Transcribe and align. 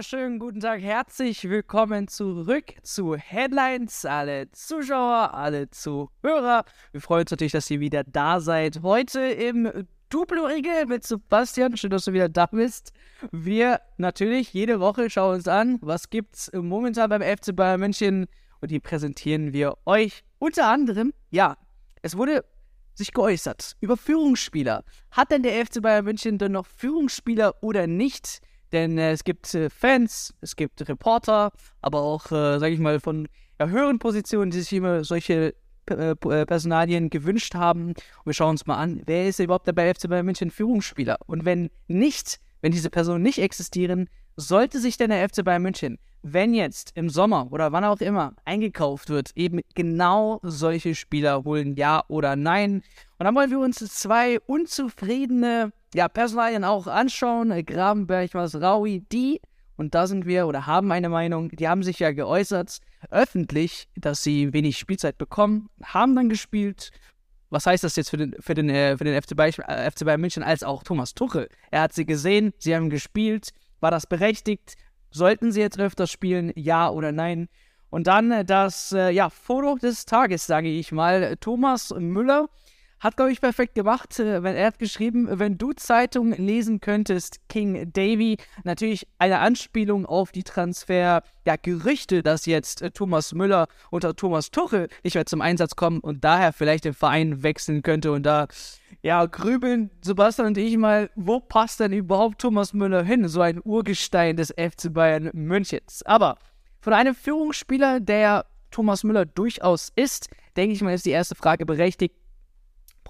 wunderschönen 0.00 0.38
guten 0.38 0.60
Tag. 0.60 0.80
Herzlich 0.80 1.46
willkommen 1.46 2.08
zurück 2.08 2.72
zu 2.82 3.16
Headlines. 3.16 4.06
Alle 4.06 4.50
Zuschauer, 4.50 5.34
alle 5.34 5.68
Zuhörer. 5.68 6.64
Wir 6.92 7.02
freuen 7.02 7.24
uns 7.24 7.32
natürlich, 7.32 7.52
dass 7.52 7.70
ihr 7.70 7.80
wieder 7.80 8.02
da 8.04 8.40
seid. 8.40 8.80
Heute 8.82 9.20
im 9.20 9.86
Duplo-Regel 10.08 10.86
mit 10.86 11.04
Sebastian. 11.04 11.76
Schön, 11.76 11.90
dass 11.90 12.06
du 12.06 12.14
wieder 12.14 12.30
da 12.30 12.46
bist. 12.46 12.94
Wir 13.30 13.82
natürlich 13.98 14.54
jede 14.54 14.80
Woche 14.80 15.10
schauen 15.10 15.34
uns 15.34 15.46
an, 15.46 15.76
was 15.82 16.08
gibt's 16.08 16.50
momentan 16.54 17.10
beim 17.10 17.20
FC 17.20 17.54
Bayern 17.54 17.80
München 17.80 18.26
und 18.62 18.70
die 18.70 18.80
präsentieren 18.80 19.52
wir 19.52 19.76
euch 19.84 20.24
unter 20.38 20.68
anderem. 20.68 21.12
Ja, 21.28 21.58
es 22.00 22.16
wurde 22.16 22.46
sich 22.94 23.12
geäußert 23.12 23.76
über 23.80 23.98
Führungsspieler. 23.98 24.82
Hat 25.10 25.30
denn 25.30 25.42
der 25.42 25.66
FC 25.66 25.82
Bayern 25.82 26.06
München 26.06 26.38
denn 26.38 26.52
noch 26.52 26.64
Führungsspieler 26.64 27.62
oder 27.62 27.86
nicht? 27.86 28.40
Denn 28.72 28.98
äh, 28.98 29.12
es 29.12 29.24
gibt 29.24 29.54
äh, 29.54 29.70
Fans, 29.70 30.34
es 30.40 30.56
gibt 30.56 30.88
Reporter, 30.88 31.52
aber 31.80 32.00
auch, 32.02 32.26
äh, 32.26 32.58
sage 32.58 32.70
ich 32.70 32.80
mal, 32.80 33.00
von 33.00 33.28
ja, 33.58 33.68
höheren 33.68 33.98
Positionen, 33.98 34.50
die 34.50 34.60
sich 34.60 34.72
immer 34.72 35.04
solche 35.04 35.54
äh, 35.90 36.10
äh, 36.10 36.46
Personalien 36.46 37.10
gewünscht 37.10 37.54
haben. 37.54 37.88
Und 37.88 38.26
wir 38.26 38.34
schauen 38.34 38.50
uns 38.50 38.66
mal 38.66 38.76
an, 38.76 39.02
wer 39.06 39.28
ist 39.28 39.40
überhaupt 39.40 39.66
der 39.66 39.72
bei 39.72 39.92
FC 39.92 40.08
Bayern 40.08 40.26
München 40.26 40.50
Führungsspieler? 40.50 41.18
Und 41.26 41.44
wenn 41.44 41.70
nicht, 41.88 42.40
wenn 42.60 42.72
diese 42.72 42.90
Personen 42.90 43.22
nicht 43.22 43.38
existieren, 43.38 44.08
sollte 44.36 44.80
sich 44.80 44.96
denn 44.96 45.10
der 45.10 45.28
FC 45.28 45.44
Bayern 45.44 45.62
München, 45.62 45.98
wenn 46.22 46.54
jetzt 46.54 46.92
im 46.94 47.08
Sommer 47.08 47.50
oder 47.50 47.72
wann 47.72 47.84
auch 47.84 48.00
immer 48.00 48.34
eingekauft 48.44 49.08
wird, 49.08 49.30
eben 49.36 49.60
genau 49.74 50.40
solche 50.42 50.94
Spieler 50.94 51.44
holen, 51.44 51.76
ja 51.76 52.02
oder 52.08 52.36
nein? 52.36 52.82
Und 53.18 53.24
dann 53.24 53.34
wollen 53.34 53.50
wir 53.50 53.58
uns 53.58 53.78
zwei 53.78 54.38
unzufriedene 54.40 55.72
ja, 55.94 56.08
Personalien 56.08 56.64
auch 56.64 56.86
anschauen. 56.86 57.64
Grabenberg, 57.64 58.34
Masraui, 58.34 59.02
die, 59.10 59.40
und 59.80 59.94
da 59.94 60.06
sind 60.06 60.26
wir 60.26 60.46
oder 60.46 60.66
haben 60.66 60.92
eine 60.92 61.08
Meinung, 61.08 61.48
die 61.48 61.66
haben 61.66 61.82
sich 61.82 61.98
ja 62.00 62.12
geäußert, 62.12 62.80
öffentlich, 63.10 63.88
dass 63.96 64.22
sie 64.22 64.52
wenig 64.52 64.76
Spielzeit 64.76 65.16
bekommen, 65.16 65.70
haben 65.82 66.14
dann 66.14 66.28
gespielt. 66.28 66.90
Was 67.48 67.64
heißt 67.64 67.82
das 67.82 67.96
jetzt 67.96 68.10
für 68.10 68.18
den, 68.18 68.36
für 68.40 68.52
den, 68.52 68.68
äh, 68.68 68.98
für 68.98 69.04
den 69.04 69.20
FC, 69.20 69.34
Bayern, 69.34 69.54
äh, 69.66 69.90
FC 69.90 70.04
Bayern 70.04 70.20
München 70.20 70.42
als 70.42 70.62
auch 70.62 70.82
Thomas 70.82 71.14
Tuchel? 71.14 71.48
Er 71.70 71.80
hat 71.80 71.94
sie 71.94 72.04
gesehen, 72.04 72.52
sie 72.58 72.76
haben 72.76 72.90
gespielt. 72.90 73.52
War 73.80 73.90
das 73.90 74.06
berechtigt? 74.06 74.76
Sollten 75.10 75.52
sie 75.52 75.60
jetzt 75.60 75.80
öfters 75.80 76.10
spielen? 76.10 76.52
Ja 76.54 76.90
oder 76.90 77.12
nein? 77.12 77.48
Und 77.90 78.06
dann 78.06 78.30
äh, 78.30 78.44
das 78.44 78.92
äh, 78.92 79.10
ja, 79.10 79.30
Foto 79.30 79.76
des 79.76 80.06
Tages, 80.06 80.46
sage 80.46 80.68
ich 80.68 80.92
mal. 80.92 81.36
Thomas 81.40 81.92
Müller 81.96 82.48
hat, 83.00 83.16
glaube 83.16 83.32
ich, 83.32 83.40
perfekt 83.40 83.74
gemacht. 83.74 84.18
Äh, 84.18 84.42
wenn 84.42 84.54
er 84.54 84.68
hat 84.68 84.78
geschrieben, 84.78 85.26
wenn 85.30 85.58
du 85.58 85.72
Zeitung 85.72 86.32
lesen 86.32 86.80
könntest, 86.80 87.40
King 87.48 87.90
Davy. 87.92 88.36
Natürlich 88.62 89.08
eine 89.18 89.38
Anspielung 89.40 90.06
auf 90.06 90.32
die 90.32 90.44
Transfer, 90.44 91.22
ja, 91.46 91.56
dass 92.22 92.46
jetzt 92.46 92.82
äh, 92.82 92.90
Thomas 92.90 93.32
Müller 93.32 93.66
unter 93.90 94.14
Thomas 94.14 94.50
Tuchel 94.50 94.88
nicht 95.02 95.14
mehr 95.14 95.26
zum 95.26 95.40
Einsatz 95.40 95.74
kommen 95.74 96.00
und 96.00 96.22
daher 96.22 96.52
vielleicht 96.52 96.84
den 96.84 96.94
Verein 96.94 97.42
wechseln 97.42 97.82
könnte. 97.82 98.12
Und 98.12 98.24
da, 98.24 98.46
ja, 99.02 99.24
grübeln 99.24 99.90
Sebastian 100.02 100.48
und 100.48 100.58
ich 100.58 100.76
mal, 100.76 101.10
wo 101.16 101.40
passt 101.40 101.80
denn 101.80 101.92
überhaupt 101.92 102.40
Thomas 102.40 102.74
Müller 102.74 103.02
hin? 103.02 103.26
So 103.28 103.40
ein 103.40 103.60
Urgestein 103.64 104.36
des 104.36 104.50
FC 104.50 104.92
Bayern 104.92 105.30
Münchens. 105.32 106.02
Aber 106.04 106.36
von 106.80 106.92
einem 106.92 107.14
Führungsspieler, 107.14 108.00
der 108.00 108.44
Thomas 108.70 109.02
Müller 109.04 109.24
durchaus 109.24 109.90
ist, 109.96 110.28
denke 110.56 110.74
ich 110.74 110.82
mal, 110.82 110.94
ist 110.94 111.06
die 111.06 111.10
erste 111.10 111.34
Frage 111.34 111.66
berechtigt 111.66 112.14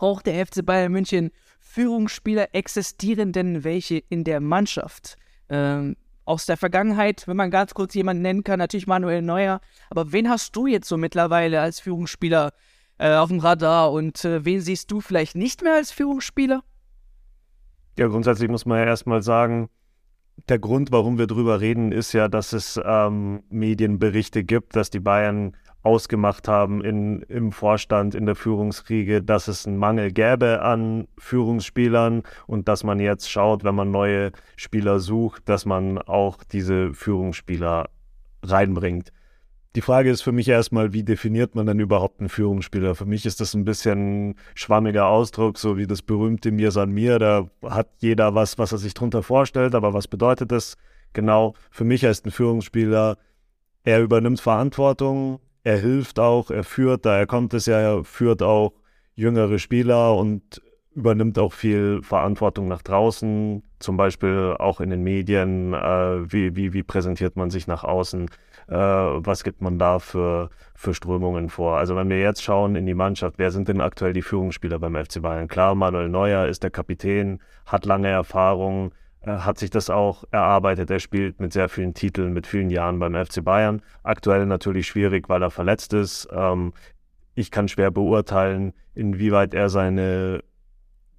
braucht 0.01 0.27
der 0.27 0.47
FC 0.47 0.65
Bayern 0.65 0.93
München 0.93 1.31
Führungsspieler? 1.61 2.55
Existieren 2.55 3.33
denn 3.33 3.65
welche 3.65 3.99
in 4.09 4.25
der 4.25 4.41
Mannschaft? 4.41 5.17
Ähm, 5.51 5.95
aus 6.25 6.47
der 6.47 6.57
Vergangenheit, 6.57 7.29
wenn 7.29 7.37
man 7.37 7.51
ganz 7.51 7.75
kurz 7.75 7.93
jemanden 7.93 8.23
nennen 8.23 8.43
kann, 8.43 8.59
natürlich 8.59 8.87
Manuel 8.87 9.21
Neuer. 9.21 9.61
Aber 9.91 10.11
wen 10.11 10.31
hast 10.31 10.57
du 10.57 10.67
jetzt 10.67 10.89
so 10.89 10.97
mittlerweile 10.97 11.61
als 11.61 11.81
Führungsspieler 11.81 12.53
äh, 12.97 13.15
auf 13.15 13.29
dem 13.29 13.41
Radar 13.41 13.93
und 13.93 14.25
äh, 14.25 14.43
wen 14.43 14.63
siehst 14.63 14.91
du 14.91 15.03
vielleicht 15.03 15.37
nicht 15.37 15.63
mehr 15.63 15.75
als 15.75 15.93
Führungsspieler? 15.93 16.63
Ja, 17.99 18.07
grundsätzlich 18.07 18.49
muss 18.49 18.65
man 18.65 18.79
ja 18.79 18.87
erstmal 18.87 19.23
sagen, 19.23 19.69
der 20.49 20.59
Grund, 20.59 20.93
warum 20.93 21.19
wir 21.19 21.27
drüber 21.27 21.61
reden, 21.61 21.93
ist 21.93 22.15
ja, 22.15 22.29
dass 22.29 22.55
es 22.55 22.81
ähm, 22.83 23.43
Medienberichte 23.51 24.45
gibt, 24.45 24.77
dass 24.77 24.89
die 24.89 25.01
Bayern 25.01 25.55
ausgemacht 25.83 26.47
haben 26.49 26.85
in, 26.85 27.23
im 27.23 27.53
Vorstand, 27.53 28.15
in 28.15 28.27
der 28.27 28.35
Führungsriege, 28.35 29.23
dass 29.23 29.49
es 29.49 29.67
einen 29.67 29.79
Mangel 29.79 30.13
gäbe 30.13 30.63
an 30.63 31.09
Führungsspielern 31.19 32.23
und 32.47 32.69
dass 32.69 32.85
man 32.85 33.01
jetzt 33.01 33.31
schaut, 33.31 33.65
wenn 33.65 33.75
man 33.75 33.91
neue 33.91 34.33
Spieler 34.57 35.01
sucht, 35.01 35.49
dass 35.49 35.65
man 35.65 35.99
auch 35.99 36.45
diese 36.45 36.93
Führungsspieler 36.93 37.89
reinbringt. 38.43 39.13
Die 39.77 39.83
Frage 39.83 40.11
ist 40.11 40.23
für 40.23 40.33
mich 40.33 40.49
erstmal, 40.49 40.93
wie 40.93 41.05
definiert 41.05 41.55
man 41.55 41.65
denn 41.65 41.79
überhaupt 41.79 42.19
einen 42.19 42.29
Führungsspieler? 42.29 42.97
Für 42.97 43.05
mich 43.05 43.25
ist 43.25 43.41
das 43.41 43.55
ein 43.55 43.65
bisschen 43.65 44.35
schwammiger 44.57 45.07
Ausdruck, 45.07 45.59
so 45.59 45.77
wie 45.77 45.87
das 45.87 46.03
berühmte 46.03 46.51
Mir 46.51 46.73
san 46.73 46.91
mir. 46.91 47.21
Da 47.21 47.49
hat 47.63 47.89
jeder 47.99 48.35
was, 48.35 48.59
was 48.59 48.73
er 48.73 48.79
sich 48.79 48.95
drunter 48.95 49.23
vorstellt, 49.23 49.77
aber 49.77 49.95
was 49.95 50.09
bedeutet 50.09 50.51
das 50.51 50.77
genau? 51.13 51.55
Für 51.71 51.85
mich 51.85 52.05
heißt 52.05 52.27
ein 52.27 52.33
Führungsspieler, 52.33 53.17
er 53.85 54.03
übernimmt 54.03 54.41
Verantwortung, 54.41 55.39
er 55.63 55.79
hilft 55.79 56.19
auch, 56.19 56.51
er 56.51 56.65
führt, 56.65 57.05
daher 57.07 57.27
kommt 57.27 57.55
es 57.55 57.67
ja, 57.67 57.79
er 57.79 58.05
führt 58.05 58.43
auch 58.43 58.73
jüngere 59.15 59.59
Spieler 59.59 60.17
und 60.17 60.63
übernimmt 60.95 61.39
auch 61.39 61.53
viel 61.53 62.03
Verantwortung 62.03 62.69
nach 62.69 62.83
draußen, 62.83 63.63
zum 63.79 63.97
Beispiel 63.97 64.57
auch 64.59 64.81
in 64.81 64.91
den 64.91 65.03
Medien, 65.03 65.73
äh, 65.73 66.33
wie, 66.33 66.57
wie, 66.57 66.73
wie 66.73 66.83
präsentiert 66.83 67.37
man 67.37 67.51
sich 67.51 67.67
nach 67.67 67.85
außen, 67.85 68.29
äh, 68.69 68.75
was 68.75 69.45
gibt 69.45 69.63
man 69.63 69.79
da 69.79 69.99
für, 69.99 70.51
für 70.75 70.95
Strömungen 70.95 71.49
vor. 71.49 71.77
Also 71.79 71.95
wenn 71.97 72.09
wir 72.09 72.21
jetzt 72.21 72.43
schauen 72.43 72.75
in 72.75 72.87
die 72.87 72.95
Mannschaft, 72.95 73.39
wer 73.39 73.51
sind 73.51 73.69
denn 73.69 73.81
aktuell 73.81 74.13
die 74.13 74.23
Führungsspieler 74.23 74.79
beim 74.79 74.97
FC 74.97 75.23
Bayern? 75.23 75.49
Klar, 75.49 75.75
Manuel 75.75 76.09
Neuer 76.09 76.47
ist 76.47 76.63
der 76.63 76.71
Kapitän, 76.71 77.41
hat 77.67 77.87
lange 77.87 78.09
Erfahrung, 78.09 78.93
hat 79.27 79.59
sich 79.59 79.71
das 79.71 79.91
auch 79.91 80.25
erarbeitet. 80.31 80.91
Er 80.91 81.01
spielt 81.01 81.41
mit 81.41 81.53
sehr 81.53 81.69
vielen 81.69 81.95
Titeln, 81.95 82.33
mit 82.33 82.47
vielen 82.47 82.71
Jahren 82.71 82.99
beim 82.99 83.15
FC 83.15 83.45
Bayern. 83.45 83.83
Aktuell 84.03 84.47
natürlich 84.47 84.87
schwierig, 84.87 85.29
weil 85.29 85.43
er 85.43 85.51
verletzt 85.51 85.93
ist. 85.93 86.29
Ähm, 86.33 86.73
ich 87.35 87.51
kann 87.51 87.69
schwer 87.69 87.91
beurteilen, 87.91 88.73
inwieweit 88.95 89.55
er 89.55 89.69
seine 89.69 90.43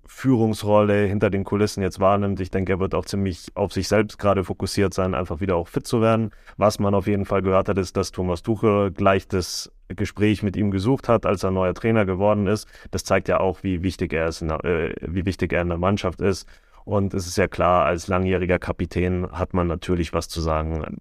Führungsrolle 0.06 1.06
hinter 1.06 1.30
den 1.30 1.46
Kulissen 1.46 1.82
jetzt 1.82 2.00
wahrnimmt. 2.00 2.42
Ich 2.42 2.52
denke, 2.52 2.74
er 2.74 2.80
wird 2.80 2.94
auch 2.96 3.06
ziemlich 3.06 3.48
auf 3.56 3.72
sich 3.72 3.88
selbst 3.88 4.18
gerade 4.18 4.44
fokussiert 4.44 4.94
sein, 4.94 5.16
einfach 5.16 5.40
wieder 5.40 5.56
auch 5.56 5.70
fit 5.70 5.88
zu 5.88 6.02
werden. 6.02 6.32
Was 6.58 6.80
man 6.80 6.94
auf 6.94 7.08
jeden 7.08 7.26
Fall 7.26 7.42
gehört 7.42 7.70
hat, 7.70 7.78
ist, 7.78 7.96
dass 7.96 8.12
Thomas 8.12 8.42
Tuchel 8.44 8.92
gleich 8.92 9.28
das 9.28 9.72
Gespräch 9.88 10.44
mit 10.44 10.58
ihm 10.58 10.70
gesucht 10.70 11.08
hat, 11.08 11.26
als 11.26 11.44
er 11.44 11.52
neuer 11.52 11.74
Trainer 11.74 12.06
geworden 12.06 12.48
ist. 12.48 12.68
Das 12.92 13.06
zeigt 13.06 13.30
ja 13.30 13.40
auch, 13.40 13.64
wie 13.64 13.84
wichtig 13.84 14.12
er 14.12 14.28
ist, 14.28 14.42
der, 14.42 14.64
äh, 14.66 14.96
wie 15.02 15.26
wichtig 15.26 15.54
er 15.54 15.62
in 15.62 15.70
der 15.70 15.78
Mannschaft 15.78 16.20
ist. 16.20 16.48
Und 16.86 17.14
es 17.14 17.28
ist 17.28 17.38
ja 17.38 17.48
klar, 17.48 17.86
als 17.86 18.08
langjähriger 18.08 18.60
Kapitän 18.60 19.32
hat 19.32 19.54
man 19.54 19.68
natürlich 19.68 20.14
was 20.14 20.28
zu 20.28 20.42
sagen. 20.42 20.98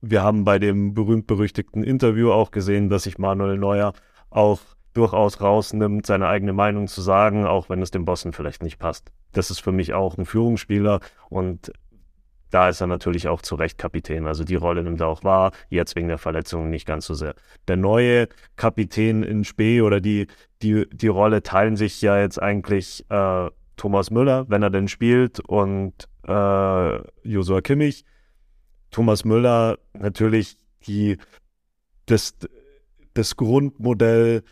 Wir 0.00 0.22
haben 0.22 0.44
bei 0.44 0.58
dem 0.58 0.94
berühmt-berüchtigten 0.94 1.82
Interview 1.82 2.30
auch 2.30 2.50
gesehen, 2.50 2.88
dass 2.88 3.04
sich 3.04 3.18
Manuel 3.18 3.58
Neuer 3.58 3.92
auch 4.30 4.60
durchaus 4.92 5.40
rausnimmt, 5.40 6.06
seine 6.06 6.28
eigene 6.28 6.52
Meinung 6.52 6.86
zu 6.86 7.02
sagen, 7.02 7.46
auch 7.46 7.68
wenn 7.68 7.82
es 7.82 7.90
dem 7.90 8.04
Bossen 8.04 8.32
vielleicht 8.32 8.62
nicht 8.62 8.78
passt. 8.78 9.10
Das 9.32 9.50
ist 9.50 9.60
für 9.60 9.72
mich 9.72 9.92
auch 9.92 10.16
ein 10.16 10.24
Führungsspieler 10.24 11.00
und 11.28 11.72
da 12.50 12.68
ist 12.68 12.80
er 12.80 12.86
natürlich 12.86 13.26
auch 13.26 13.42
zu 13.42 13.56
Recht 13.56 13.78
Kapitän. 13.78 14.28
Also 14.28 14.44
die 14.44 14.54
Rolle 14.54 14.84
nimmt 14.84 15.00
er 15.00 15.08
auch 15.08 15.24
wahr, 15.24 15.50
jetzt 15.70 15.96
wegen 15.96 16.06
der 16.06 16.18
Verletzung 16.18 16.70
nicht 16.70 16.86
ganz 16.86 17.04
so 17.04 17.14
sehr. 17.14 17.34
Der 17.66 17.76
neue 17.76 18.28
Kapitän 18.54 19.24
in 19.24 19.42
Spee 19.42 19.80
oder 19.80 20.00
die, 20.00 20.28
die, 20.62 20.86
die 20.92 21.08
Rolle 21.08 21.42
teilen 21.42 21.74
sich 21.74 22.00
ja 22.00 22.16
jetzt 22.20 22.40
eigentlich 22.40 23.04
äh, 23.10 23.50
Thomas 23.76 24.10
Müller, 24.10 24.46
wenn 24.48 24.62
er 24.62 24.70
denn 24.70 24.88
spielt, 24.88 25.40
und 25.40 25.92
äh, 26.26 26.98
Josua 27.22 27.60
Kimmich. 27.60 28.04
Thomas 28.90 29.24
Müller 29.24 29.78
natürlich 29.92 30.56
die, 30.86 31.18
das, 32.06 32.34
das 33.14 33.36
Grundmodell, 33.36 34.42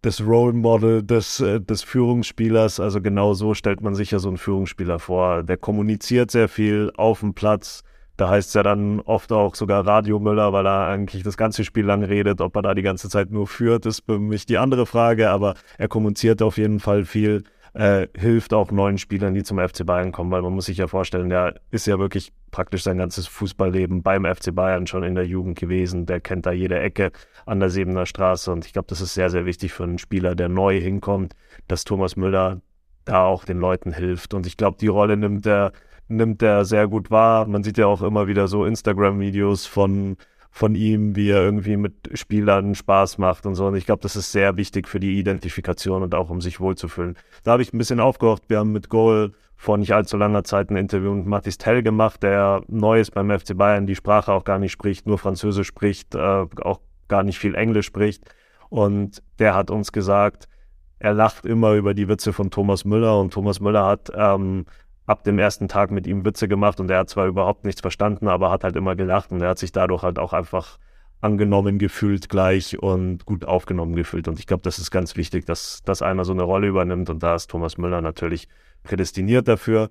das 0.00 0.20
Role 0.20 0.52
Model 0.52 1.02
des, 1.02 1.38
des 1.38 1.82
Führungsspielers. 1.82 2.78
Also 2.78 3.00
genau 3.00 3.34
so 3.34 3.54
stellt 3.54 3.80
man 3.80 3.94
sich 3.94 4.10
ja 4.10 4.18
so 4.18 4.28
einen 4.28 4.36
Führungsspieler 4.36 4.98
vor. 4.98 5.42
Der 5.42 5.56
kommuniziert 5.56 6.30
sehr 6.30 6.48
viel 6.48 6.90
auf 6.96 7.20
dem 7.20 7.34
Platz. 7.34 7.82
Da 8.16 8.28
heißt 8.28 8.48
es 8.48 8.54
ja 8.54 8.62
dann 8.62 9.00
oft 9.00 9.32
auch 9.32 9.54
sogar 9.54 9.86
Radio 9.86 10.20
Müller, 10.20 10.52
weil 10.52 10.66
er 10.66 10.86
eigentlich 10.86 11.22
das 11.22 11.36
ganze 11.36 11.64
Spiel 11.64 11.84
lang 11.84 12.04
redet. 12.04 12.40
Ob 12.40 12.54
er 12.54 12.62
da 12.62 12.74
die 12.74 12.82
ganze 12.82 13.08
Zeit 13.08 13.30
nur 13.30 13.46
führt, 13.46 13.86
ist 13.86 14.04
für 14.04 14.18
mich 14.18 14.46
die 14.46 14.58
andere 14.58 14.86
Frage. 14.86 15.30
Aber 15.30 15.54
er 15.78 15.88
kommuniziert 15.88 16.40
auf 16.42 16.58
jeden 16.58 16.80
Fall 16.80 17.04
viel 17.04 17.42
äh, 17.74 18.06
hilft 18.16 18.54
auch 18.54 18.70
neuen 18.70 18.98
Spielern, 18.98 19.34
die 19.34 19.42
zum 19.42 19.58
FC 19.58 19.84
Bayern 19.84 20.12
kommen, 20.12 20.30
weil 20.30 20.42
man 20.42 20.52
muss 20.52 20.66
sich 20.66 20.78
ja 20.78 20.86
vorstellen, 20.86 21.28
der 21.28 21.60
ist 21.70 21.86
ja 21.86 21.98
wirklich 21.98 22.32
praktisch 22.50 22.84
sein 22.84 22.98
ganzes 22.98 23.26
Fußballleben 23.26 24.02
beim 24.02 24.24
FC 24.24 24.54
Bayern 24.54 24.86
schon 24.86 25.02
in 25.02 25.16
der 25.16 25.26
Jugend 25.26 25.58
gewesen. 25.58 26.06
Der 26.06 26.20
kennt 26.20 26.46
da 26.46 26.52
jede 26.52 26.78
Ecke 26.78 27.10
an 27.46 27.60
der 27.60 27.70
Sebener 27.70 28.06
Straße 28.06 28.50
und 28.52 28.64
ich 28.64 28.72
glaube, 28.72 28.86
das 28.88 29.00
ist 29.00 29.14
sehr, 29.14 29.28
sehr 29.28 29.44
wichtig 29.44 29.72
für 29.72 29.82
einen 29.82 29.98
Spieler, 29.98 30.34
der 30.36 30.48
neu 30.48 30.80
hinkommt, 30.80 31.34
dass 31.66 31.84
Thomas 31.84 32.16
Müller 32.16 32.60
da 33.04 33.24
auch 33.24 33.44
den 33.44 33.58
Leuten 33.58 33.92
hilft. 33.92 34.34
Und 34.34 34.46
ich 34.46 34.56
glaube, 34.56 34.78
die 34.80 34.86
Rolle 34.86 35.16
nimmt 35.16 35.44
er 35.46 35.72
nimmt 36.08 36.42
er 36.42 36.64
sehr 36.64 36.86
gut 36.86 37.10
wahr. 37.10 37.46
Man 37.46 37.62
sieht 37.62 37.78
ja 37.78 37.86
auch 37.86 38.02
immer 38.02 38.26
wieder 38.26 38.46
so 38.46 38.64
Instagram-Videos 38.64 39.66
von, 39.66 40.16
von 40.54 40.76
ihm, 40.76 41.16
wie 41.16 41.30
er 41.30 41.42
irgendwie 41.42 41.76
mit 41.76 41.94
Spielern 42.12 42.76
Spaß 42.76 43.18
macht 43.18 43.44
und 43.44 43.56
so. 43.56 43.66
Und 43.66 43.74
ich 43.74 43.86
glaube, 43.86 44.02
das 44.02 44.14
ist 44.14 44.30
sehr 44.30 44.56
wichtig 44.56 44.86
für 44.86 45.00
die 45.00 45.18
Identifikation 45.18 46.04
und 46.04 46.14
auch 46.14 46.30
um 46.30 46.40
sich 46.40 46.60
wohlzufühlen. 46.60 47.16
Da 47.42 47.50
habe 47.50 47.62
ich 47.62 47.72
ein 47.72 47.78
bisschen 47.78 47.98
aufgehört. 47.98 48.42
Wir 48.46 48.58
haben 48.58 48.70
mit 48.70 48.88
Goal 48.88 49.32
vor 49.56 49.78
nicht 49.78 49.92
allzu 49.92 50.16
langer 50.16 50.44
Zeit 50.44 50.70
ein 50.70 50.76
Interview 50.76 51.12
mit 51.12 51.26
Mathis 51.26 51.58
Tell 51.58 51.82
gemacht, 51.82 52.22
der 52.22 52.62
neu 52.68 53.00
ist 53.00 53.10
beim 53.10 53.36
FC 53.36 53.56
Bayern, 53.56 53.88
die 53.88 53.96
Sprache 53.96 54.32
auch 54.32 54.44
gar 54.44 54.60
nicht 54.60 54.70
spricht, 54.70 55.08
nur 55.08 55.18
Französisch 55.18 55.66
spricht, 55.66 56.14
äh, 56.14 56.46
auch 56.62 56.78
gar 57.08 57.24
nicht 57.24 57.40
viel 57.40 57.56
Englisch 57.56 57.86
spricht. 57.86 58.22
Und 58.68 59.24
der 59.40 59.56
hat 59.56 59.72
uns 59.72 59.90
gesagt, 59.90 60.46
er 61.00 61.14
lacht 61.14 61.46
immer 61.46 61.72
über 61.72 61.94
die 61.94 62.06
Witze 62.06 62.32
von 62.32 62.52
Thomas 62.52 62.84
Müller 62.84 63.18
und 63.18 63.32
Thomas 63.32 63.58
Müller 63.58 63.86
hat 63.86 64.12
ähm, 64.14 64.66
ab 65.06 65.24
dem 65.24 65.38
ersten 65.38 65.68
Tag 65.68 65.90
mit 65.90 66.06
ihm 66.06 66.24
Witze 66.24 66.48
gemacht 66.48 66.80
und 66.80 66.90
er 66.90 67.00
hat 67.00 67.10
zwar 67.10 67.26
überhaupt 67.26 67.64
nichts 67.64 67.80
verstanden, 67.80 68.28
aber 68.28 68.50
hat 68.50 68.64
halt 68.64 68.76
immer 68.76 68.96
gelacht 68.96 69.32
und 69.32 69.40
er 69.40 69.50
hat 69.50 69.58
sich 69.58 69.72
dadurch 69.72 70.02
halt 70.02 70.18
auch 70.18 70.32
einfach 70.32 70.78
angenommen 71.20 71.78
gefühlt 71.78 72.28
gleich 72.28 72.78
und 72.78 73.24
gut 73.24 73.44
aufgenommen 73.44 73.96
gefühlt. 73.96 74.28
Und 74.28 74.38
ich 74.38 74.46
glaube, 74.46 74.62
das 74.62 74.78
ist 74.78 74.90
ganz 74.90 75.16
wichtig, 75.16 75.46
dass, 75.46 75.82
dass 75.82 76.02
einer 76.02 76.24
so 76.24 76.32
eine 76.32 76.42
Rolle 76.42 76.68
übernimmt 76.68 77.08
und 77.10 77.22
da 77.22 77.34
ist 77.34 77.50
Thomas 77.50 77.78
Müller 77.78 78.02
natürlich 78.02 78.48
prädestiniert 78.82 79.48
dafür. 79.48 79.90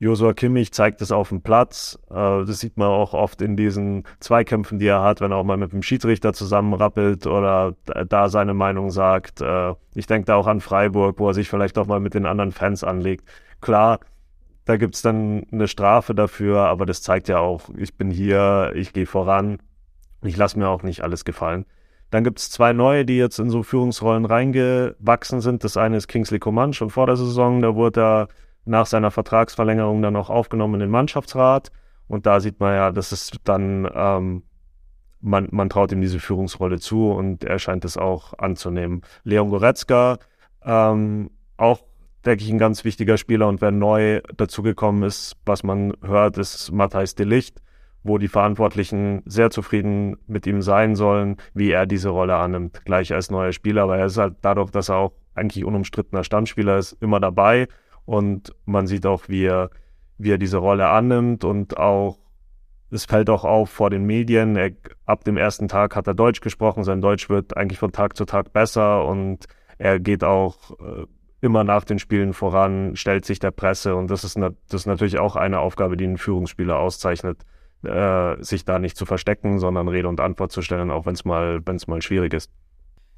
Josua 0.00 0.32
Kimmich 0.32 0.72
zeigt 0.72 1.02
es 1.02 1.10
auf 1.10 1.30
dem 1.30 1.42
Platz. 1.42 1.98
Äh, 2.08 2.44
das 2.44 2.60
sieht 2.60 2.76
man 2.76 2.86
auch 2.88 3.14
oft 3.14 3.42
in 3.42 3.56
diesen 3.56 4.04
Zweikämpfen, 4.20 4.78
die 4.78 4.86
er 4.86 5.02
hat, 5.02 5.20
wenn 5.20 5.32
er 5.32 5.38
auch 5.38 5.44
mal 5.44 5.56
mit 5.56 5.72
dem 5.72 5.82
Schiedsrichter 5.82 6.32
zusammenrappelt 6.32 7.26
oder 7.26 7.74
da 8.08 8.28
seine 8.28 8.54
Meinung 8.54 8.90
sagt. 8.90 9.40
Äh, 9.40 9.74
ich 9.94 10.06
denke 10.06 10.26
da 10.26 10.36
auch 10.36 10.46
an 10.46 10.60
Freiburg, 10.60 11.18
wo 11.18 11.28
er 11.28 11.34
sich 11.34 11.48
vielleicht 11.48 11.76
auch 11.78 11.86
mal 11.86 11.98
mit 11.98 12.14
den 12.14 12.26
anderen 12.26 12.52
Fans 12.52 12.84
anlegt. 12.84 13.28
Klar, 13.60 13.98
da 14.68 14.76
gibt 14.76 14.96
es 14.96 15.00
dann 15.00 15.46
eine 15.50 15.66
Strafe 15.66 16.14
dafür, 16.14 16.66
aber 16.66 16.84
das 16.84 17.00
zeigt 17.00 17.28
ja 17.28 17.38
auch, 17.38 17.70
ich 17.78 17.96
bin 17.96 18.10
hier, 18.10 18.72
ich 18.74 18.92
gehe 18.92 19.06
voran. 19.06 19.60
Ich 20.22 20.36
lasse 20.36 20.58
mir 20.58 20.68
auch 20.68 20.82
nicht 20.82 21.02
alles 21.02 21.24
gefallen. 21.24 21.64
Dann 22.10 22.22
gibt 22.22 22.38
es 22.38 22.50
zwei 22.50 22.74
neue, 22.74 23.06
die 23.06 23.16
jetzt 23.16 23.38
in 23.38 23.48
so 23.48 23.62
Führungsrollen 23.62 24.26
reingewachsen 24.26 25.40
sind. 25.40 25.64
Das 25.64 25.78
eine 25.78 25.96
ist 25.96 26.06
Kingsley 26.06 26.38
Coman, 26.38 26.74
schon 26.74 26.90
vor 26.90 27.06
der 27.06 27.16
Saison. 27.16 27.62
Da 27.62 27.76
wurde 27.76 28.00
er 28.02 28.28
nach 28.66 28.84
seiner 28.84 29.10
Vertragsverlängerung 29.10 30.02
dann 30.02 30.16
auch 30.16 30.28
aufgenommen 30.28 30.74
in 30.74 30.80
den 30.80 30.90
Mannschaftsrat. 30.90 31.72
Und 32.06 32.26
da 32.26 32.38
sieht 32.38 32.60
man 32.60 32.74
ja, 32.74 32.92
dass 32.92 33.10
es 33.10 33.30
dann, 33.44 33.90
ähm, 33.94 34.42
man, 35.22 35.48
man 35.50 35.70
traut 35.70 35.92
ihm 35.92 36.02
diese 36.02 36.20
Führungsrolle 36.20 36.78
zu 36.78 37.10
und 37.10 37.42
er 37.42 37.58
scheint 37.58 37.86
es 37.86 37.96
auch 37.96 38.34
anzunehmen. 38.38 39.00
Leon 39.24 39.48
Goretzka, 39.48 40.18
ähm, 40.62 41.30
auch, 41.56 41.80
denke 42.28 42.44
ich, 42.44 42.50
ein 42.50 42.58
ganz 42.58 42.84
wichtiger 42.84 43.16
Spieler 43.16 43.48
und 43.48 43.60
wer 43.60 43.70
neu 43.70 44.20
dazugekommen 44.36 45.02
ist, 45.02 45.36
was 45.46 45.62
man 45.62 45.94
hört, 46.02 46.38
ist 46.38 46.70
Matthijs 46.70 47.14
de 47.14 47.26
Licht, 47.26 47.60
wo 48.02 48.18
die 48.18 48.28
Verantwortlichen 48.28 49.22
sehr 49.24 49.50
zufrieden 49.50 50.16
mit 50.26 50.46
ihm 50.46 50.62
sein 50.62 50.94
sollen, 50.94 51.36
wie 51.54 51.70
er 51.70 51.86
diese 51.86 52.10
Rolle 52.10 52.36
annimmt, 52.36 52.84
gleich 52.84 53.12
als 53.12 53.30
neuer 53.30 53.52
Spieler, 53.52 53.84
aber 53.84 53.98
er 53.98 54.06
ist 54.06 54.18
halt 54.18 54.36
dadurch, 54.42 54.70
dass 54.70 54.90
er 54.90 54.96
auch 54.96 55.12
eigentlich 55.34 55.64
unumstrittener 55.64 56.22
Stammspieler 56.22 56.76
ist, 56.78 56.92
immer 57.00 57.18
dabei 57.18 57.66
und 58.04 58.54
man 58.66 58.86
sieht 58.86 59.06
auch, 59.06 59.28
wie 59.28 59.44
er, 59.44 59.70
wie 60.18 60.32
er 60.32 60.38
diese 60.38 60.58
Rolle 60.58 60.88
annimmt 60.88 61.44
und 61.44 61.76
auch, 61.76 62.18
es 62.90 63.04
fällt 63.04 63.28
auch 63.28 63.44
auf 63.44 63.68
vor 63.68 63.90
den 63.90 64.04
Medien. 64.04 64.56
Er, 64.56 64.70
ab 65.04 65.24
dem 65.24 65.36
ersten 65.36 65.68
Tag 65.68 65.94
hat 65.94 66.06
er 66.06 66.14
Deutsch 66.14 66.40
gesprochen. 66.40 66.84
Sein 66.84 67.02
Deutsch 67.02 67.28
wird 67.28 67.54
eigentlich 67.54 67.78
von 67.78 67.92
Tag 67.92 68.16
zu 68.16 68.24
Tag 68.24 68.54
besser 68.54 69.04
und 69.04 69.44
er 69.76 70.00
geht 70.00 70.24
auch 70.24 70.70
äh, 70.80 71.04
immer 71.40 71.64
nach 71.64 71.84
den 71.84 71.98
Spielen 71.98 72.32
voran, 72.32 72.96
stellt 72.96 73.24
sich 73.24 73.38
der 73.38 73.50
Presse 73.50 73.94
und 73.94 74.10
das 74.10 74.24
ist, 74.24 74.36
das 74.36 74.54
ist 74.70 74.86
natürlich 74.86 75.18
auch 75.18 75.36
eine 75.36 75.60
Aufgabe, 75.60 75.96
die 75.96 76.04
einen 76.04 76.18
Führungsspieler 76.18 76.78
auszeichnet, 76.78 77.42
äh, 77.84 78.42
sich 78.42 78.64
da 78.64 78.78
nicht 78.78 78.96
zu 78.96 79.06
verstecken, 79.06 79.58
sondern 79.58 79.88
Rede 79.88 80.08
und 80.08 80.20
Antwort 80.20 80.52
zu 80.52 80.62
stellen, 80.62 80.90
auch 80.90 81.06
wenn 81.06 81.14
es 81.14 81.24
mal, 81.24 81.60
mal 81.86 82.02
schwierig 82.02 82.34
ist. 82.34 82.50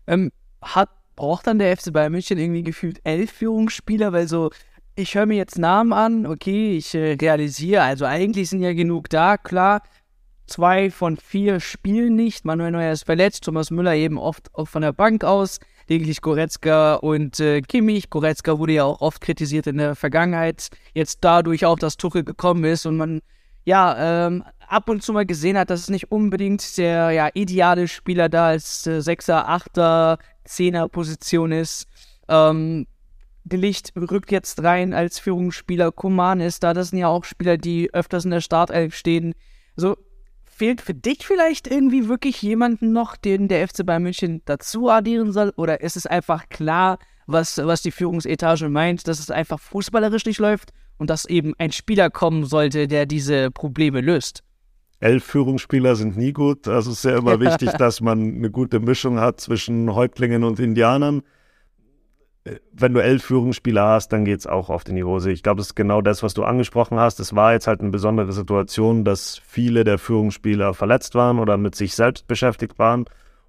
Ähm, 0.06 0.30
hat, 0.60 0.90
braucht 1.16 1.46
dann 1.46 1.58
der 1.58 1.76
FC 1.76 1.92
Bayern 1.92 2.12
München 2.12 2.38
irgendwie 2.38 2.62
gefühlt 2.62 3.00
elf 3.04 3.30
Führungsspieler, 3.30 4.12
weil 4.12 4.28
so 4.28 4.50
ich 4.96 5.14
höre 5.14 5.26
mir 5.26 5.36
jetzt 5.36 5.58
Namen 5.58 5.92
an, 5.92 6.26
okay, 6.26 6.76
ich 6.76 6.94
äh, 6.94 7.16
realisiere, 7.20 7.82
also 7.82 8.04
eigentlich 8.04 8.50
sind 8.50 8.60
ja 8.60 8.72
genug 8.72 9.08
da, 9.08 9.36
klar. 9.36 9.82
Zwei 10.46 10.90
von 10.90 11.16
vier 11.16 11.60
spielen 11.60 12.16
nicht. 12.16 12.44
Manuel 12.44 12.72
Neuer 12.72 12.92
ist 12.92 13.04
verletzt, 13.04 13.44
Thomas 13.44 13.70
Müller 13.70 13.94
eben 13.94 14.18
oft 14.18 14.52
auch 14.52 14.66
von 14.66 14.82
der 14.82 14.92
Bank 14.92 15.22
aus. 15.22 15.60
Lediglich 15.90 16.20
Goretzka 16.20 16.94
und 16.94 17.40
äh, 17.40 17.62
Kimmich. 17.62 18.10
Goretzka 18.10 18.60
wurde 18.60 18.74
ja 18.74 18.84
auch 18.84 19.00
oft 19.00 19.20
kritisiert 19.20 19.66
in 19.66 19.76
der 19.76 19.96
Vergangenheit. 19.96 20.68
Jetzt 20.94 21.18
dadurch 21.22 21.66
auch, 21.66 21.80
dass 21.80 21.96
Tuchel 21.96 22.22
gekommen 22.22 22.62
ist 22.62 22.86
und 22.86 22.96
man 22.96 23.22
ja 23.64 24.28
ähm, 24.28 24.44
ab 24.68 24.88
und 24.88 25.02
zu 25.02 25.12
mal 25.12 25.26
gesehen 25.26 25.58
hat, 25.58 25.68
dass 25.68 25.80
es 25.80 25.90
nicht 25.90 26.12
unbedingt 26.12 26.78
der 26.78 27.10
ja, 27.10 27.28
ideale 27.34 27.88
Spieler 27.88 28.28
da 28.28 28.46
als 28.46 28.86
äh, 28.86 29.02
Sechser, 29.02 29.48
Achter, 29.48 30.18
Zehner 30.44 30.88
Position 30.88 31.50
ist. 31.50 31.88
Ähm, 32.28 32.86
Licht 33.50 33.92
rückt 33.96 34.30
jetzt 34.30 34.62
rein 34.62 34.94
als 34.94 35.18
Führungsspieler. 35.18 35.90
Kuman 35.90 36.40
ist 36.40 36.62
da. 36.62 36.72
Das 36.72 36.90
sind 36.90 37.00
ja 37.00 37.08
auch 37.08 37.24
Spieler, 37.24 37.56
die 37.56 37.92
öfters 37.92 38.24
in 38.24 38.30
der 38.30 38.42
Startelf 38.42 38.94
stehen. 38.94 39.34
So, 39.74 39.96
fehlt 40.60 40.82
für 40.82 40.92
dich 40.92 41.26
vielleicht 41.26 41.68
irgendwie 41.68 42.06
wirklich 42.06 42.42
jemanden 42.42 42.92
noch, 42.92 43.16
den 43.16 43.48
der 43.48 43.66
FC 43.66 43.86
Bayern 43.86 44.02
München 44.02 44.42
dazu 44.44 44.90
addieren 44.90 45.32
soll? 45.32 45.54
Oder 45.56 45.80
ist 45.80 45.96
es 45.96 46.04
einfach 46.04 46.50
klar, 46.50 46.98
was, 47.26 47.56
was 47.56 47.80
die 47.80 47.90
Führungsetage 47.90 48.68
meint, 48.68 49.08
dass 49.08 49.20
es 49.20 49.30
einfach 49.30 49.58
fußballerisch 49.58 50.26
nicht 50.26 50.38
läuft 50.38 50.72
und 50.98 51.08
dass 51.08 51.24
eben 51.24 51.54
ein 51.56 51.72
Spieler 51.72 52.10
kommen 52.10 52.44
sollte, 52.44 52.88
der 52.88 53.06
diese 53.06 53.50
Probleme 53.50 54.02
löst? 54.02 54.42
Elf 54.98 55.24
Führungsspieler 55.24 55.96
sind 55.96 56.18
nie 56.18 56.34
gut. 56.34 56.68
Also 56.68 56.90
es 56.90 56.98
ist 56.98 57.10
ja 57.10 57.16
immer 57.16 57.40
wichtig, 57.46 57.70
dass 57.78 58.02
man 58.02 58.20
eine 58.20 58.50
gute 58.50 58.80
Mischung 58.80 59.18
hat 59.18 59.40
zwischen 59.40 59.94
Häuptlingen 59.94 60.44
und 60.44 60.60
Indianern 60.60 61.22
wenn 62.72 62.94
du 62.94 63.02
elf 63.02 63.24
Führungsspieler 63.24 63.86
hast, 63.86 64.08
dann 64.08 64.24
geht 64.24 64.40
es 64.40 64.46
auch 64.46 64.70
oft 64.70 64.88
in 64.88 64.96
die 64.96 65.04
Hose. 65.04 65.30
Ich 65.30 65.42
glaube, 65.42 65.58
das 65.58 65.68
ist 65.68 65.74
genau 65.74 66.00
das, 66.00 66.22
was 66.22 66.32
du 66.32 66.44
angesprochen 66.44 66.98
hast. 66.98 67.20
Es 67.20 67.34
war 67.34 67.52
jetzt 67.52 67.66
halt 67.66 67.80
eine 67.80 67.90
besondere 67.90 68.32
Situation, 68.32 69.04
dass 69.04 69.38
viele 69.44 69.84
der 69.84 69.98
Führungsspieler 69.98 70.72
verletzt 70.72 71.14
waren 71.14 71.38
oder 71.38 71.58
mit 71.58 71.74
sich 71.74 71.94
selbst 71.94 72.26
beschäftigt 72.26 72.78
waren. 72.78 73.04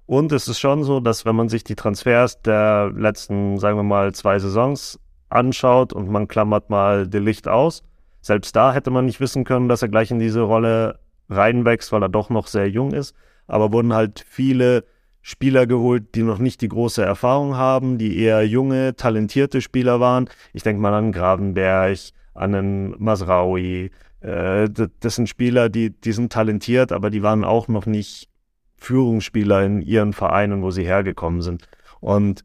Und 0.05 0.33
es 0.33 0.49
ist 0.49 0.59
schon 0.59 0.83
so, 0.83 0.99
dass 0.99 1.25
wenn 1.25 1.37
man 1.37 1.47
sich 1.47 1.63
die 1.63 1.75
Transfers 1.75 2.41
der 2.41 2.91
letzten, 2.93 3.57
sagen 3.59 3.77
wir 3.77 3.83
mal, 3.83 4.13
zwei 4.13 4.39
Saisons 4.39 4.99
anschaut 5.29 5.93
und 5.93 6.09
man 6.09 6.27
klammert 6.27 6.69
mal 6.69 7.07
De 7.07 7.21
Licht 7.21 7.47
aus, 7.47 7.83
selbst 8.19 8.55
da 8.55 8.73
hätte 8.73 8.91
man 8.91 9.05
nicht 9.05 9.21
wissen 9.21 9.45
können, 9.45 9.69
dass 9.69 9.81
er 9.81 9.87
gleich 9.87 10.11
in 10.11 10.19
diese 10.19 10.41
Rolle 10.41 10.99
reinwächst, 11.29 11.93
weil 11.93 12.03
er 12.03 12.09
doch 12.09 12.29
noch 12.29 12.47
sehr 12.47 12.69
jung 12.69 12.91
ist. 12.91 13.15
Aber 13.47 13.71
wurden 13.71 13.93
halt 13.93 14.23
viele 14.27 14.83
Spieler 15.21 15.67
geholt, 15.67 16.15
die 16.15 16.23
noch 16.23 16.39
nicht 16.39 16.61
die 16.61 16.67
große 16.67 17.03
Erfahrung 17.03 17.55
haben, 17.55 17.97
die 17.97 18.17
eher 18.17 18.45
junge, 18.45 18.95
talentierte 18.95 19.61
Spieler 19.61 19.99
waren. 19.99 20.29
Ich 20.53 20.63
denke 20.63 20.81
mal 20.81 20.93
an 20.93 21.11
Gravenberg, 21.11 21.97
an 22.33 22.55
einen 22.55 22.95
Masraui. 22.97 23.91
Äh, 24.21 24.69
das 24.99 25.15
sind 25.15 25.29
Spieler, 25.29 25.69
die, 25.69 25.91
die 25.91 26.11
sind 26.11 26.31
talentiert, 26.31 26.91
aber 26.91 27.09
die 27.09 27.23
waren 27.23 27.43
auch 27.43 27.67
noch 27.67 27.85
nicht 27.85 28.29
Führungsspieler 28.77 29.63
in 29.63 29.81
ihren 29.81 30.13
Vereinen, 30.13 30.63
wo 30.63 30.71
sie 30.71 30.83
hergekommen 30.83 31.41
sind. 31.41 31.67
Und 31.99 32.43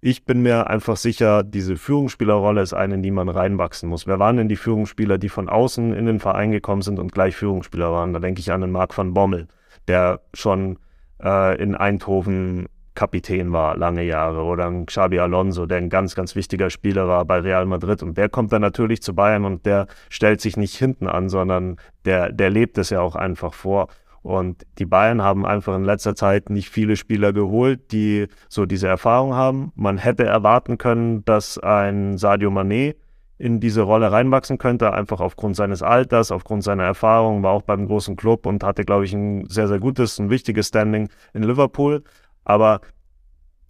ich 0.00 0.24
bin 0.24 0.42
mir 0.42 0.68
einfach 0.68 0.96
sicher, 0.96 1.44
diese 1.44 1.76
Führungsspielerrolle 1.76 2.62
ist 2.62 2.72
eine, 2.72 2.94
in 2.94 3.02
die 3.02 3.10
man 3.10 3.28
reinwachsen 3.28 3.88
muss. 3.88 4.06
Wer 4.06 4.18
waren 4.18 4.38
denn 4.38 4.48
die 4.48 4.56
Führungsspieler, 4.56 5.18
die 5.18 5.28
von 5.28 5.48
außen 5.48 5.92
in 5.92 6.06
den 6.06 6.20
Verein 6.20 6.50
gekommen 6.50 6.82
sind 6.82 6.98
und 6.98 7.12
gleich 7.12 7.36
Führungsspieler 7.36 7.92
waren? 7.92 8.12
Da 8.14 8.18
denke 8.18 8.40
ich 8.40 8.50
an 8.50 8.62
den 8.62 8.72
Marc 8.72 8.96
van 8.96 9.14
Bommel, 9.14 9.46
der 9.86 10.22
schon 10.32 10.78
äh, 11.22 11.62
in 11.62 11.74
Eindhoven 11.74 12.66
Kapitän 12.94 13.52
war 13.52 13.76
lange 13.76 14.02
Jahre 14.02 14.42
oder 14.42 14.66
ein 14.66 14.86
Xabi 14.86 15.20
Alonso, 15.20 15.66
der 15.66 15.78
ein 15.78 15.88
ganz, 15.88 16.14
ganz 16.14 16.34
wichtiger 16.34 16.70
Spieler 16.70 17.08
war 17.08 17.24
bei 17.24 17.38
Real 17.38 17.64
Madrid 17.64 18.02
und 18.02 18.18
der 18.18 18.28
kommt 18.28 18.52
dann 18.52 18.62
natürlich 18.62 19.00
zu 19.00 19.14
Bayern 19.14 19.44
und 19.44 19.64
der 19.64 19.86
stellt 20.08 20.40
sich 20.40 20.56
nicht 20.56 20.76
hinten 20.76 21.06
an, 21.06 21.28
sondern 21.28 21.76
der, 22.04 22.32
der 22.32 22.50
lebt 22.50 22.78
es 22.78 22.90
ja 22.90 23.00
auch 23.00 23.16
einfach 23.16 23.54
vor. 23.54 23.88
Und 24.22 24.66
die 24.78 24.84
Bayern 24.84 25.22
haben 25.22 25.46
einfach 25.46 25.74
in 25.74 25.84
letzter 25.84 26.14
Zeit 26.14 26.50
nicht 26.50 26.68
viele 26.68 26.96
Spieler 26.96 27.32
geholt, 27.32 27.90
die 27.92 28.26
so 28.50 28.66
diese 28.66 28.88
Erfahrung 28.88 29.32
haben. 29.32 29.72
Man 29.76 29.96
hätte 29.96 30.24
erwarten 30.26 30.76
können, 30.76 31.24
dass 31.24 31.56
ein 31.56 32.18
Sadio 32.18 32.50
Mané 32.50 32.96
in 33.40 33.58
diese 33.58 33.80
Rolle 33.80 34.12
reinwachsen 34.12 34.58
könnte, 34.58 34.92
einfach 34.92 35.18
aufgrund 35.20 35.56
seines 35.56 35.82
Alters, 35.82 36.30
aufgrund 36.30 36.62
seiner 36.62 36.84
Erfahrung, 36.84 37.42
war 37.42 37.52
auch 37.52 37.62
beim 37.62 37.86
großen 37.86 38.14
Club 38.14 38.44
und 38.44 38.62
hatte, 38.62 38.84
glaube 38.84 39.06
ich, 39.06 39.14
ein 39.14 39.46
sehr, 39.48 39.66
sehr 39.66 39.80
gutes, 39.80 40.18
ein 40.18 40.28
wichtiges 40.28 40.68
Standing 40.68 41.08
in 41.32 41.42
Liverpool. 41.42 42.04
Aber 42.44 42.82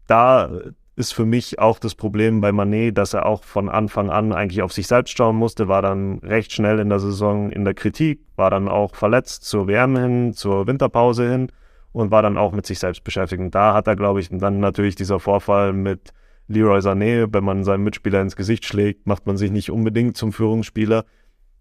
da 0.09 0.51
ist 0.97 1.15
für 1.15 1.25
mich 1.25 1.61
auch 1.61 1.79
das 1.79 1.95
Problem 1.95 2.41
bei 2.41 2.51
Manet, 2.51 2.99
dass 2.99 3.15
er 3.15 3.27
auch 3.27 3.45
von 3.45 3.69
Anfang 3.69 4.11
an 4.11 4.33
eigentlich 4.33 4.61
auf 4.63 4.73
sich 4.73 4.89
selbst 4.89 5.17
schauen 5.17 5.37
musste, 5.37 5.69
war 5.69 5.83
dann 5.83 6.19
recht 6.19 6.53
schnell 6.53 6.81
in 6.81 6.89
der 6.89 6.99
Saison 6.99 7.51
in 7.51 7.65
der 7.65 7.75
Kritik, 7.75 8.21
war 8.35 8.51
dann 8.51 8.69
auch 8.69 8.97
verletzt 8.97 9.45
zur 9.45 9.69
WM 9.69 9.97
hin, 9.97 10.33
zur 10.33 10.67
Winterpause 10.67 11.31
hin 11.31 11.53
und 11.93 12.11
war 12.11 12.23
dann 12.23 12.37
auch 12.37 12.51
mit 12.51 12.67
sich 12.67 12.81
selbst 12.81 13.05
beschäftigt. 13.05 13.41
Und 13.41 13.55
da 13.55 13.73
hat 13.73 13.87
er, 13.87 13.95
glaube 13.95 14.19
ich, 14.19 14.31
dann 14.33 14.59
natürlich 14.59 14.97
dieser 14.97 15.21
Vorfall 15.21 15.73
mit 15.73 16.13
Leroy 16.51 16.81
Sané, 16.81 17.29
wenn 17.33 17.45
man 17.45 17.63
seinem 17.63 17.85
Mitspieler 17.85 18.21
ins 18.21 18.35
Gesicht 18.35 18.65
schlägt, 18.65 19.07
macht 19.07 19.25
man 19.25 19.37
sich 19.37 19.53
nicht 19.53 19.71
unbedingt 19.71 20.17
zum 20.17 20.33
Führungsspieler. 20.33 21.05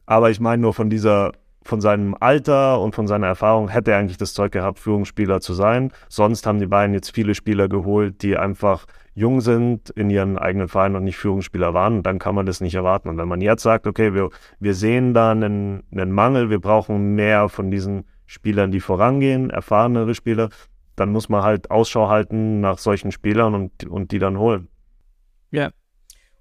Aber 0.07 0.31
ich 0.31 0.39
meine 0.39 0.63
nur 0.63 0.73
von 0.73 0.89
dieser, 0.89 1.33
von 1.61 1.79
seinem 1.79 2.15
Alter 2.19 2.81
und 2.81 2.95
von 2.95 3.05
seiner 3.05 3.27
Erfahrung 3.27 3.69
hätte 3.69 3.91
er 3.91 3.99
eigentlich 3.99 4.17
das 4.17 4.33
Zeug 4.33 4.51
gehabt, 4.51 4.79
Führungsspieler 4.79 5.41
zu 5.41 5.53
sein. 5.53 5.91
Sonst 6.07 6.47
haben 6.47 6.59
die 6.59 6.65
beiden 6.65 6.95
jetzt 6.95 7.13
viele 7.13 7.35
Spieler 7.35 7.69
geholt, 7.69 8.23
die 8.23 8.35
einfach 8.35 8.87
jung 9.13 9.41
sind 9.41 9.91
in 9.91 10.09
ihren 10.09 10.39
eigenen 10.39 10.67
Vereinen 10.67 10.95
und 10.95 11.03
nicht 11.03 11.17
Führungsspieler 11.17 11.75
waren. 11.75 11.97
Und 11.97 12.07
dann 12.07 12.17
kann 12.17 12.33
man 12.33 12.47
das 12.47 12.59
nicht 12.59 12.73
erwarten. 12.73 13.09
Und 13.09 13.19
wenn 13.19 13.27
man 13.27 13.41
jetzt 13.41 13.61
sagt, 13.61 13.85
okay, 13.85 14.15
wir, 14.15 14.31
wir 14.59 14.73
sehen 14.73 15.13
da 15.13 15.29
einen, 15.29 15.83
einen 15.91 16.11
Mangel, 16.11 16.49
wir 16.49 16.59
brauchen 16.59 17.13
mehr 17.13 17.47
von 17.47 17.69
diesen 17.69 18.05
Spielern, 18.25 18.71
die 18.71 18.79
vorangehen, 18.79 19.51
erfahrenere 19.51 20.15
Spieler, 20.15 20.49
dann 20.95 21.11
muss 21.11 21.29
man 21.29 21.43
halt 21.43 21.69
Ausschau 21.69 22.09
halten 22.09 22.59
nach 22.59 22.79
solchen 22.79 23.11
Spielern 23.11 23.53
und, 23.53 23.85
und 23.85 24.11
die 24.11 24.17
dann 24.17 24.39
holen. 24.39 24.67
Ja. 25.51 25.71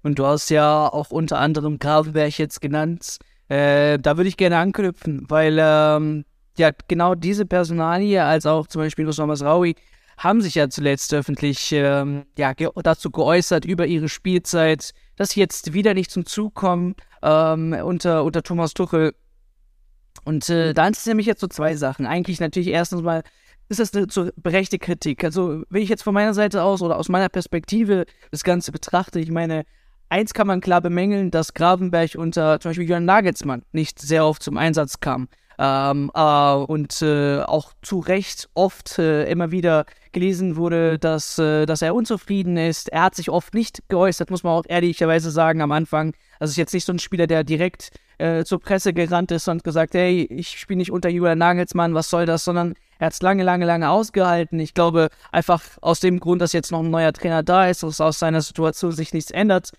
Und 0.03 0.19
du 0.19 0.25
hast 0.25 0.49
ja 0.49 0.87
auch 0.87 1.11
unter 1.11 1.39
anderem 1.39 1.79
Gravenberg 1.79 2.37
jetzt 2.37 2.61
genannt. 2.61 3.17
Äh, 3.49 3.99
da 3.99 4.17
würde 4.17 4.29
ich 4.29 4.37
gerne 4.37 4.57
anknüpfen, 4.57 5.25
weil 5.27 5.57
ähm, 5.59 6.25
ja 6.57 6.71
genau 6.87 7.15
diese 7.15 7.45
Personalie, 7.45 8.23
als 8.23 8.45
auch 8.45 8.67
zum 8.67 8.81
Beispiel 8.81 9.07
Usama 9.07 9.33
Raui, 9.33 9.75
haben 10.17 10.41
sich 10.41 10.55
ja 10.55 10.69
zuletzt 10.69 11.13
öffentlich 11.13 11.71
ähm, 11.71 12.25
ja, 12.37 12.53
ge 12.53 12.69
dazu 12.83 13.09
geäußert 13.09 13.65
über 13.65 13.87
ihre 13.87 14.09
Spielzeit, 14.09 14.91
dass 15.15 15.31
sie 15.31 15.39
jetzt 15.39 15.73
wieder 15.73 15.93
nicht 15.93 16.11
zum 16.11 16.25
Zug 16.25 16.53
kommen 16.53 16.95
ähm, 17.23 17.73
unter, 17.83 18.23
unter 18.23 18.43
Thomas 18.43 18.73
Tuchel. 18.73 19.15
Und 20.25 20.49
äh, 20.49 20.73
da 20.73 20.87
interessieren 20.87 21.17
mich 21.17 21.25
jetzt 21.25 21.39
so 21.39 21.47
zwei 21.47 21.75
Sachen. 21.75 22.05
Eigentlich 22.05 22.41
natürlich 22.41 22.69
erstens 22.69 23.01
mal, 23.01 23.23
ist 23.69 23.79
das 23.79 23.93
eine 23.93 24.07
zu 24.07 24.31
berechtigte 24.35 24.79
Kritik? 24.79 25.23
Also, 25.23 25.63
wenn 25.69 25.81
ich 25.81 25.89
jetzt 25.89 26.03
von 26.03 26.13
meiner 26.13 26.33
Seite 26.33 26.63
aus 26.63 26.81
oder 26.81 26.97
aus 26.97 27.09
meiner 27.09 27.29
Perspektive 27.29 28.05
das 28.31 28.43
Ganze 28.43 28.71
betrachte, 28.71 29.19
ich 29.19 29.31
meine, 29.31 29.63
eins 30.09 30.33
kann 30.33 30.47
man 30.47 30.59
klar 30.59 30.81
bemängeln, 30.81 31.31
dass 31.31 31.53
Gravenberg 31.53 32.15
unter 32.15 32.59
zum 32.59 32.69
Beispiel 32.69 32.89
Jörn 32.89 33.05
Nagelsmann 33.05 33.63
nicht 33.71 33.99
sehr 33.99 34.25
oft 34.25 34.43
zum 34.43 34.57
Einsatz 34.57 34.99
kam. 34.99 35.29
Ähm, 35.61 36.09
äh, 36.15 36.53
und 36.53 37.01
äh, 37.01 37.41
auch 37.41 37.73
zu 37.81 37.99
Recht 37.99 38.49
oft 38.53 38.97
äh, 38.97 39.29
immer 39.29 39.51
wieder 39.51 39.85
gelesen 40.13 40.55
wurde, 40.55 40.97
dass, 40.97 41.37
äh, 41.37 41.65
dass 41.65 41.81
er 41.81 41.93
unzufrieden 41.93 42.55
ist. 42.55 42.87
Er 42.89 43.03
hat 43.03 43.15
sich 43.15 43.29
oft 43.29 43.53
nicht 43.53 43.83
geäußert, 43.89 44.31
muss 44.31 44.43
man 44.43 44.53
auch 44.53 44.63
ehrlicherweise 44.67 45.31
sagen 45.31 45.61
am 45.61 45.73
Anfang. 45.73 46.13
Also 46.39 46.51
ist 46.51 46.57
jetzt 46.57 46.73
nicht 46.73 46.85
so 46.85 46.93
ein 46.93 46.99
Spieler, 46.99 47.27
der 47.27 47.43
direkt 47.43 47.91
äh, 48.19 48.43
zur 48.43 48.59
Presse 48.59 48.93
gerannt 48.93 49.31
ist 49.31 49.47
und 49.47 49.63
gesagt, 49.63 49.93
hey, 49.93 50.27
ich 50.29 50.59
spiele 50.59 50.77
nicht 50.77 50.91
unter 50.91 51.09
Julian 51.09 51.37
Nagelsmann, 51.37 51.93
was 51.93 52.09
soll 52.09 52.25
das, 52.25 52.43
sondern 52.43 52.75
er 52.99 53.07
hat 53.07 53.13
es 53.13 53.21
lange, 53.21 53.43
lange, 53.43 53.65
lange 53.65 53.89
ausgehalten. 53.89 54.59
Ich 54.59 54.73
glaube, 54.73 55.09
einfach 55.31 55.63
aus 55.81 55.99
dem 55.99 56.19
Grund, 56.19 56.41
dass 56.41 56.53
jetzt 56.53 56.71
noch 56.71 56.81
ein 56.81 56.91
neuer 56.91 57.13
Trainer 57.13 57.43
da 57.43 57.67
ist, 57.67 57.81
dass 57.83 58.01
aus 58.01 58.19
seiner 58.19 58.41
Situation 58.41 58.91
sich 58.91 59.13
nichts 59.13 59.31
ändert, 59.31 59.71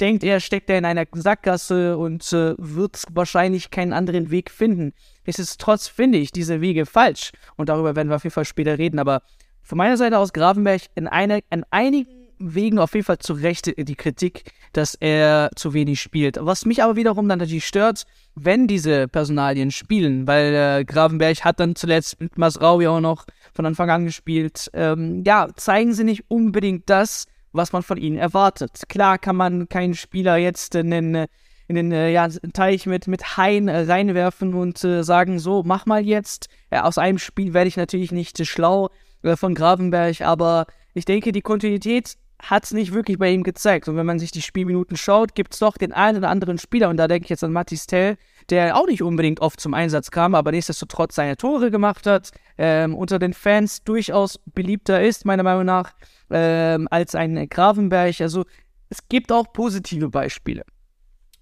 denkt 0.00 0.24
er, 0.24 0.40
steckt 0.40 0.70
er 0.70 0.78
in 0.78 0.84
einer 0.84 1.04
Sackgasse 1.12 1.98
und 1.98 2.32
äh, 2.32 2.54
wird 2.58 3.04
wahrscheinlich 3.10 3.70
keinen 3.70 3.92
anderen 3.92 4.30
Weg 4.30 4.50
finden. 4.50 4.92
Nichtsdestotrotz 5.26 5.88
finde 5.88 6.18
ich 6.18 6.32
diese 6.32 6.60
Wege 6.60 6.86
falsch. 6.86 7.32
Und 7.56 7.68
darüber 7.68 7.96
werden 7.96 8.08
wir 8.08 8.16
auf 8.16 8.24
jeden 8.24 8.34
Fall 8.34 8.44
später 8.44 8.78
reden. 8.78 8.98
Aber 8.98 9.22
von 9.62 9.78
meiner 9.78 9.96
Seite 9.96 10.18
aus 10.18 10.32
Gravenberg 10.32 10.82
in, 10.94 11.08
eine, 11.08 11.40
in 11.50 11.64
einigen 11.70 12.23
Wegen 12.46 12.78
auf 12.78 12.94
jeden 12.94 13.06
Fall 13.06 13.18
zu 13.18 13.32
Recht 13.32 13.72
die 13.76 13.94
Kritik, 13.94 14.52
dass 14.72 14.94
er 14.94 15.50
zu 15.56 15.72
wenig 15.72 16.00
spielt. 16.00 16.38
Was 16.40 16.66
mich 16.66 16.82
aber 16.82 16.96
wiederum 16.96 17.28
dann 17.28 17.38
natürlich 17.38 17.66
stört, 17.66 18.04
wenn 18.34 18.66
diese 18.66 19.08
Personalien 19.08 19.70
spielen, 19.70 20.26
weil 20.26 20.54
äh, 20.54 20.84
Gravenberg 20.84 21.44
hat 21.44 21.60
dann 21.60 21.76
zuletzt 21.76 22.20
mit 22.20 22.36
Masraui 22.36 22.86
auch 22.86 23.00
noch 23.00 23.24
von 23.54 23.66
Anfang 23.66 23.90
an 23.90 24.04
gespielt. 24.04 24.70
Ähm, 24.74 25.22
ja, 25.24 25.48
zeigen 25.56 25.94
sie 25.94 26.04
nicht 26.04 26.24
unbedingt 26.28 26.90
das, 26.90 27.26
was 27.52 27.72
man 27.72 27.82
von 27.82 27.96
ihnen 27.96 28.18
erwartet. 28.18 28.82
Klar 28.88 29.18
kann 29.18 29.36
man 29.36 29.68
keinen 29.68 29.94
Spieler 29.94 30.36
jetzt 30.36 30.74
in 30.74 30.90
den, 30.90 31.26
in 31.68 31.76
den 31.76 31.92
äh, 31.92 32.10
ja, 32.10 32.28
Teich 32.28 32.86
mit, 32.86 33.06
mit 33.06 33.36
Hain 33.36 33.68
äh, 33.68 33.80
reinwerfen 33.82 34.54
und 34.54 34.82
äh, 34.84 35.02
sagen, 35.02 35.38
so, 35.38 35.62
mach 35.64 35.86
mal 35.86 36.04
jetzt. 36.04 36.48
aus 36.70 36.98
einem 36.98 37.18
Spiel 37.18 37.54
werde 37.54 37.68
ich 37.68 37.76
natürlich 37.76 38.12
nicht 38.12 38.44
schlau 38.46 38.90
äh, 39.22 39.36
von 39.36 39.54
Gravenberg, 39.54 40.20
aber 40.20 40.66
ich 40.94 41.04
denke, 41.04 41.32
die 41.32 41.42
Kontinuität 41.42 42.16
hat 42.50 42.64
es 42.64 42.72
nicht 42.72 42.92
wirklich 42.92 43.18
bei 43.18 43.30
ihm 43.30 43.42
gezeigt. 43.42 43.88
Und 43.88 43.96
wenn 43.96 44.06
man 44.06 44.18
sich 44.18 44.30
die 44.30 44.42
Spielminuten 44.42 44.96
schaut, 44.96 45.34
gibt 45.34 45.54
es 45.54 45.60
doch 45.60 45.76
den 45.76 45.92
einen 45.92 46.18
oder 46.18 46.30
anderen 46.30 46.58
Spieler, 46.58 46.88
und 46.88 46.96
da 46.96 47.08
denke 47.08 47.24
ich 47.24 47.30
jetzt 47.30 47.44
an 47.44 47.52
Matis 47.52 47.86
Tell, 47.86 48.16
der 48.50 48.76
auch 48.76 48.86
nicht 48.86 49.02
unbedingt 49.02 49.40
oft 49.40 49.60
zum 49.60 49.74
Einsatz 49.74 50.10
kam, 50.10 50.34
aber 50.34 50.50
nichtsdestotrotz 50.50 51.14
seine 51.14 51.36
Tore 51.36 51.70
gemacht 51.70 52.06
hat, 52.06 52.30
ähm, 52.58 52.94
unter 52.94 53.18
den 53.18 53.32
Fans 53.32 53.82
durchaus 53.84 54.38
beliebter 54.54 55.02
ist, 55.02 55.24
meiner 55.24 55.42
Meinung 55.42 55.64
nach, 55.64 55.92
ähm, 56.30 56.88
als 56.90 57.14
ein 57.14 57.48
Gravenberg. 57.48 58.20
Also 58.20 58.44
es 58.90 58.98
gibt 59.08 59.32
auch 59.32 59.52
positive 59.52 60.10
Beispiele. 60.10 60.64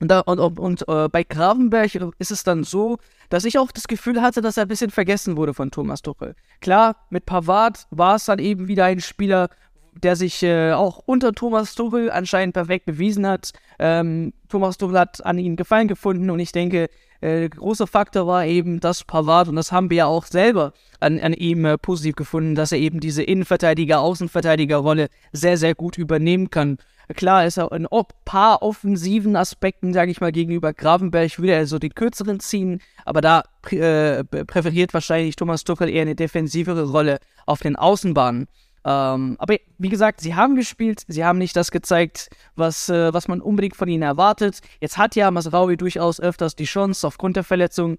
Und, 0.02 0.09
da, 0.09 0.21
und, 0.21 0.59
und 0.59 0.88
äh, 0.88 1.09
bei 1.09 1.23
Gravenberg 1.23 1.94
ist 2.18 2.32
es 2.32 2.42
dann 2.42 2.64
so, 2.64 2.99
dass 3.28 3.44
ich 3.44 3.56
auch 3.56 3.71
das 3.71 3.87
Gefühl 3.87 4.21
hatte, 4.21 4.40
dass 4.40 4.56
er 4.56 4.64
ein 4.64 4.68
bisschen 4.68 4.90
vergessen 4.90 5.37
wurde 5.37 5.54
von 5.54 5.71
Thomas 5.71 6.02
Tuchel. 6.02 6.35
Klar, 6.61 6.97
mit 7.11 7.25
Pavard 7.25 7.87
war 7.90 8.16
es 8.16 8.25
dann 8.25 8.40
eben 8.40 8.66
wieder 8.66 8.87
ein 8.87 9.00
Spieler, 9.00 9.49
der 9.92 10.16
sich 10.16 10.42
äh, 10.42 10.72
auch 10.72 11.02
unter 11.04 11.32
Thomas 11.32 11.75
Tuchel 11.75 12.11
anscheinend 12.11 12.54
perfekt 12.54 12.87
bewiesen 12.87 13.26
hat. 13.26 13.52
Ähm, 13.78 14.32
Thomas 14.49 14.78
Tuchel 14.78 14.99
hat 14.99 15.25
an 15.25 15.38
ihn 15.38 15.56
Gefallen 15.56 15.88
gefunden 15.88 16.30
und 16.30 16.40
ich 16.40 16.52
denke, 16.52 16.88
äh, 17.20 17.49
großer 17.49 17.87
Faktor 17.87 18.26
war 18.26 18.44
eben 18.46 18.80
das 18.80 19.04
Pavard 19.04 19.49
und 19.49 19.56
das 19.56 19.70
haben 19.70 19.90
wir 19.90 19.96
ja 19.99 20.06
auch 20.06 20.26
selber 20.26 20.72
an, 20.99 21.20
an 21.20 21.32
ihm 21.32 21.64
äh, 21.64 21.78
positiv 21.78 22.16
gefunden, 22.16 22.54
dass 22.54 22.72
er 22.72 22.78
eben 22.78 23.00
diese 23.00 23.22
Innenverteidiger, 23.22 24.00
Außenverteidigerrolle 24.00 25.08
sehr, 25.32 25.56
sehr 25.56 25.75
gut 25.75 25.99
übernehmen 25.99 26.50
kann. 26.50 26.78
Klar 27.14 27.46
ist 27.46 27.58
er 27.58 27.70
in 27.72 27.87
ein 27.87 28.04
paar 28.25 28.62
offensiven 28.62 29.37
Aspekten, 29.37 29.92
sage 29.92 30.11
ich 30.11 30.20
mal, 30.20 30.32
gegenüber 30.32 30.72
Gravenberg 30.72 31.38
würde 31.38 31.52
er 31.52 31.66
so 31.66 31.78
den 31.78 31.94
kürzeren 31.94 32.40
ziehen, 32.40 32.80
aber 33.04 33.20
da 33.20 33.42
äh, 33.70 34.25
präferiert 34.25 34.94
wahrscheinlich 34.94 35.37
Thomas 35.37 35.64
Tuchel 35.64 35.90
eher 35.90 36.02
eine 36.02 36.14
defensivere 36.14 36.90
Rolle 36.90 37.18
auf 37.46 37.61
den 37.61 37.76
Außenbahnen. 37.76 38.49
Ähm, 38.85 39.37
aber 39.39 39.57
wie 39.79 39.89
gesagt, 39.89 40.21
sie 40.21 40.35
haben 40.35 40.57
gespielt, 40.57 41.05
sie 41.07 41.25
haben 41.25 41.39
nicht 41.39 41.55
das 41.57 41.71
gezeigt, 41.71 42.31
was, 42.57 42.89
äh, 42.89 43.12
was 43.15 43.29
man 43.29 43.41
unbedingt 43.41 43.77
von 43.77 43.89
ihnen 43.89 44.03
erwartet. 44.03 44.61
Jetzt 44.81 44.99
hat 44.99 45.15
ja 45.15 45.31
Masraui 45.31 45.77
durchaus 45.77 46.21
öfters 46.21 46.57
die 46.57 46.65
Chance, 46.65 47.07
aufgrund 47.07 47.37
der 47.37 47.45
Verletzung 47.45 47.99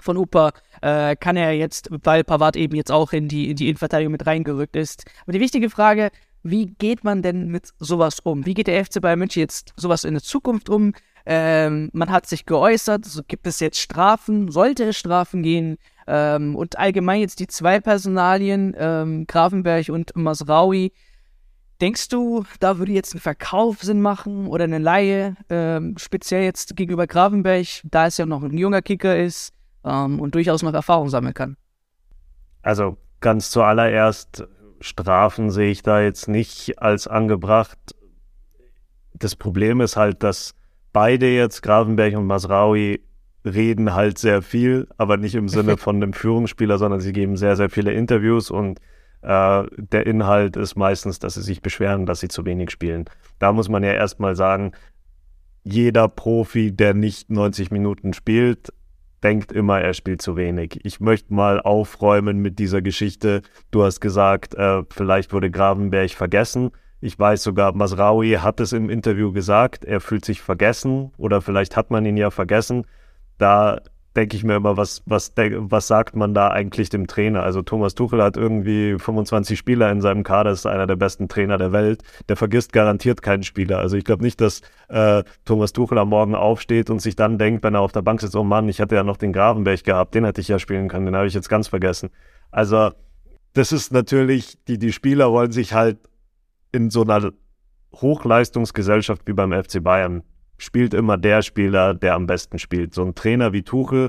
von 0.00 0.16
Upa, 0.16 0.52
äh, 0.80 1.16
kann 1.16 1.36
er 1.36 1.52
jetzt, 1.52 1.88
weil 1.90 2.24
Pavard 2.24 2.56
eben 2.56 2.74
jetzt 2.76 2.90
auch 2.90 3.12
in 3.12 3.28
die, 3.28 3.50
in 3.50 3.56
die 3.56 3.68
Innenverteidigung 3.68 4.12
mit 4.12 4.26
reingerückt 4.26 4.76
ist. 4.76 5.04
Aber 5.22 5.32
die 5.32 5.40
wichtige 5.40 5.70
Frage, 5.70 6.10
wie 6.42 6.66
geht 6.66 7.04
man 7.04 7.22
denn 7.22 7.48
mit 7.48 7.68
sowas 7.78 8.18
um? 8.20 8.44
Wie 8.46 8.54
geht 8.54 8.66
der 8.66 8.84
FC 8.84 9.00
Bayern 9.00 9.18
München 9.18 9.40
jetzt 9.40 9.72
sowas 9.76 10.04
in 10.04 10.14
der 10.14 10.22
Zukunft 10.22 10.68
um? 10.68 10.92
Ähm, 11.24 11.88
man 11.92 12.10
hat 12.10 12.26
sich 12.26 12.46
geäußert, 12.46 13.04
so 13.04 13.22
gibt 13.22 13.46
es 13.46 13.60
jetzt 13.60 13.78
Strafen, 13.78 14.50
sollte 14.50 14.84
es 14.84 14.98
Strafen 14.98 15.44
gehen? 15.44 15.78
Ähm, 16.06 16.56
und 16.56 16.78
allgemein 16.78 17.20
jetzt 17.20 17.40
die 17.40 17.46
zwei 17.46 17.80
Personalien, 17.80 18.74
ähm, 18.76 19.26
Grafenberg 19.26 19.88
und 19.88 20.14
Masraui. 20.16 20.92
Denkst 21.80 22.08
du, 22.08 22.44
da 22.60 22.78
würde 22.78 22.92
jetzt 22.92 23.14
ein 23.14 23.20
Verkauf 23.20 23.82
Sinn 23.82 24.00
machen 24.00 24.46
oder 24.46 24.64
eine 24.64 24.78
Laie, 24.78 25.36
ähm, 25.48 25.96
speziell 25.98 26.44
jetzt 26.44 26.76
gegenüber 26.76 27.06
Grafenberg, 27.06 27.66
da 27.84 28.06
es 28.06 28.18
ja 28.18 28.26
noch 28.26 28.42
ein 28.42 28.56
junger 28.56 28.82
Kicker 28.82 29.16
ist 29.16 29.52
ähm, 29.84 30.20
und 30.20 30.34
durchaus 30.34 30.62
noch 30.62 30.74
Erfahrung 30.74 31.08
sammeln 31.08 31.34
kann? 31.34 31.56
Also 32.62 32.98
ganz 33.20 33.50
zuallererst, 33.50 34.46
Strafen 34.80 35.50
sehe 35.50 35.70
ich 35.70 35.82
da 35.82 36.00
jetzt 36.00 36.28
nicht 36.28 36.80
als 36.80 37.06
angebracht. 37.06 37.78
Das 39.14 39.36
Problem 39.36 39.80
ist 39.80 39.96
halt, 39.96 40.22
dass 40.22 40.54
beide 40.92 41.28
jetzt, 41.28 41.62
Grafenberg 41.62 42.16
und 42.16 42.26
Masraui, 42.26 43.00
reden 43.44 43.94
halt 43.94 44.18
sehr 44.18 44.42
viel, 44.42 44.88
aber 44.96 45.16
nicht 45.16 45.34
im 45.34 45.48
Sinne 45.48 45.76
von 45.78 45.96
einem 45.96 46.12
Führungsspieler, 46.12 46.78
sondern 46.78 47.00
sie 47.00 47.12
geben 47.12 47.36
sehr, 47.36 47.56
sehr 47.56 47.70
viele 47.70 47.92
Interviews 47.92 48.50
und 48.50 48.80
äh, 49.22 49.64
der 49.76 50.06
Inhalt 50.06 50.56
ist 50.56 50.76
meistens, 50.76 51.18
dass 51.18 51.34
sie 51.34 51.42
sich 51.42 51.62
beschweren, 51.62 52.06
dass 52.06 52.20
sie 52.20 52.28
zu 52.28 52.44
wenig 52.44 52.70
spielen. 52.70 53.04
Da 53.38 53.52
muss 53.52 53.68
man 53.68 53.82
ja 53.82 53.92
erstmal 53.92 54.36
sagen, 54.36 54.72
jeder 55.64 56.08
Profi, 56.08 56.72
der 56.72 56.94
nicht 56.94 57.30
90 57.30 57.70
Minuten 57.70 58.12
spielt, 58.14 58.72
denkt 59.22 59.52
immer, 59.52 59.80
er 59.80 59.94
spielt 59.94 60.20
zu 60.20 60.36
wenig. 60.36 60.80
Ich 60.82 60.98
möchte 60.98 61.32
mal 61.32 61.60
aufräumen 61.60 62.38
mit 62.38 62.58
dieser 62.58 62.82
Geschichte. 62.82 63.42
Du 63.70 63.84
hast 63.84 64.00
gesagt, 64.00 64.54
äh, 64.54 64.82
vielleicht 64.90 65.32
wurde 65.32 65.50
Gravenberg 65.50 66.10
vergessen. 66.10 66.72
Ich 67.00 67.16
weiß 67.18 67.42
sogar, 67.44 67.72
Masraui 67.74 68.38
hat 68.40 68.58
es 68.58 68.72
im 68.72 68.90
Interview 68.90 69.32
gesagt, 69.32 69.84
er 69.84 70.00
fühlt 70.00 70.24
sich 70.24 70.40
vergessen 70.40 71.12
oder 71.16 71.40
vielleicht 71.40 71.76
hat 71.76 71.90
man 71.90 72.04
ihn 72.04 72.16
ja 72.16 72.30
vergessen 72.30 72.84
da 73.38 73.80
denke 74.14 74.36
ich 74.36 74.44
mir 74.44 74.56
immer, 74.56 74.76
was, 74.76 75.02
was, 75.06 75.32
was 75.36 75.86
sagt 75.86 76.16
man 76.16 76.34
da 76.34 76.48
eigentlich 76.48 76.90
dem 76.90 77.06
Trainer? 77.06 77.42
Also 77.42 77.62
Thomas 77.62 77.94
Tuchel 77.94 78.22
hat 78.22 78.36
irgendwie 78.36 78.98
25 78.98 79.58
Spieler 79.58 79.90
in 79.90 80.00
seinem 80.00 80.22
Kader, 80.22 80.50
ist 80.50 80.66
einer 80.66 80.86
der 80.86 80.96
besten 80.96 81.28
Trainer 81.28 81.56
der 81.56 81.72
Welt. 81.72 82.02
Der 82.28 82.36
vergisst 82.36 82.72
garantiert 82.72 83.22
keinen 83.22 83.42
Spieler. 83.42 83.78
Also 83.78 83.96
ich 83.96 84.04
glaube 84.04 84.22
nicht, 84.22 84.40
dass 84.40 84.60
äh, 84.88 85.24
Thomas 85.44 85.72
Tuchel 85.72 85.98
am 85.98 86.10
Morgen 86.10 86.34
aufsteht 86.34 86.90
und 86.90 87.00
sich 87.00 87.16
dann 87.16 87.38
denkt, 87.38 87.64
wenn 87.64 87.74
er 87.74 87.80
auf 87.80 87.92
der 87.92 88.02
Bank 88.02 88.20
sitzt, 88.20 88.36
oh 88.36 88.44
Mann, 88.44 88.68
ich 88.68 88.80
hatte 88.80 88.94
ja 88.94 89.02
noch 89.02 89.16
den 89.16 89.32
Gravenberg 89.32 89.82
gehabt, 89.82 90.14
den 90.14 90.24
hätte 90.24 90.40
ich 90.42 90.48
ja 90.48 90.58
spielen 90.58 90.88
können, 90.88 91.06
den 91.06 91.16
habe 91.16 91.26
ich 91.26 91.34
jetzt 91.34 91.48
ganz 91.48 91.68
vergessen. 91.68 92.10
Also 92.50 92.90
das 93.54 93.72
ist 93.72 93.92
natürlich, 93.92 94.62
die, 94.64 94.78
die 94.78 94.92
Spieler 94.92 95.32
wollen 95.32 95.52
sich 95.52 95.72
halt 95.72 95.98
in 96.70 96.90
so 96.90 97.02
einer 97.02 97.32
Hochleistungsgesellschaft 97.94 99.22
wie 99.26 99.32
beim 99.32 99.52
FC 99.52 99.82
Bayern 99.82 100.22
spielt 100.58 100.94
immer 100.94 101.18
der 101.18 101.42
Spieler, 101.42 101.94
der 101.94 102.14
am 102.14 102.26
besten 102.26 102.58
spielt. 102.58 102.94
So 102.94 103.04
ein 103.04 103.14
Trainer 103.14 103.52
wie 103.52 103.62
Tuchel, 103.62 104.08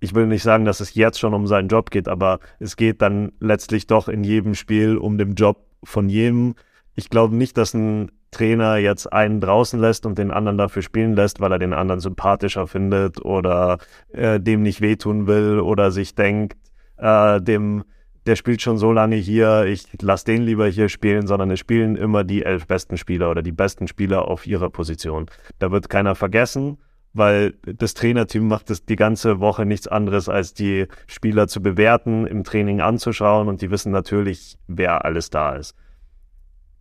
ich 0.00 0.14
will 0.14 0.26
nicht 0.26 0.42
sagen, 0.42 0.64
dass 0.64 0.80
es 0.80 0.94
jetzt 0.94 1.18
schon 1.18 1.34
um 1.34 1.46
seinen 1.46 1.68
Job 1.68 1.90
geht, 1.90 2.08
aber 2.08 2.40
es 2.58 2.76
geht 2.76 3.02
dann 3.02 3.32
letztlich 3.40 3.86
doch 3.86 4.08
in 4.08 4.24
jedem 4.24 4.54
Spiel 4.54 4.96
um 4.96 5.18
den 5.18 5.34
Job 5.34 5.66
von 5.82 6.08
jedem. 6.08 6.54
Ich 6.94 7.10
glaube 7.10 7.34
nicht, 7.34 7.56
dass 7.56 7.74
ein 7.74 8.10
Trainer 8.30 8.76
jetzt 8.76 9.12
einen 9.12 9.40
draußen 9.40 9.80
lässt 9.80 10.04
und 10.04 10.18
den 10.18 10.30
anderen 10.30 10.58
dafür 10.58 10.82
spielen 10.82 11.14
lässt, 11.14 11.40
weil 11.40 11.52
er 11.52 11.58
den 11.58 11.72
anderen 11.72 12.00
sympathischer 12.00 12.66
findet 12.66 13.24
oder 13.24 13.78
äh, 14.12 14.38
dem 14.40 14.62
nicht 14.62 14.80
wehtun 14.80 15.26
will 15.26 15.60
oder 15.60 15.90
sich 15.90 16.14
denkt, 16.14 16.58
äh, 16.98 17.40
dem 17.40 17.84
der 18.26 18.36
spielt 18.36 18.60
schon 18.60 18.76
so 18.76 18.92
lange 18.92 19.16
hier, 19.16 19.64
ich 19.66 19.86
lasse 20.02 20.24
den 20.24 20.42
lieber 20.42 20.66
hier 20.66 20.88
spielen, 20.88 21.26
sondern 21.26 21.50
es 21.52 21.60
spielen 21.60 21.96
immer 21.96 22.24
die 22.24 22.44
elf 22.44 22.66
besten 22.66 22.96
Spieler 22.96 23.30
oder 23.30 23.42
die 23.42 23.52
besten 23.52 23.86
Spieler 23.86 24.26
auf 24.26 24.46
ihrer 24.46 24.68
Position. 24.68 25.26
Da 25.60 25.70
wird 25.70 25.88
keiner 25.88 26.16
vergessen, 26.16 26.78
weil 27.12 27.54
das 27.64 27.94
Trainerteam 27.94 28.46
macht 28.46 28.68
es 28.70 28.84
die 28.84 28.96
ganze 28.96 29.38
Woche 29.40 29.64
nichts 29.64 29.86
anderes, 29.86 30.28
als 30.28 30.54
die 30.54 30.86
Spieler 31.06 31.46
zu 31.46 31.62
bewerten, 31.62 32.26
im 32.26 32.42
Training 32.42 32.80
anzuschauen 32.80 33.48
und 33.48 33.62
die 33.62 33.70
wissen 33.70 33.92
natürlich, 33.92 34.58
wer 34.66 35.04
alles 35.04 35.30
da 35.30 35.54
ist. 35.54 35.74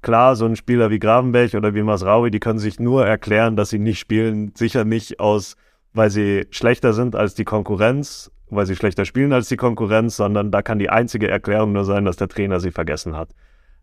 Klar, 0.02 0.36
so 0.36 0.46
ein 0.46 0.56
Spieler 0.56 0.90
wie 0.90 1.00
Gravenberg 1.00 1.54
oder 1.54 1.74
wie 1.74 1.84
Masraui, 1.84 2.32
die 2.32 2.40
können 2.40 2.60
sich 2.60 2.80
nur 2.80 3.06
erklären, 3.06 3.56
dass 3.56 3.70
sie 3.70 3.80
nicht 3.80 4.00
spielen, 4.00 4.52
sicher 4.56 4.84
nicht 4.84 5.20
aus, 5.20 5.56
weil 5.94 6.10
sie 6.10 6.48
schlechter 6.50 6.94
sind 6.94 7.16
als 7.16 7.36
die 7.36 7.46
Konkurrenz, 7.46 8.32
weil 8.50 8.66
sie 8.66 8.76
schlechter 8.76 9.06
spielen 9.06 9.34
als 9.34 9.50
die 9.50 9.58
Konkurrenz, 9.58 10.18
sondern 10.18 10.52
da 10.52 10.62
kann 10.62 10.80
die 10.80 10.90
einzige 10.90 11.30
Erklärung 11.30 11.74
nur 11.74 11.86
sein, 11.86 12.06
dass 12.06 12.18
der 12.18 12.28
Trainer 12.28 12.60
sie 12.60 12.72
vergessen 12.72 13.16
hat. 13.16 13.30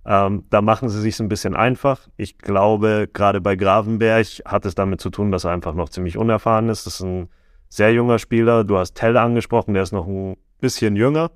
Ähm, 0.05 0.45
da 0.51 0.63
machen 0.63 0.89
sie 0.89 1.01
sich 1.01 1.19
ein 1.21 1.29
bisschen 1.29 1.55
einfach. 1.55 2.09
Ich 2.17 2.39
glaube, 2.39 3.09
gerade 3.13 3.41
bei 3.41 3.55
Gravenberg 3.55 4.27
hat 4.45 4.67
es 4.67 4.75
damit 4.75 5.01
zu 5.01 5.11
tun, 5.11 5.31
dass 5.31 5.45
er 5.45 5.53
einfach 5.53 5.75
noch 5.75 5.89
ziemlich 5.89 6.17
unerfahren 6.17 6.69
ist. 6.69 6.87
Das 6.87 6.95
ist 6.95 7.03
ein 7.03 7.29
sehr 7.69 7.93
junger 7.93 8.19
Spieler. 8.19 8.65
Du 8.65 8.79
hast 8.79 8.95
Tell 8.95 9.17
angesprochen, 9.17 9.75
der 9.75 9.85
ist 9.85 9.93
noch 9.93 10.07
ein 10.07 10.37
bisschen 10.61 10.97
jünger, 10.97 11.31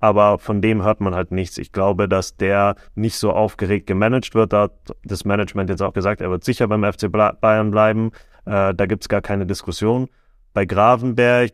aber 0.00 0.38
von 0.38 0.60
dem 0.60 0.82
hört 0.82 1.00
man 1.00 1.14
halt 1.14 1.30
nichts. 1.30 1.56
Ich 1.58 1.72
glaube, 1.72 2.08
dass 2.08 2.36
der 2.36 2.74
nicht 2.96 3.16
so 3.16 3.32
aufgeregt 3.32 3.86
gemanagt 3.86 4.34
wird. 4.34 4.52
Da 4.52 4.62
hat 4.62 4.96
das 5.04 5.24
Management 5.24 5.70
jetzt 5.70 5.82
auch 5.82 5.92
gesagt, 5.92 6.20
er 6.20 6.30
wird 6.30 6.44
sicher 6.44 6.66
beim 6.66 6.84
FC 6.84 7.10
Bayern 7.10 7.70
bleiben. 7.70 8.10
Äh, 8.44 8.74
da 8.74 8.86
gibt 8.86 9.04
es 9.04 9.08
gar 9.08 9.20
keine 9.20 9.46
Diskussion. 9.46 10.08
Bei 10.52 10.64
Gravenberg 10.64 11.52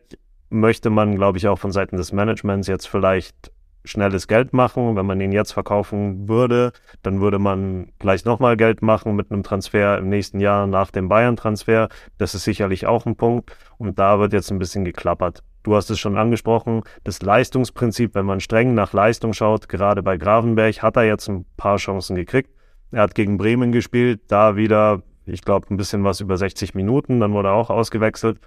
möchte 0.59 0.89
man, 0.89 1.15
glaube 1.15 1.37
ich, 1.37 1.47
auch 1.47 1.59
von 1.59 1.71
Seiten 1.71 1.97
des 1.97 2.11
Managements 2.11 2.67
jetzt 2.67 2.87
vielleicht 2.87 3.51
schnelles 3.83 4.27
Geld 4.27 4.53
machen. 4.53 4.95
Wenn 4.95 5.05
man 5.05 5.21
ihn 5.21 5.31
jetzt 5.31 5.51
verkaufen 5.51 6.27
würde, 6.27 6.71
dann 7.03 7.21
würde 7.21 7.39
man 7.39 7.91
gleich 7.99 8.25
nochmal 8.25 8.57
Geld 8.57 8.81
machen 8.81 9.15
mit 9.15 9.31
einem 9.31 9.43
Transfer 9.43 9.97
im 9.97 10.09
nächsten 10.09 10.39
Jahr 10.39 10.67
nach 10.67 10.91
dem 10.91 11.07
Bayern-Transfer. 11.07 11.89
Das 12.17 12.35
ist 12.35 12.43
sicherlich 12.43 12.87
auch 12.87 13.05
ein 13.05 13.15
Punkt. 13.15 13.55
Und 13.77 13.99
da 13.99 14.19
wird 14.19 14.33
jetzt 14.33 14.51
ein 14.51 14.59
bisschen 14.59 14.85
geklappert. 14.85 15.43
Du 15.63 15.75
hast 15.75 15.89
es 15.89 15.99
schon 15.99 16.15
angesprochen, 16.15 16.83
das 17.03 17.23
Leistungsprinzip, 17.23 18.13
wenn 18.13 18.25
man 18.27 18.39
streng 18.39 18.75
nach 18.75 18.93
Leistung 18.93 19.33
schaut, 19.33 19.67
gerade 19.67 20.03
bei 20.03 20.15
Gravenberg 20.15 20.83
hat 20.83 20.95
er 20.95 21.05
jetzt 21.05 21.27
ein 21.27 21.43
paar 21.57 21.77
Chancen 21.77 22.15
gekriegt. 22.15 22.51
Er 22.91 23.01
hat 23.01 23.15
gegen 23.15 23.39
Bremen 23.39 23.71
gespielt, 23.71 24.21
da 24.27 24.55
wieder, 24.57 25.01
ich 25.25 25.41
glaube, 25.41 25.65
ein 25.71 25.77
bisschen 25.77 26.03
was 26.03 26.21
über 26.21 26.37
60 26.37 26.75
Minuten, 26.75 27.19
dann 27.19 27.33
wurde 27.33 27.47
er 27.47 27.55
auch 27.55 27.71
ausgewechselt. 27.71 28.39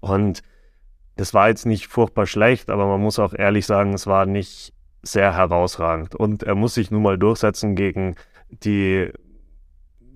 Und 0.00 0.42
das 1.18 1.34
war 1.34 1.48
jetzt 1.48 1.66
nicht 1.66 1.88
furchtbar 1.88 2.26
schlecht, 2.26 2.70
aber 2.70 2.86
man 2.86 3.00
muss 3.00 3.18
auch 3.18 3.34
ehrlich 3.34 3.66
sagen, 3.66 3.92
es 3.92 4.06
war 4.06 4.24
nicht 4.24 4.72
sehr 5.02 5.34
herausragend. 5.34 6.14
Und 6.14 6.44
er 6.44 6.54
muss 6.54 6.74
sich 6.74 6.92
nun 6.92 7.02
mal 7.02 7.18
durchsetzen 7.18 7.74
gegen 7.74 8.14
die 8.50 9.10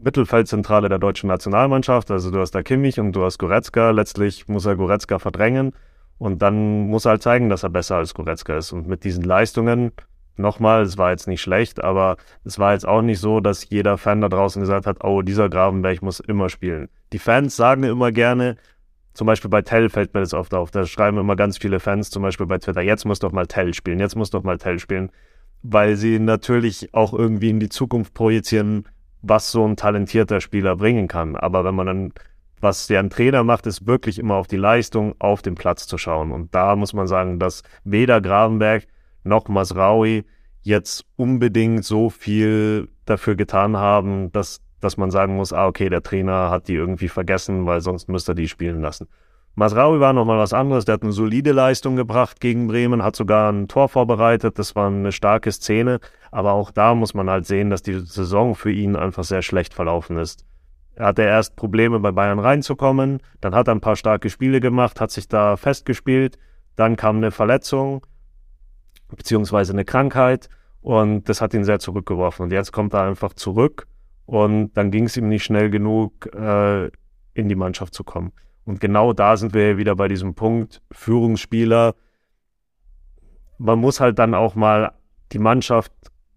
Mittelfeldzentrale 0.00 0.88
der 0.88 1.00
deutschen 1.00 1.26
Nationalmannschaft. 1.26 2.11
Also 2.12 2.31
du 2.31 2.38
hast 2.38 2.53
da 2.53 2.62
Kimmich 2.62 3.00
und 3.00 3.12
du 3.12 3.24
hast 3.24 3.38
Goretzka. 3.38 3.90
Letztlich 3.90 4.46
muss 4.46 4.64
er 4.64 4.76
Goretzka 4.76 5.18
verdrängen 5.18 5.72
und 6.18 6.40
dann 6.40 6.87
muss 6.87 7.05
er 7.05 7.12
halt 7.12 7.22
zeigen, 7.22 7.48
dass 7.48 7.64
er 7.64 7.70
besser 7.70 7.96
als 7.96 8.14
Goretzka 8.14 8.57
ist. 8.57 8.70
Und 8.70 8.87
mit 8.87 9.03
diesen 9.03 9.24
Leistungen, 9.24 9.90
nochmal, 10.37 10.83
es 10.83 10.98
war 10.98 11.11
jetzt 11.11 11.26
nicht 11.26 11.42
schlecht, 11.42 11.83
aber 11.83 12.16
es 12.44 12.61
war 12.61 12.74
jetzt 12.74 12.87
auch 12.87 13.03
nicht 13.03 13.18
so, 13.18 13.40
dass 13.40 13.68
jeder 13.68 13.98
Fan 13.98 14.20
da 14.20 14.29
draußen 14.29 14.61
gesagt 14.61 14.87
hat, 14.87 15.03
oh, 15.03 15.22
dieser 15.22 15.48
Gravenberg 15.48 16.00
muss 16.00 16.20
immer 16.20 16.48
spielen. 16.48 16.88
Die 17.12 17.18
Fans 17.18 17.57
sagen 17.57 17.83
immer 17.83 18.12
gerne, 18.12 18.57
zum 19.14 19.27
Beispiel 19.27 19.51
bei 19.51 19.62
Tell 19.62 19.88
fällt 19.88 20.14
mir 20.14 20.20
das 20.20 20.35
oft 20.35 20.55
auf. 20.55 20.70
Da 20.70 20.87
schreiben 20.87 21.18
immer 21.18 21.37
ganz 21.37 21.59
viele 21.59 21.81
Fans, 21.81 22.11
zum 22.11 22.22
Beispiel 22.22 22.46
bei 22.46 22.59
Twitter, 22.59 22.83
jetzt 22.83 23.05
muss 23.05 23.18
doch 23.18 23.33
mal 23.33 23.46
Tell 23.46 23.75
spielen, 23.75 24.01
jetzt 24.01 24.16
muss 24.16 24.31
doch 24.31 24.42
mal 24.42 24.59
Tell 24.59 24.79
spielen. 24.79 25.11
Weil 25.62 25.96
sie 25.96 26.18
natürlich 26.18 26.92
auch 26.94 27.12
irgendwie 27.12 27.51
in 27.51 27.61
die 27.61 27.68
Zukunft 27.68 28.14
projizieren, 28.14 28.88
was 29.20 29.53
so 29.53 29.66
ein 29.66 29.77
talentierter 29.77 30.40
Spieler 30.40 30.77
bringen 30.77 31.09
kann. 31.09 31.37
Aber 31.37 31.64
wenn 31.64 31.75
man 31.75 31.87
dann, 31.87 32.12
was 32.61 32.87
der 32.87 33.01
ein 33.01 33.11
Trainer 33.11 33.44
macht, 33.44 33.66
ist 33.66 33.87
wirklich 33.87 34.18
immer 34.18 34.35
auf 34.35 34.48
die 34.48 34.57
Leistung 34.57 35.14
auf 35.18 35.42
dem 35.42 35.55
Platz 35.55 35.87
zu 35.87 35.98
schauen. 35.98 36.33
Und 36.33 36.55
da 36.55 36.75
muss 36.75 36.92
man 36.92 37.07
sagen, 37.07 37.38
dass 37.38 37.62
weder 37.85 38.20
Gravenberg 38.20 38.87
noch 39.25 39.48
Masraui 39.48 40.25
jetzt 40.62 41.05
unbedingt 41.16 41.85
so 41.85 42.11
viel 42.11 42.88
dafür 43.05 43.37
getan 43.37 43.77
haben, 43.77 44.33
dass 44.33 44.62
dass 44.83 44.97
man 44.97 45.11
sagen 45.11 45.37
muss, 45.37 45.53
ah, 45.53 45.66
okay, 45.66 45.88
der 45.88 46.03
Trainer 46.03 46.51
hat 46.51 46.68
die 46.68 46.75
irgendwie 46.75 47.09
vergessen, 47.09 47.66
weil 47.66 47.81
sonst 47.81 48.09
müsste 48.09 48.33
er 48.33 48.35
die 48.35 48.49
spielen 48.49 48.83
lassen. 48.83 49.09
Masraui 49.55 50.01
war 50.01 50.12
nochmal 50.12 50.38
was 50.38 50.53
anderes, 50.53 50.87
der 50.87 50.95
hat 50.95 51.03
eine 51.03 51.12
solide 51.12 51.53
Leistung 51.53 51.95
gebracht 51.95 52.40
gegen 52.40 52.66
Bremen, 52.66 53.03
hat 53.03 53.14
sogar 53.14 53.53
ein 53.53 53.68
Tor 53.68 53.88
vorbereitet, 53.88 54.59
das 54.59 54.75
war 54.75 54.88
eine 54.88 55.12
starke 55.12 55.53
Szene, 55.53 56.01
aber 56.31 56.53
auch 56.53 56.71
da 56.71 56.95
muss 56.95 57.14
man 57.14 57.31
halt 57.31 57.47
sehen, 57.47 57.71
dass 57.71 57.83
die 57.83 58.01
Saison 58.01 58.55
für 58.55 58.73
ihn 58.73 58.97
einfach 58.97 59.25
sehr 59.25 59.42
schlecht 59.42 59.73
verlaufen 59.73 60.16
ist. 60.16 60.45
Er 60.95 61.07
hatte 61.07 61.23
erst 61.23 61.55
Probleme 61.55 62.01
bei 62.01 62.11
Bayern 62.11 62.38
reinzukommen, 62.38 63.21
dann 63.40 63.55
hat 63.55 63.68
er 63.68 63.75
ein 63.75 63.81
paar 63.81 63.97
starke 63.97 64.31
Spiele 64.31 64.61
gemacht, 64.61 65.01
hat 65.01 65.11
sich 65.11 65.29
da 65.29 65.57
festgespielt, 65.57 66.38
dann 66.75 66.97
kam 66.97 67.18
eine 67.18 67.31
Verletzung, 67.31 68.05
beziehungsweise 69.11 69.75
eine 69.75 69.85
Krankheit 69.85 70.49
und 70.81 71.29
das 71.29 71.40
hat 71.40 71.55
ihn 71.55 71.64
sehr 71.64 71.79
zurückgeworfen. 71.79 72.45
Und 72.45 72.53
jetzt 72.53 72.73
kommt 72.73 72.95
er 72.95 73.03
einfach 73.03 73.35
zurück 73.35 73.87
und 74.26 74.72
dann 74.74 74.90
ging 74.90 75.04
es 75.04 75.16
ihm 75.16 75.28
nicht 75.28 75.44
schnell 75.44 75.70
genug, 75.70 76.35
äh, 76.35 76.87
in 77.35 77.48
die 77.48 77.54
Mannschaft 77.54 77.94
zu 77.94 78.04
kommen. 78.04 78.32
Und 78.64 78.80
genau 78.80 79.12
da 79.12 79.37
sind 79.37 79.54
wir 79.54 79.76
wieder 79.76 79.96
bei 79.96 80.08
diesem 80.08 80.35
Punkt, 80.35 80.82
Führungsspieler. 80.92 81.94
Man 83.58 83.78
muss 83.78 84.00
halt 84.00 84.18
dann 84.18 84.35
auch 84.35 84.54
mal 84.54 84.92
die 85.32 85.38
Mannschaft 85.38 85.92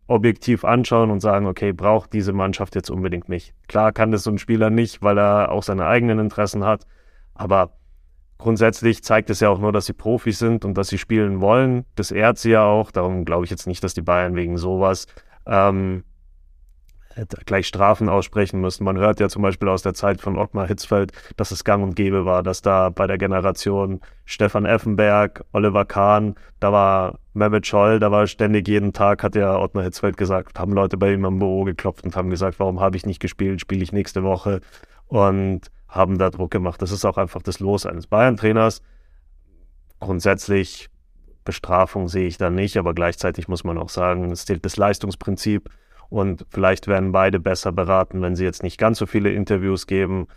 objektiv 0.07 0.63
anschauen 0.63 1.11
und 1.11 1.19
sagen, 1.19 1.47
okay, 1.47 1.73
braucht 1.73 2.13
diese 2.13 2.33
Mannschaft 2.33 2.75
jetzt 2.75 2.89
unbedingt 2.89 3.29
mich. 3.29 3.53
Klar 3.67 3.91
kann 3.91 4.11
das 4.11 4.23
so 4.23 4.31
ein 4.31 4.37
Spieler 4.37 4.69
nicht, 4.69 5.01
weil 5.01 5.17
er 5.17 5.51
auch 5.51 5.63
seine 5.63 5.87
eigenen 5.87 6.19
Interessen 6.19 6.63
hat, 6.63 6.85
aber 7.33 7.73
grundsätzlich 8.37 9.03
zeigt 9.03 9.29
es 9.29 9.39
ja 9.39 9.49
auch 9.49 9.59
nur, 9.59 9.71
dass 9.71 9.87
sie 9.87 9.93
Profis 9.93 10.37
sind 10.39 10.65
und 10.65 10.77
dass 10.77 10.89
sie 10.89 10.97
spielen 10.97 11.41
wollen. 11.41 11.85
Das 11.95 12.11
ehrt 12.11 12.37
sie 12.37 12.51
ja 12.51 12.63
auch. 12.63 12.91
Darum 12.91 13.25
glaube 13.25 13.45
ich 13.45 13.51
jetzt 13.51 13.65
nicht, 13.65 13.83
dass 13.83 13.93
die 13.93 14.01
Bayern 14.01 14.35
wegen 14.35 14.57
sowas 14.57 15.07
ähm, 15.47 16.03
gleich 17.45 17.67
Strafen 17.67 18.09
aussprechen 18.09 18.59
müssen. 18.59 18.83
Man 18.83 18.97
hört 18.97 19.19
ja 19.19 19.29
zum 19.29 19.41
Beispiel 19.41 19.69
aus 19.69 19.81
der 19.81 19.93
Zeit 19.93 20.21
von 20.21 20.37
Ottmar 20.37 20.67
Hitzfeld, 20.67 21.11
dass 21.37 21.51
es 21.51 21.63
gang 21.63 21.83
und 21.83 21.95
gäbe 21.95 22.25
war, 22.25 22.43
dass 22.43 22.61
da 22.61 22.89
bei 22.89 23.07
der 23.07 23.17
Generation 23.17 24.01
Stefan 24.25 24.65
Effenberg, 24.65 25.45
Oliver 25.53 25.85
Kahn, 25.85 26.35
da 26.59 26.71
war 26.71 27.19
Mehmet 27.33 27.65
Scholl, 27.65 27.99
da 27.99 28.11
war 28.11 28.27
ständig 28.27 28.67
jeden 28.67 28.93
Tag, 28.93 29.23
hat 29.23 29.35
ja 29.35 29.57
Ottmar 29.57 29.83
Hitzfeld 29.83 30.17
gesagt, 30.17 30.59
haben 30.59 30.73
Leute 30.73 30.97
bei 30.97 31.13
ihm 31.13 31.25
am 31.25 31.39
Büro 31.39 31.63
geklopft 31.63 32.03
und 32.03 32.15
haben 32.15 32.29
gesagt, 32.29 32.59
warum 32.59 32.79
habe 32.79 32.97
ich 32.97 33.05
nicht 33.05 33.19
gespielt, 33.19 33.61
spiele 33.61 33.83
ich 33.83 33.91
nächste 33.91 34.23
Woche 34.23 34.61
und 35.07 35.71
haben 35.87 36.17
da 36.17 36.29
Druck 36.29 36.51
gemacht. 36.51 36.81
Das 36.81 36.91
ist 36.91 37.05
auch 37.05 37.17
einfach 37.17 37.41
das 37.41 37.59
Los 37.59 37.85
eines 37.85 38.07
Bayern-Trainers. 38.07 38.81
Grundsätzlich 39.99 40.89
Bestrafung 41.45 42.09
sehe 42.09 42.27
ich 42.27 42.37
da 42.37 42.49
nicht, 42.49 42.75
aber 42.75 42.93
gleichzeitig 42.93 43.47
muss 43.47 43.63
man 43.63 43.77
auch 43.77 43.89
sagen, 43.89 44.31
es 44.31 44.45
zählt 44.45 44.65
das 44.65 44.77
Leistungsprinzip. 44.77 45.69
Und 46.09 46.45
vielleicht 46.49 46.87
werden 46.87 47.11
beide 47.11 47.39
besser 47.39 47.71
beraten, 47.71 48.21
wenn 48.21 48.35
sie 48.35 48.43
jetzt 48.43 48.63
nicht 48.63 48.77
ganz 48.77 48.97
so 48.97 49.05
viele 49.05 49.31
Interviews 49.31 49.87
geben. 49.87 50.27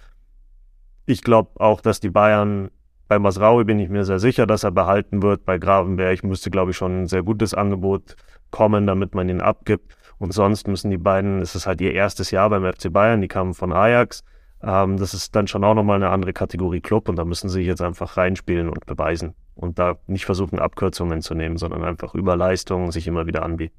Ich 1.07 1.23
glaube 1.23 1.61
auch, 1.61 1.81
dass 1.81 2.01
die 2.01 2.11
Bayern, 2.11 2.71
bei 3.09 3.19
Masraui 3.19 3.65
bin 3.65 3.79
ich 3.79 3.89
mir 3.89 4.05
sehr 4.05 4.19
sicher, 4.19 4.47
dass 4.47 4.65
er 4.65 4.71
behalten 4.71 5.23
wird. 5.23 5.45
Bei 5.45 5.59
Gravenberg 5.59 6.25
müsste, 6.25 6.51
glaube 6.51 6.73
ich, 6.73 6.77
schon 6.77 7.03
ein 7.03 7.07
sehr 7.07 7.23
gutes 7.23 7.55
Angebot 7.55 8.17
kommen, 8.51 8.87
damit 8.87 9.15
man 9.15 9.29
ihn 9.29 9.41
abgibt. 9.41 9.97
Und 10.19 10.33
sonst 10.33 10.69
müssen 10.69 10.91
die 10.91 10.99
beiden, 10.99 11.41
es 11.41 11.55
ist 11.55 11.67
halt 11.67 11.81
ihr 11.81 11.93
erstes 11.93 12.31
Jahr 12.31 12.51
beim 12.51 12.71
FC 12.71 12.93
Bayern, 12.93 13.21
die 13.21 13.29
kamen 13.29 13.55
von 13.55 13.73
Ajax. 13.73 14.25
Ähm, 14.63 14.97
das 14.97 15.15
ist 15.15 15.35
dann 15.37 15.47
schon 15.47 15.65
auch 15.65 15.75
nochmal 15.75 15.97
eine 15.97 16.11
andere 16.11 16.33
Kategorie 16.33 16.81
Club 16.81 17.09
und 17.09 17.17
da 17.17 17.25
müssen 17.25 17.49
sie 17.49 17.63
jetzt 17.63 17.81
einfach 17.81 18.17
reinspielen 18.17 18.69
und 18.69 18.85
beweisen. 18.87 19.35
Und 19.55 19.79
da 19.79 19.97
nicht 20.07 20.25
versuchen, 20.25 20.59
Abkürzungen 20.59 21.23
zu 21.23 21.35
nehmen, 21.35 21.57
sondern 21.57 21.85
einfach 21.85 22.15
über 22.15 22.37
Leistungen 22.37 22.91
sich 22.91 23.07
immer 23.07 23.27
wieder 23.27 23.43
anbieten. 23.43 23.77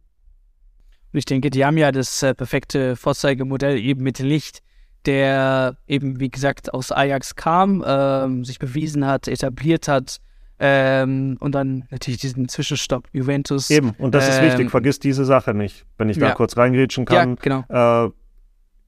Und 1.12 1.17
ich 1.19 1.26
denke, 1.26 1.50
die 1.50 1.65
haben 1.65 1.78
ja 1.78 1.91
das 1.91 2.22
äh, 2.24 2.34
perfekte 2.34 2.95
Vorzeigemodell 2.95 3.78
eben 3.78 4.04
mit 4.04 4.19
Licht, 4.19 4.62
der 5.06 5.78
eben, 5.88 6.19
wie 6.19 6.30
gesagt, 6.30 6.74
aus 6.74 6.91
Ajax 6.91 7.36
kam, 7.36 7.84
ähm, 7.86 8.45
sich 8.45 8.60
bewiesen 8.60 9.06
hat, 9.06 9.28
etabliert 9.28 9.88
hat 9.88 10.19
ähm, 10.60 11.38
und 11.39 11.56
dann 11.56 11.86
natürlich 11.89 12.19
diesen 12.19 12.50
Zwischenstopp 12.50 13.08
Juventus. 13.13 13.69
Eben, 13.69 13.91
und 13.98 14.13
das 14.13 14.28
ähm, 14.28 14.34
ist 14.34 14.52
wichtig, 14.52 14.72
vergiss 14.72 15.00
diese 15.00 15.24
Sache 15.26 15.54
nicht, 15.54 15.86
wenn 15.98 16.10
ich 16.10 16.19
da 16.19 16.28
ja. 16.28 16.34
kurz 16.36 16.58
reingrätschen 16.58 17.06
kann. 17.06 17.38
Ja, 17.41 17.63
genau. 17.65 18.06
Äh, 18.08 18.12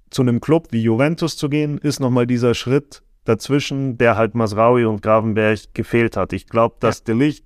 zu 0.10 0.22
einem 0.22 0.42
Club 0.42 0.68
wie 0.72 0.82
Juventus 0.82 1.38
zu 1.38 1.48
gehen, 1.48 1.78
ist 1.78 2.02
nochmal 2.02 2.28
dieser 2.28 2.54
Schritt 2.54 3.02
dazwischen, 3.24 3.98
der 3.98 4.18
halt 4.18 4.36
Masraui 4.36 4.84
und 4.84 5.02
Gravenberg 5.02 5.74
gefehlt 5.74 6.18
hat. 6.18 6.34
Ich 6.34 6.48
glaube, 6.48 6.76
dass 6.82 7.00
ja. 7.00 7.04
De 7.06 7.16
Licht 7.16 7.46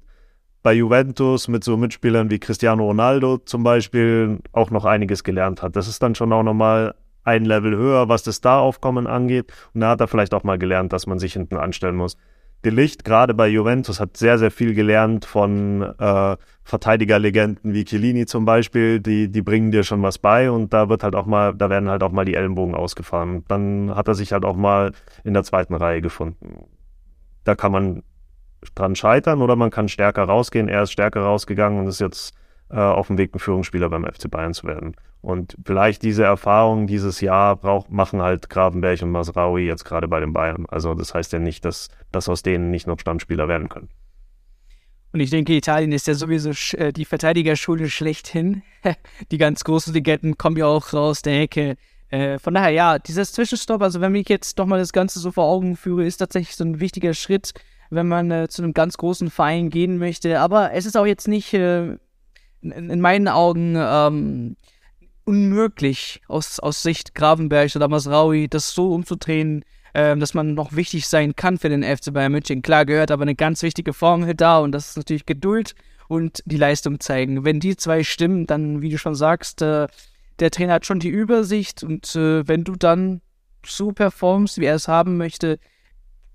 bei 0.65 0.73
Juventus 0.73 1.47
mit 1.47 1.63
so 1.63 1.78
Mitspielern 1.78 2.32
wie 2.32 2.39
Cristiano 2.39 2.86
Ronaldo 2.86 3.38
zum 3.38 3.62
Beispiel 3.62 4.39
auch 4.51 4.71
noch 4.71 4.84
einiges 4.84 5.23
gelernt 5.23 5.62
hat. 5.62 5.75
Das 5.75 5.88
ist 5.88 6.01
dann 6.01 6.15
schon 6.15 6.34
auch 6.34 6.41
nochmal 6.41 6.95
ein 7.23 7.45
Level 7.45 7.78
höher, 7.78 8.10
was 8.10 8.23
das 8.23 8.38
Star-Aufkommen 8.38 9.06
angeht. 9.06 9.54
Und 9.75 9.82
da 9.82 9.89
hat 9.89 10.01
er 10.01 10.08
vielleicht 10.08 10.34
auch 10.34 10.43
mal 10.43 10.58
gelernt, 10.58 10.91
dass 10.91 11.06
man 11.06 11.19
sich 11.19 11.34
hinten 11.34 11.58
anstellen 11.58 11.95
muss. 11.95 12.17
De 12.63 12.71
Licht, 12.71 13.06
gerade 13.06 13.36
bei 13.36 13.47
Juventus, 13.47 13.99
hat 13.99 14.17
sehr, 14.17 14.39
sehr 14.39 14.49
viel 14.49 14.73
gelernt 14.73 15.25
von 15.25 15.84
äh, 15.84 16.36
Verteidigerlegenden 16.63 17.75
wie 17.75 17.86
Chiellini 17.86 18.25
zum 18.25 18.45
Beispiel. 18.45 18.99
Die, 18.99 19.32
die 19.32 19.43
bringen 19.43 19.69
dir 19.69 19.84
schon 19.84 20.01
was 20.01 20.17
bei 20.17 20.49
und 20.49 20.73
da 20.73 20.89
wird 20.89 21.04
halt 21.04 21.13
auch 21.13 21.28
mal, 21.28 21.54
da 21.54 21.69
werden 21.69 21.91
halt 21.91 22.01
auch 22.01 22.12
mal 22.12 22.25
die 22.25 22.34
Ellenbogen 22.34 22.73
ausgefahren. 22.73 23.43
Dann 23.47 23.95
hat 23.95 24.08
er 24.08 24.15
sich 24.15 24.34
halt 24.34 24.43
auch 24.43 24.56
mal 24.56 24.93
in 25.23 25.36
der 25.36 25.43
zweiten 25.43 25.75
Reihe 25.75 26.01
gefunden. 26.01 26.65
Da 27.43 27.54
kann 27.54 27.71
man 27.71 28.01
dran 28.73 28.95
scheitern 28.95 29.41
oder 29.41 29.56
man 29.56 29.71
kann 29.71 29.88
stärker 29.88 30.23
rausgehen. 30.23 30.67
Er 30.67 30.84
ist 30.84 30.91
stärker 30.91 31.21
rausgegangen 31.21 31.80
und 31.80 31.88
ist 31.88 31.99
jetzt 31.99 32.36
äh, 32.69 32.78
auf 32.78 33.08
dem 33.08 33.17
Weg, 33.17 33.34
ein 33.36 33.39
Führungsspieler 33.39 33.89
beim 33.89 34.06
FC 34.06 34.30
Bayern 34.30 34.54
zu 34.54 34.65
werden. 34.65 34.95
Und 35.21 35.58
vielleicht 35.65 36.04
diese 36.04 36.23
Erfahrungen 36.23 36.88
dieses 36.88 37.21
Jahr 37.21 37.56
brauch, 37.56 37.89
machen 37.89 38.21
halt 38.21 38.49
Gravenberg 38.49 39.01
und 39.01 39.12
Masraui 39.12 39.65
jetzt 39.65 39.84
gerade 39.84 40.08
bei 40.08 40.19
den 40.19 40.34
Bayern. 40.34 40.65
Also 40.69 40.93
das 40.93 41.13
heißt 41.13 41.34
ja 41.34 41.39
nicht, 41.39 41.65
dass, 41.65 41.89
dass 42.12 42.30
aus 42.30 42.43
denen 42.43 42.69
nicht 42.69 42.88
noch 42.88 42.99
Stammspieler 42.99 43.47
werden 43.47 43.69
können. 43.69 43.89
Und 45.13 45.21
ich 45.21 45.30
denke, 45.30 45.54
Italien 45.54 45.93
ist 45.93 46.08
ja 46.08 46.13
sowieso 46.13 46.51
äh, 46.78 46.91
die 46.91 47.06
Verteidigerschule 47.06 47.89
schlechthin. 47.89 48.63
die 49.32 49.38
ganz 49.38 49.63
großen 49.63 49.93
Legenden 49.93 50.38
kommen 50.38 50.58
ja 50.58 50.65
auch 50.65 50.93
raus 50.93 51.21
der 51.21 51.41
Ecke. 51.41 51.78
Äh, 52.10 52.38
von 52.38 52.54
daher, 52.54 52.71
ja, 52.71 52.99
dieses 52.99 53.32
Zwischenstopp, 53.32 53.82
also 53.82 54.01
wenn 54.01 54.13
ich 54.13 54.30
jetzt 54.30 54.58
nochmal 54.58 54.80
das 54.80 54.93
Ganze 54.93 55.19
so 55.19 55.32
vor 55.32 55.45
Augen 55.45 55.75
führe, 55.75 56.06
ist 56.06 56.17
tatsächlich 56.17 56.56
so 56.56 56.65
ein 56.65 56.80
wichtiger 56.80 57.13
Schritt, 57.13 57.54
wenn 57.89 58.08
man 58.08 58.32
äh, 58.32 58.48
zu 58.48 58.63
einem 58.63 58.74
ganz 58.74 58.98
großen 58.98 59.30
Verein 59.30 59.69
gehen 59.69 59.98
möchte. 59.98 60.39
Aber 60.39 60.74
es 60.74 60.86
ist 60.86 60.98
auch 60.98 61.06
jetzt 61.06 61.28
nicht 61.28 61.54
äh, 61.54 61.98
in, 62.62 62.89
in, 62.89 63.02
meinen 63.02 63.28
Augen 63.28 63.76
ähm, 63.78 64.56
unmöglich, 65.26 66.21
aus, 66.28 66.60
aus 66.60 66.84
Sicht 66.84 67.15
Gravenberg 67.15 67.76
oder 67.76 67.88
Masraui, 67.88 68.48
das 68.48 68.74
so 68.74 68.93
umzudrehen, 68.93 69.63
äh, 69.93 70.15
dass 70.17 70.34
man 70.34 70.54
noch 70.54 70.76
wichtig 70.76 71.08
sein 71.08 71.36
kann 71.36 71.58
für 71.58 71.69
den 71.69 71.84
FC 71.84 72.13
Bayern 72.13 72.32
München. 72.32 72.62
Klar 72.62 72.86
gehört 72.86 73.12
aber 73.12 73.24
eine 73.24 73.36
ganz 73.36 73.62
wichtige 73.62 73.93
Formel 73.93 74.36
da 74.36 74.60
und 74.60 74.71
das 74.71 74.89
ist 74.89 74.98
natürlich 74.98 75.26
Geduld 75.26 75.76
und 76.08 76.43
die 76.45 76.58
Leistung 76.58 77.00
zeigen. 77.00 77.45
Wenn 77.45 77.60
die 77.60 77.76
zwei 77.76 78.04
stimmen, 78.04 78.45
dann, 78.45 78.82
wie 78.82 78.89
du 78.89 78.98
schon 78.98 79.15
sagst, 79.15 79.62
äh, 79.62 79.88
der 80.39 80.52
Trainer 80.52 80.74
hat 80.74 80.86
schon 80.86 81.00
die 81.00 81.10
Übersicht 81.10 81.84
und 81.84 82.15
äh, 82.15 82.48
wenn 82.48 82.63
du 82.63 82.76
dann 82.76 83.21
so 83.65 83.91
performst, 83.91 84.60
wie 84.60 84.65
er 84.65 84.76
es 84.76 84.88
haben 84.88 85.17
möchte, 85.17 85.60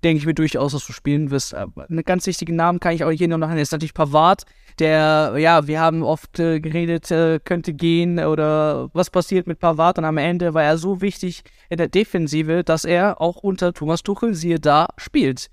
denke 0.03 0.19
ich 0.19 0.25
mir 0.25 0.33
durchaus, 0.33 0.71
dass 0.71 0.85
du 0.85 0.93
spielen 0.93 1.31
wirst. 1.31 1.53
Aber 1.53 1.89
einen 1.89 2.03
ganz 2.03 2.25
wichtigen 2.27 2.55
Namen 2.55 2.79
kann 2.79 2.93
ich 2.93 3.03
auch 3.03 3.11
hier 3.11 3.27
noch 3.27 3.37
nennen, 3.37 3.57
ist 3.57 3.71
natürlich 3.71 3.93
Pavard, 3.93 4.43
der, 4.79 5.35
ja, 5.37 5.67
wir 5.67 5.79
haben 5.79 6.03
oft 6.03 6.39
äh, 6.39 6.59
geredet, 6.59 7.11
äh, 7.11 7.39
könnte 7.43 7.73
gehen 7.73 8.19
oder 8.19 8.89
was 8.93 9.09
passiert 9.09 9.47
mit 9.47 9.59
Pavard 9.59 9.97
und 9.97 10.05
am 10.05 10.17
Ende 10.17 10.53
war 10.53 10.63
er 10.63 10.77
so 10.77 11.01
wichtig 11.01 11.43
in 11.69 11.77
der 11.77 11.87
Defensive, 11.87 12.63
dass 12.63 12.85
er 12.85 13.21
auch 13.21 13.37
unter 13.37 13.73
Thomas 13.73 14.03
Tuchel, 14.03 14.33
siehe 14.33 14.59
da, 14.59 14.87
spielt. 14.97 15.49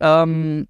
Ähm, 0.00 0.68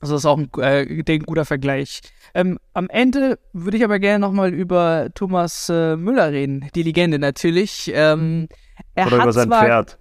also 0.00 0.14
das 0.14 0.22
ist 0.22 0.26
auch 0.26 0.38
ein, 0.38 0.50
äh, 0.58 1.02
ein 1.08 1.22
guter 1.22 1.44
Vergleich. 1.44 2.02
Ähm, 2.34 2.58
am 2.74 2.90
Ende 2.90 3.38
würde 3.52 3.78
ich 3.78 3.84
aber 3.84 3.98
gerne 3.98 4.18
nochmal 4.18 4.52
über 4.52 5.08
Thomas 5.14 5.70
äh, 5.70 5.96
Müller 5.96 6.30
reden, 6.30 6.68
die 6.74 6.82
Legende 6.82 7.18
natürlich. 7.18 7.90
Ähm, 7.94 8.48
er 8.94 9.06
Oder 9.06 9.16
hat 9.16 9.22
über 9.24 9.32
sein 9.32 9.48
zwar, 9.48 9.62
Pferd. 9.62 9.98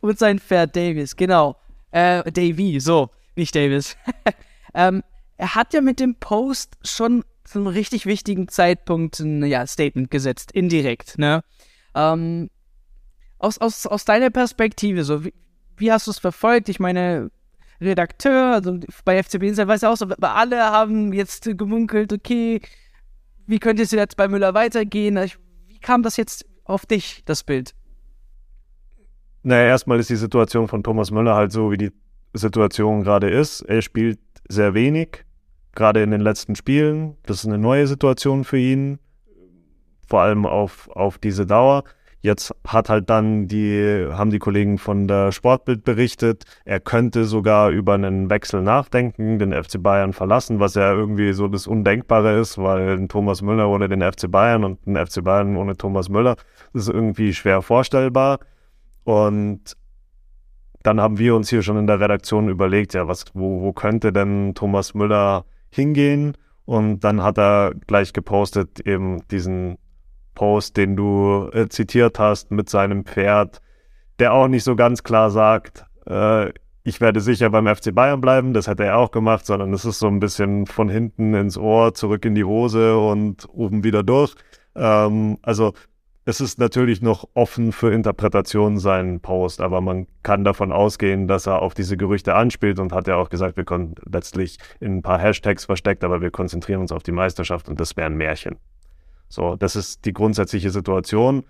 Und 0.00 0.18
sein 0.18 0.38
Pferd 0.38 0.76
Davis, 0.76 1.16
genau. 1.16 1.56
Äh, 1.90 2.30
Davy, 2.30 2.80
so, 2.80 3.10
nicht 3.36 3.54
Davis. 3.54 3.96
ähm, 4.74 5.02
er 5.36 5.54
hat 5.54 5.74
ja 5.74 5.80
mit 5.80 6.00
dem 6.00 6.14
Post 6.16 6.76
schon 6.82 7.24
zu 7.44 7.58
einem 7.58 7.68
richtig 7.68 8.06
wichtigen 8.06 8.48
Zeitpunkt 8.48 9.20
ein 9.20 9.44
ja, 9.44 9.66
Statement 9.66 10.10
gesetzt, 10.10 10.52
indirekt, 10.52 11.18
ne? 11.18 11.44
Ähm, 11.94 12.50
aus, 13.38 13.58
aus, 13.58 13.86
aus 13.86 14.04
deiner 14.04 14.30
Perspektive, 14.30 15.04
so, 15.04 15.24
wie, 15.24 15.34
wie 15.76 15.92
hast 15.92 16.06
du 16.06 16.10
es 16.10 16.18
verfolgt? 16.18 16.68
Ich 16.68 16.80
meine, 16.80 17.30
Redakteur, 17.80 18.54
also 18.54 18.78
bei 19.04 19.22
FCB 19.22 19.42
Insight 19.42 19.68
weiß 19.68 19.82
ja 19.82 19.92
auch 19.92 19.96
so, 19.96 20.06
aber 20.06 20.34
alle 20.34 20.62
haben 20.62 21.12
jetzt 21.12 21.44
gemunkelt, 21.58 22.12
okay, 22.12 22.60
wie 23.46 23.58
könnte 23.58 23.82
es 23.82 23.90
jetzt 23.90 24.16
bei 24.16 24.28
Müller 24.28 24.54
weitergehen? 24.54 25.18
Wie 25.66 25.78
kam 25.78 26.02
das 26.02 26.16
jetzt 26.16 26.46
auf 26.64 26.86
dich, 26.86 27.22
das 27.26 27.44
Bild? 27.44 27.74
Naja, 29.46 29.68
erstmal 29.68 30.00
ist 30.00 30.10
die 30.10 30.16
Situation 30.16 30.66
von 30.66 30.82
Thomas 30.82 31.12
Müller 31.12 31.36
halt 31.36 31.52
so, 31.52 31.70
wie 31.70 31.76
die 31.76 31.92
Situation 32.32 33.04
gerade 33.04 33.30
ist. 33.30 33.60
Er 33.60 33.80
spielt 33.80 34.18
sehr 34.48 34.74
wenig, 34.74 35.24
gerade 35.72 36.02
in 36.02 36.10
den 36.10 36.20
letzten 36.20 36.56
Spielen. 36.56 37.16
Das 37.26 37.36
ist 37.36 37.46
eine 37.46 37.56
neue 37.56 37.86
Situation 37.86 38.42
für 38.42 38.58
ihn, 38.58 38.98
vor 40.08 40.22
allem 40.22 40.46
auf, 40.46 40.90
auf 40.90 41.18
diese 41.18 41.46
Dauer. 41.46 41.84
Jetzt 42.22 42.52
hat 42.66 42.88
halt 42.88 43.08
dann 43.08 43.46
die, 43.46 44.08
haben 44.10 44.30
die 44.30 44.40
Kollegen 44.40 44.78
von 44.78 45.06
der 45.06 45.30
Sportbild 45.30 45.84
berichtet, 45.84 46.42
er 46.64 46.80
könnte 46.80 47.24
sogar 47.24 47.70
über 47.70 47.94
einen 47.94 48.28
Wechsel 48.28 48.62
nachdenken, 48.62 49.38
den 49.38 49.52
FC 49.52 49.80
Bayern 49.80 50.12
verlassen, 50.12 50.58
was 50.58 50.74
ja 50.74 50.92
irgendwie 50.92 51.32
so 51.32 51.46
das 51.46 51.68
Undenkbare 51.68 52.36
ist, 52.40 52.58
weil 52.58 52.98
ein 52.98 53.08
Thomas 53.08 53.42
Müller 53.42 53.68
ohne 53.68 53.88
den 53.88 54.02
FC 54.02 54.28
Bayern 54.28 54.64
und 54.64 54.84
ein 54.88 54.96
FC 55.06 55.22
Bayern 55.22 55.56
ohne 55.56 55.76
Thomas 55.76 56.08
Müller, 56.08 56.34
das 56.72 56.88
ist 56.88 56.92
irgendwie 56.92 57.32
schwer 57.32 57.62
vorstellbar. 57.62 58.40
Und 59.06 59.76
dann 60.82 61.00
haben 61.00 61.18
wir 61.18 61.36
uns 61.36 61.48
hier 61.48 61.62
schon 61.62 61.78
in 61.78 61.86
der 61.86 62.00
Redaktion 62.00 62.48
überlegt, 62.48 62.92
ja, 62.92 63.06
was, 63.06 63.24
wo, 63.34 63.62
wo 63.62 63.72
könnte 63.72 64.12
denn 64.12 64.52
Thomas 64.56 64.94
Müller 64.94 65.44
hingehen? 65.70 66.36
Und 66.64 67.04
dann 67.04 67.22
hat 67.22 67.38
er 67.38 67.72
gleich 67.86 68.12
gepostet, 68.12 68.80
eben 68.80 69.22
diesen 69.28 69.78
Post, 70.34 70.76
den 70.76 70.96
du 70.96 71.48
äh, 71.52 71.68
zitiert 71.68 72.18
hast, 72.18 72.50
mit 72.50 72.68
seinem 72.68 73.04
Pferd, 73.04 73.60
der 74.18 74.32
auch 74.32 74.48
nicht 74.48 74.64
so 74.64 74.74
ganz 74.74 75.04
klar 75.04 75.30
sagt, 75.30 75.86
äh, 76.08 76.50
ich 76.82 77.00
werde 77.00 77.20
sicher 77.20 77.50
beim 77.50 77.72
FC 77.72 77.94
Bayern 77.94 78.20
bleiben, 78.20 78.54
das 78.54 78.66
hätte 78.66 78.86
er 78.86 78.98
auch 78.98 79.12
gemacht, 79.12 79.46
sondern 79.46 79.72
es 79.72 79.84
ist 79.84 80.00
so 80.00 80.08
ein 80.08 80.18
bisschen 80.18 80.66
von 80.66 80.88
hinten 80.88 81.32
ins 81.34 81.56
Ohr, 81.56 81.94
zurück 81.94 82.24
in 82.24 82.34
die 82.34 82.44
Hose 82.44 82.98
und 82.98 83.48
oben 83.52 83.84
wieder 83.84 84.02
durch. 84.02 84.34
Ähm, 84.74 85.38
also 85.42 85.74
es 86.28 86.40
ist 86.40 86.58
natürlich 86.58 87.00
noch 87.02 87.28
offen 87.34 87.70
für 87.70 87.92
Interpretation 87.92 88.78
sein 88.80 89.20
Post, 89.20 89.60
aber 89.60 89.80
man 89.80 90.08
kann 90.24 90.42
davon 90.42 90.72
ausgehen, 90.72 91.28
dass 91.28 91.46
er 91.46 91.62
auf 91.62 91.72
diese 91.72 91.96
Gerüchte 91.96 92.34
anspielt 92.34 92.80
und 92.80 92.92
hat 92.92 93.06
ja 93.06 93.14
auch 93.14 93.28
gesagt, 93.28 93.56
wir 93.56 93.64
können 93.64 93.94
letztlich 94.04 94.58
in 94.80 94.96
ein 94.96 95.02
paar 95.02 95.20
Hashtags 95.20 95.66
versteckt, 95.66 96.02
aber 96.02 96.20
wir 96.20 96.32
konzentrieren 96.32 96.80
uns 96.80 96.90
auf 96.90 97.04
die 97.04 97.12
Meisterschaft 97.12 97.68
und 97.68 97.78
das 97.78 97.96
wäre 97.96 98.08
ein 98.08 98.16
Märchen. 98.16 98.56
So, 99.28 99.54
das 99.54 99.76
ist 99.76 100.04
die 100.04 100.12
grundsätzliche 100.12 100.70
Situation. 100.70 101.44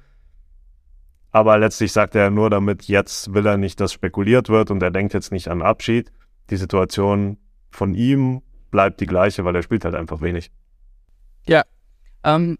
Aber 1.32 1.56
letztlich 1.56 1.92
sagt 1.92 2.14
er 2.14 2.30
nur 2.30 2.50
damit, 2.50 2.84
jetzt 2.84 3.32
will 3.32 3.46
er 3.46 3.56
nicht, 3.56 3.80
dass 3.80 3.94
spekuliert 3.94 4.50
wird 4.50 4.70
und 4.70 4.82
er 4.82 4.90
denkt 4.90 5.14
jetzt 5.14 5.32
nicht 5.32 5.48
an 5.48 5.62
Abschied. 5.62 6.12
Die 6.50 6.56
Situation 6.56 7.38
von 7.70 7.94
ihm 7.94 8.42
bleibt 8.70 9.00
die 9.00 9.06
gleiche, 9.06 9.42
weil 9.46 9.56
er 9.56 9.62
spielt 9.62 9.86
halt 9.86 9.94
einfach 9.94 10.20
wenig. 10.20 10.50
Ja, 11.46 11.62
ähm, 12.24 12.58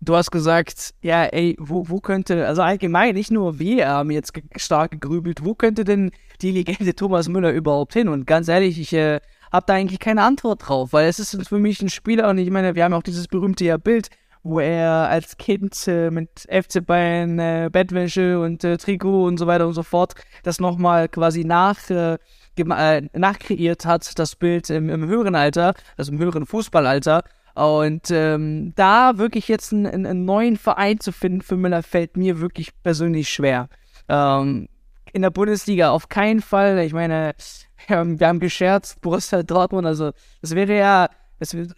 du 0.00 0.16
hast 0.16 0.30
gesagt, 0.30 0.94
ja, 1.02 1.24
ey, 1.24 1.56
wo, 1.58 1.88
wo 1.88 2.00
könnte, 2.00 2.46
also 2.46 2.62
allgemein, 2.62 3.14
nicht 3.14 3.30
nur 3.30 3.58
wir 3.58 3.88
haben 3.88 4.10
jetzt 4.10 4.32
stark 4.56 4.92
gegrübelt, 4.92 5.44
wo 5.44 5.54
könnte 5.54 5.84
denn 5.84 6.10
die 6.40 6.50
Legende 6.50 6.94
Thomas 6.94 7.28
Müller 7.28 7.52
überhaupt 7.52 7.92
hin? 7.92 8.08
Und 8.08 8.26
ganz 8.26 8.48
ehrlich, 8.48 8.80
ich 8.80 8.92
äh, 8.92 9.20
habe 9.52 9.66
da 9.66 9.74
eigentlich 9.74 10.00
keine 10.00 10.22
Antwort 10.22 10.68
drauf, 10.68 10.92
weil 10.92 11.08
es 11.08 11.18
ist 11.18 11.48
für 11.48 11.58
mich 11.58 11.82
ein 11.82 11.90
Spieler 11.90 12.28
und 12.28 12.38
ich 12.38 12.50
meine, 12.50 12.74
wir 12.74 12.84
haben 12.84 12.94
auch 12.94 13.02
dieses 13.02 13.28
berühmte 13.28 13.64
ja 13.64 13.76
Bild, 13.76 14.08
wo 14.42 14.58
er 14.58 15.08
als 15.08 15.36
Kind 15.36 15.76
äh, 15.86 16.10
mit 16.10 16.48
FC 16.50 16.84
Bayern 16.84 17.38
äh, 17.38 17.68
Bettwäsche 17.70 18.40
und 18.40 18.64
äh, 18.64 18.78
Trikot 18.78 19.26
und 19.26 19.38
so 19.38 19.46
weiter 19.46 19.66
und 19.66 19.74
so 19.74 19.82
fort 19.82 20.14
das 20.42 20.60
nochmal 20.60 21.08
quasi 21.08 21.44
nach 21.44 21.90
äh, 21.90 22.16
äh, 22.56 23.02
nachkreiert 23.12 23.84
hat, 23.86 24.18
das 24.18 24.36
Bild 24.36 24.70
im, 24.70 24.88
im 24.88 25.06
höheren 25.06 25.34
Alter, 25.34 25.74
also 25.96 26.12
im 26.12 26.18
höheren 26.18 26.46
Fußballalter. 26.46 27.22
Und 27.54 28.10
ähm, 28.10 28.72
da 28.76 29.18
wirklich 29.18 29.48
jetzt 29.48 29.72
einen, 29.72 30.06
einen, 30.06 30.24
neuen 30.24 30.56
Verein 30.56 31.00
zu 31.00 31.12
finden 31.12 31.42
für 31.42 31.56
Müller 31.56 31.82
fällt 31.82 32.16
mir 32.16 32.40
wirklich 32.40 32.70
persönlich 32.82 33.28
schwer. 33.28 33.68
Ähm, 34.08 34.68
in 35.12 35.22
der 35.22 35.30
Bundesliga 35.30 35.90
auf 35.90 36.08
keinen 36.08 36.40
Fall. 36.40 36.78
Ich 36.80 36.92
meine, 36.92 37.34
wir 37.86 37.96
haben, 37.96 38.20
wir 38.20 38.28
haben 38.28 38.40
gescherzt, 38.40 39.00
Borussia 39.00 39.42
Dortmund, 39.42 39.86
also 39.86 40.12
das 40.40 40.54
wäre 40.54 40.76
ja 40.76 41.08
das 41.40 41.54
wäre 41.54 41.68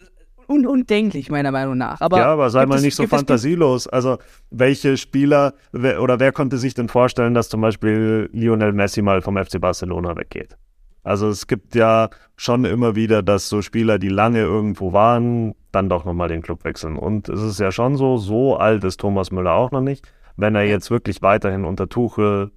un 0.47 0.67
undenklich, 0.67 1.29
meiner 1.29 1.51
Meinung 1.51 1.77
nach. 1.77 2.01
Aber 2.01 2.17
ja, 2.17 2.25
aber 2.27 2.49
sei 2.49 2.65
mal 2.65 2.81
nicht 2.81 2.95
so 2.95 3.07
fantasielos. 3.07 3.87
Also, 3.87 4.17
welche 4.51 4.97
Spieler 4.97 5.53
wer, 5.71 6.01
oder 6.01 6.19
wer 6.19 6.31
konnte 6.31 6.57
sich 6.57 6.73
denn 6.73 6.89
vorstellen, 6.89 7.33
dass 7.33 7.49
zum 7.49 7.61
Beispiel 7.61 8.29
Lionel 8.33 8.73
Messi 8.73 9.01
mal 9.01 9.21
vom 9.21 9.37
FC 9.37 9.59
Barcelona 9.59 10.15
weggeht? 10.15 10.57
Also 11.05 11.27
es 11.27 11.47
gibt 11.47 11.75
ja 11.75 12.09
schon 12.37 12.63
immer 12.63 12.95
wieder, 12.95 13.23
dass 13.23 13.49
so 13.49 13.61
Spieler, 13.61 13.99
die 13.99 14.09
lange 14.09 14.39
irgendwo 14.39 14.93
waren, 14.93 15.53
dann 15.73 15.89
doch 15.89 16.05
nochmal 16.05 16.29
den 16.29 16.41
Club 16.41 16.63
wechseln. 16.63 16.95
Und 16.95 17.27
es 17.27 17.41
ist 17.41 17.59
ja 17.59 17.71
schon 17.71 17.97
so, 17.97 18.17
so 18.17 18.55
alt 18.55 18.83
ist 18.85 18.99
Thomas 18.99 19.31
Müller 19.31 19.53
auch 19.53 19.71
noch 19.71 19.81
nicht. 19.81 20.07
Wenn 20.37 20.55
er 20.55 20.63
jetzt 20.63 20.89
wirklich 20.89 21.21
weiterhin 21.21 21.65
unter 21.65 21.89
Tuchel 21.89 22.51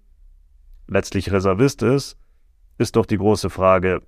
letztlich 0.86 1.32
Reservist 1.32 1.82
ist, 1.82 2.18
ist 2.78 2.94
doch 2.96 3.06
die 3.06 3.16
große 3.16 3.50
Frage, 3.50 4.02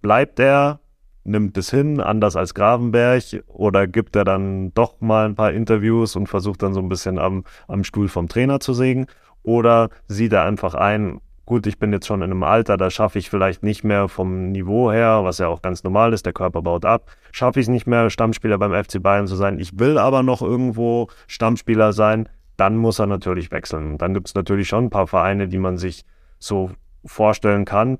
bleibt 0.00 0.40
er, 0.40 0.80
nimmt 1.24 1.58
es 1.58 1.70
hin, 1.70 2.00
anders 2.00 2.36
als 2.36 2.54
Gravenberg, 2.54 3.44
oder 3.46 3.86
gibt 3.86 4.16
er 4.16 4.24
dann 4.24 4.72
doch 4.72 5.00
mal 5.00 5.26
ein 5.26 5.34
paar 5.34 5.52
Interviews 5.52 6.16
und 6.16 6.26
versucht 6.26 6.62
dann 6.62 6.72
so 6.72 6.80
ein 6.80 6.88
bisschen 6.88 7.18
am, 7.18 7.44
am 7.68 7.84
Stuhl 7.84 8.08
vom 8.08 8.28
Trainer 8.28 8.60
zu 8.60 8.72
sägen? 8.72 9.06
Oder 9.42 9.90
sieht 10.06 10.32
er 10.32 10.44
einfach 10.44 10.74
ein, 10.74 11.20
gut, 11.48 11.66
ich 11.66 11.78
bin 11.78 11.94
jetzt 11.94 12.06
schon 12.06 12.20
in 12.20 12.30
einem 12.30 12.42
Alter, 12.42 12.76
da 12.76 12.90
schaffe 12.90 13.18
ich 13.18 13.30
vielleicht 13.30 13.62
nicht 13.62 13.82
mehr 13.82 14.08
vom 14.08 14.52
Niveau 14.52 14.92
her, 14.92 15.24
was 15.24 15.38
ja 15.38 15.48
auch 15.48 15.62
ganz 15.62 15.82
normal 15.82 16.12
ist, 16.12 16.26
der 16.26 16.34
Körper 16.34 16.60
baut 16.60 16.84
ab, 16.84 17.10
schaffe 17.32 17.58
ich 17.58 17.64
es 17.64 17.70
nicht 17.70 17.86
mehr, 17.86 18.10
Stammspieler 18.10 18.58
beim 18.58 18.74
FC 18.84 19.02
Bayern 19.02 19.26
zu 19.26 19.34
sein. 19.34 19.58
Ich 19.58 19.78
will 19.78 19.96
aber 19.96 20.22
noch 20.22 20.42
irgendwo 20.42 21.08
Stammspieler 21.26 21.94
sein, 21.94 22.28
dann 22.58 22.76
muss 22.76 22.98
er 22.98 23.06
natürlich 23.06 23.50
wechseln. 23.50 23.96
Dann 23.96 24.12
gibt 24.12 24.28
es 24.28 24.34
natürlich 24.34 24.68
schon 24.68 24.84
ein 24.84 24.90
paar 24.90 25.06
Vereine, 25.06 25.48
die 25.48 25.56
man 25.56 25.78
sich 25.78 26.04
so 26.38 26.70
vorstellen 27.06 27.64
kann. 27.64 27.96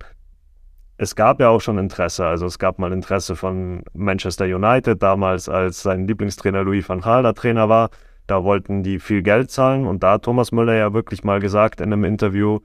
Es 0.98 1.16
gab 1.16 1.40
ja 1.40 1.48
auch 1.48 1.62
schon 1.62 1.78
Interesse, 1.78 2.26
also 2.26 2.44
es 2.44 2.58
gab 2.58 2.78
mal 2.78 2.92
Interesse 2.92 3.34
von 3.34 3.82
Manchester 3.94 4.44
United, 4.44 5.02
damals 5.02 5.48
als 5.48 5.82
sein 5.82 6.06
Lieblingstrainer 6.06 6.64
Louis 6.64 6.87
van 6.87 7.00
Gaal 7.00 7.22
da 7.22 7.32
Trainer 7.32 7.70
war. 7.70 7.88
Da 8.26 8.44
wollten 8.44 8.82
die 8.82 8.98
viel 8.98 9.22
Geld 9.22 9.50
zahlen 9.50 9.87
und 9.87 10.02
da 10.02 10.12
hat 10.12 10.24
Thomas 10.24 10.52
Müller 10.52 10.74
ja 10.74 10.92
wirklich 10.92 11.24
mal 11.24 11.40
gesagt 11.40 11.80
in 11.80 11.94
einem 11.94 12.04
Interview, 12.04 12.58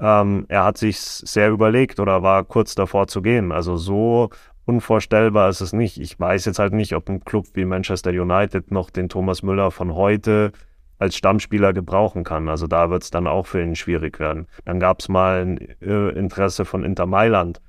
ähm, 0.00 0.46
er 0.48 0.64
hat 0.64 0.78
sich 0.78 0.98
sehr 0.98 1.50
überlegt 1.50 2.00
oder 2.00 2.22
war 2.22 2.44
kurz 2.44 2.74
davor 2.74 3.06
zu 3.06 3.22
gehen. 3.22 3.52
Also 3.52 3.76
so 3.76 4.30
unvorstellbar 4.64 5.48
ist 5.48 5.60
es 5.60 5.72
nicht. 5.72 6.00
Ich 6.00 6.18
weiß 6.18 6.44
jetzt 6.44 6.58
halt 6.58 6.72
nicht, 6.72 6.94
ob 6.94 7.08
ein 7.08 7.24
Club 7.24 7.46
wie 7.54 7.64
Manchester 7.64 8.10
United 8.10 8.70
noch 8.70 8.90
den 8.90 9.08
Thomas 9.08 9.42
Müller 9.42 9.70
von 9.70 9.94
heute 9.94 10.52
als 10.98 11.16
Stammspieler 11.16 11.72
gebrauchen 11.72 12.24
kann. 12.24 12.48
Also 12.48 12.66
da 12.66 12.90
wird 12.90 13.02
es 13.02 13.10
dann 13.10 13.26
auch 13.26 13.46
für 13.46 13.62
ihn 13.62 13.74
schwierig 13.74 14.20
werden. 14.20 14.46
Dann 14.64 14.80
gab 14.80 15.00
es 15.00 15.08
mal 15.08 15.42
ein 15.42 15.58
äh, 15.80 16.10
Interesse 16.10 16.64
von 16.64 16.84
Inter 16.84 17.06
Mailand. 17.06 17.60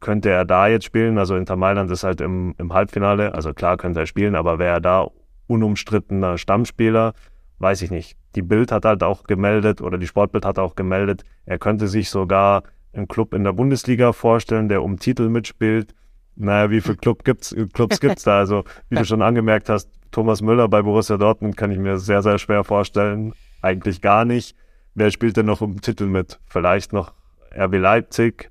Könnte 0.00 0.30
er 0.30 0.44
da 0.44 0.66
jetzt 0.66 0.84
spielen? 0.84 1.18
Also 1.18 1.36
Inter 1.36 1.56
Mailand 1.56 1.90
ist 1.90 2.02
halt 2.02 2.20
im, 2.20 2.54
im 2.58 2.72
Halbfinale. 2.72 3.34
Also 3.34 3.52
klar 3.52 3.76
könnte 3.76 4.00
er 4.00 4.06
spielen, 4.06 4.34
aber 4.34 4.58
wäre 4.58 4.74
er 4.74 4.80
da 4.80 5.08
unumstrittener 5.46 6.38
Stammspieler? 6.38 7.12
Weiß 7.58 7.82
ich 7.82 7.90
nicht. 7.90 8.16
Die 8.34 8.42
Bild 8.42 8.72
hat 8.72 8.84
halt 8.84 9.02
auch 9.02 9.24
gemeldet 9.24 9.80
oder 9.80 9.98
die 9.98 10.06
Sportbild 10.06 10.44
hat 10.44 10.58
auch 10.58 10.74
gemeldet, 10.74 11.24
er 11.44 11.58
könnte 11.58 11.88
sich 11.88 12.10
sogar 12.10 12.64
einen 12.92 13.08
Club 13.08 13.34
in 13.34 13.44
der 13.44 13.52
Bundesliga 13.52 14.12
vorstellen, 14.12 14.68
der 14.68 14.82
um 14.82 14.98
Titel 14.98 15.28
mitspielt. 15.28 15.94
Naja, 16.34 16.70
wie 16.70 16.80
viele 16.80 16.96
Club 16.96 17.24
gibt's, 17.24 17.54
Clubs 17.72 18.00
gibt 18.00 18.18
es 18.18 18.24
da? 18.24 18.38
Also, 18.38 18.64
wie 18.88 18.96
du 18.96 19.04
schon 19.04 19.22
angemerkt 19.22 19.68
hast, 19.68 19.90
Thomas 20.10 20.42
Müller 20.42 20.68
bei 20.68 20.82
Borussia 20.82 21.16
Dortmund 21.16 21.56
kann 21.56 21.70
ich 21.70 21.78
mir 21.78 21.98
sehr, 21.98 22.22
sehr 22.22 22.38
schwer 22.38 22.64
vorstellen. 22.64 23.32
Eigentlich 23.62 24.00
gar 24.00 24.24
nicht. 24.24 24.56
Wer 24.94 25.10
spielt 25.10 25.36
denn 25.36 25.46
noch 25.46 25.60
um 25.60 25.80
Titel 25.80 26.06
mit? 26.06 26.38
Vielleicht 26.46 26.92
noch 26.92 27.12
RB 27.54 27.76
Leipzig. 27.76 28.50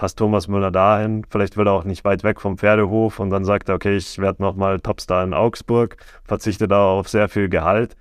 Passt 0.00 0.16
Thomas 0.16 0.48
Müller 0.48 0.70
dahin? 0.70 1.26
Vielleicht 1.28 1.58
will 1.58 1.66
er 1.66 1.74
auch 1.74 1.84
nicht 1.84 2.06
weit 2.06 2.24
weg 2.24 2.40
vom 2.40 2.56
Pferdehof 2.56 3.20
und 3.20 3.28
dann 3.28 3.44
sagt 3.44 3.68
er, 3.68 3.74
okay, 3.74 3.98
ich 3.98 4.18
werde 4.18 4.42
nochmal 4.42 4.80
Topstar 4.80 5.22
in 5.22 5.34
Augsburg, 5.34 5.98
verzichte 6.24 6.66
da 6.66 6.86
auf 6.86 7.10
sehr 7.10 7.28
viel 7.28 7.50
Gehalt. 7.50 7.98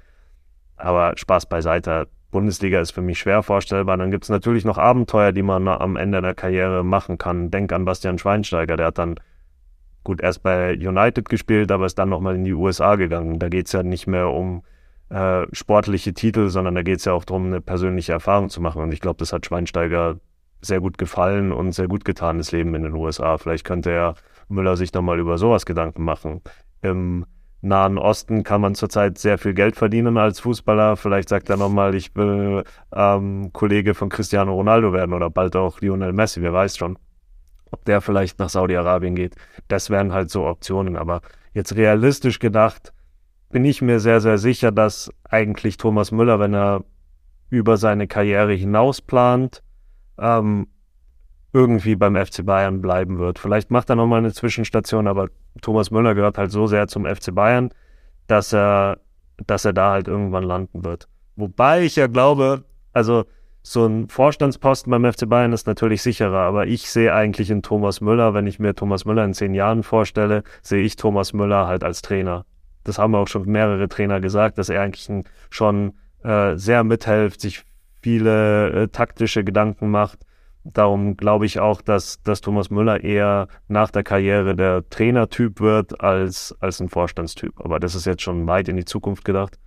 Aber 0.78 1.18
Spaß 1.18 1.48
beiseite. 1.48 2.08
Bundesliga 2.32 2.80
ist 2.80 2.92
für 2.92 3.02
mich 3.02 3.20
schwer 3.20 3.44
vorstellbar. 3.44 3.98
Dann 3.98 4.12
gibt 4.12 4.24
es 4.24 4.30
natürlich 4.30 4.64
noch 4.64 4.78
Abenteuer, 4.78 5.34
die 5.34 5.42
man 5.42 5.68
am 5.68 5.98
Ende 5.98 6.22
der 6.22 6.36
Karriere 6.36 6.86
machen 6.86 7.18
kann. 7.18 7.52
Denk 7.52 7.74
an 7.74 7.84
Bastian 7.84 8.18
Schweinsteiger, 8.18 8.78
der 8.78 8.86
hat 8.86 8.98
dann 8.98 9.20
gut 10.06 10.22
erst 10.22 10.42
bei 10.42 10.76
United 10.76 11.28
gespielt, 11.28 11.70
aber 11.70 11.86
ist 11.86 12.00
dann 12.00 12.08
nochmal 12.08 12.36
in 12.36 12.46
die 12.46 12.54
USA 12.54 12.96
gegangen. 12.96 13.40
Da 13.40 13.50
geht 13.50 13.66
es 13.66 13.74
ja 13.74 13.84
nicht 13.84 14.08
mehr 14.08 14.30
um 14.30 14.64
äh, 15.10 15.46
sportliche 15.52 16.14
Titel, 16.14 16.48
sondern 16.48 16.76
da 16.76 16.82
geht 16.82 17.00
es 17.00 17.04
ja 17.06 17.12
auch 17.12 17.26
darum, 17.26 17.48
eine 17.48 17.60
persönliche 17.60 18.14
Erfahrung 18.14 18.48
zu 18.48 18.62
machen. 18.62 18.82
Und 18.82 18.94
ich 18.94 19.02
glaube, 19.02 19.18
das 19.18 19.34
hat 19.34 19.46
Schweinsteiger 19.46 20.16
sehr 20.62 20.80
gut 20.80 20.98
gefallen 20.98 21.52
und 21.52 21.72
sehr 21.72 21.88
gut 21.88 22.06
getan, 22.06 22.38
das 22.38 22.52
Leben 22.52 22.76
in 22.76 22.84
den 22.84 22.94
USA. 22.94 23.38
Vielleicht 23.38 23.66
könnte 23.66 23.92
ja 23.92 24.14
Müller 24.48 24.78
sich 24.78 24.94
nochmal 24.94 25.20
über 25.20 25.38
sowas 25.38 25.66
Gedanken 25.66 26.04
machen. 26.04 26.42
Im 26.82 27.26
Nahen 27.62 27.98
Osten 27.98 28.44
kann 28.44 28.62
man 28.62 28.74
zurzeit 28.74 29.18
sehr 29.18 29.38
viel 29.38 29.54
Geld 29.54 29.76
verdienen 29.76 30.18
als 30.18 30.40
Fußballer. 30.40 30.96
Vielleicht 30.96 31.30
sagt 31.30 31.50
er 31.50 31.58
nochmal, 31.58 31.94
ich 31.94 32.16
will 32.16 32.64
ähm, 32.94 33.52
Kollege 33.52 33.94
von 33.94 34.10
Cristiano 34.10 34.54
Ronaldo 34.54 34.94
werden 34.94 35.14
oder 35.14 35.30
bald 35.30 35.56
auch 35.56 35.82
Lionel 35.82 36.14
Messi, 36.14 36.42
wer 36.42 36.54
weiß 36.54 36.78
schon. 36.78 36.98
Ob 37.72 37.84
der 37.86 38.02
vielleicht 38.02 38.40
nach 38.40 38.50
Saudi-Arabien 38.50 39.14
geht. 39.14 39.36
Das 39.68 39.90
wären 39.90 40.14
halt 40.14 40.30
so 40.30 40.46
Optionen. 40.46 40.96
Aber 40.96 41.22
jetzt 41.54 41.76
realistisch 41.76 42.40
gedacht, 42.40 42.94
bin 43.50 43.66
ich 43.66 43.82
mir 43.82 44.00
sehr, 44.00 44.22
sehr 44.22 44.38
sicher, 44.38 44.72
dass 44.72 45.12
eigentlich 45.30 45.78
Thomas 45.78 46.12
Müller, 46.12 46.40
wenn 46.40 46.54
er 46.54 46.86
über 47.50 47.78
seine 47.78 48.08
Karriere 48.08 48.54
hinaus 48.54 49.02
plant, 49.02 49.64
ähm, 50.20 50.68
irgendwie 51.54 51.96
beim 51.96 52.16
FC 52.16 52.46
Bayern 52.46 52.82
bleiben 52.82 53.18
wird. 53.18 53.40
Vielleicht 53.40 53.72
macht 53.72 53.90
er 53.90 53.96
nochmal 53.96 54.20
eine 54.20 54.34
Zwischenstation, 54.34 55.08
aber 55.08 55.30
Thomas 55.62 55.92
Müller 55.92 56.16
gehört 56.16 56.38
halt 56.38 56.52
so 56.52 56.68
sehr 56.68 56.88
zum 56.88 57.06
FC 57.06 57.34
Bayern, 57.34 57.70
dass 58.28 58.54
er, 58.54 59.00
dass 59.48 59.66
er 59.66 59.74
da 59.74 59.92
halt 59.92 60.08
irgendwann 60.08 60.44
landen 60.44 60.84
wird. 60.86 61.08
Wobei 61.36 61.84
ich 61.84 61.96
ja 61.96 62.08
glaube, 62.08 62.66
also 62.94 63.26
so 63.62 63.86
ein 63.86 64.10
Vorstandsposten 64.10 64.92
beim 64.92 65.12
FC 65.12 65.28
Bayern 65.28 65.54
ist 65.54 65.68
natürlich 65.68 66.02
sicherer, 66.02 66.40
aber 66.40 66.68
ich 66.68 66.90
sehe 66.90 67.14
eigentlich 67.14 67.50
in 67.50 67.62
Thomas 67.62 68.00
Müller, 68.02 68.34
wenn 68.34 68.48
ich 68.48 68.60
mir 68.60 68.76
Thomas 68.76 69.06
Müller 69.06 69.26
in 69.26 69.34
zehn 69.34 69.54
Jahren 69.54 69.84
vorstelle, 69.84 70.44
sehe 70.62 70.84
ich 70.84 70.96
Thomas 70.96 71.34
Müller 71.34 71.68
halt 71.68 71.84
als 71.84 72.02
Trainer. 72.02 72.46
Das 72.84 72.98
haben 72.98 73.16
auch 73.16 73.28
schon 73.28 73.44
mehrere 73.46 73.90
Trainer 73.90 74.22
gesagt, 74.22 74.58
dass 74.58 74.70
er 74.70 74.82
eigentlich 74.82 75.10
schon 75.50 75.94
äh, 76.24 76.56
sehr 76.56 76.84
mithilft, 76.84 77.42
sich 77.42 77.64
viele 78.02 78.70
äh, 78.72 78.88
taktische 78.88 79.44
Gedanken 79.44 79.90
macht 79.90 80.20
Darum 80.64 81.16
glaube 81.16 81.46
ich 81.46 81.60
auch, 81.60 81.82
dass, 81.82 82.22
dass 82.22 82.42
Thomas 82.42 82.70
Müller 82.70 83.04
eher 83.04 83.48
nach 83.68 83.92
der 83.92 84.04
Karriere 84.04 84.56
der 84.56 84.88
Trainertyp 84.90 85.62
wird 85.62 86.02
als, 86.02 86.56
als 86.60 86.82
ein 86.82 86.90
Vorstandstyp. 86.90 87.54
Aber 87.64 87.80
das 87.80 87.96
ist 87.96 88.06
jetzt 88.06 88.22
schon 88.22 88.46
weit 88.46 88.68
in 88.68 88.76
die 88.76 88.86
Zukunft 88.86 89.24
gedacht. 89.24 89.58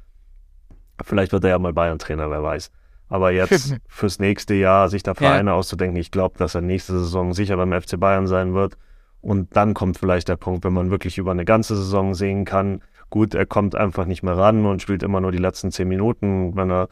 Vielleicht 1.03 1.33
wird 1.33 1.45
er 1.45 1.51
ja 1.51 1.59
mal 1.59 1.73
Bayern-Trainer, 1.73 2.31
wer 2.31 2.43
weiß. 2.43 2.71
Aber 3.09 3.33
jetzt 3.33 3.77
fürs 3.89 4.19
nächste 4.19 4.55
Jahr 4.55 4.89
sich 4.89 5.03
da 5.03 5.15
Vereine 5.15 5.51
ja. 5.51 5.57
auszudenken, 5.57 5.99
ich 5.99 6.11
glaube, 6.11 6.39
dass 6.39 6.55
er 6.55 6.61
nächste 6.61 6.99
Saison 6.99 7.33
sicher 7.33 7.57
beim 7.57 7.73
FC 7.73 7.99
Bayern 7.99 8.27
sein 8.27 8.55
wird. 8.55 8.77
Und 9.23 9.57
dann 9.57 9.73
kommt 9.73 9.99
vielleicht 9.99 10.29
der 10.29 10.37
Punkt, 10.37 10.65
wenn 10.65 10.73
man 10.73 10.91
wirklich 10.91 11.17
über 11.17 11.31
eine 11.31 11.45
ganze 11.45 11.77
Saison 11.77 12.15
sehen 12.15 12.45
kann, 12.45 12.83
gut, 13.09 13.35
er 13.35 13.47
kommt 13.47 13.75
einfach 13.77 14.05
nicht 14.05 14.23
mehr 14.23 14.37
ran 14.37 14.67
und 14.67 14.83
spielt 14.83 15.03
immer 15.03 15.21
nur 15.21 15.33
die 15.33 15.39
letzten 15.39 15.71
zehn 15.71 15.89
Minuten. 15.89 16.57
Wenn 16.57 16.71
er 16.71 16.89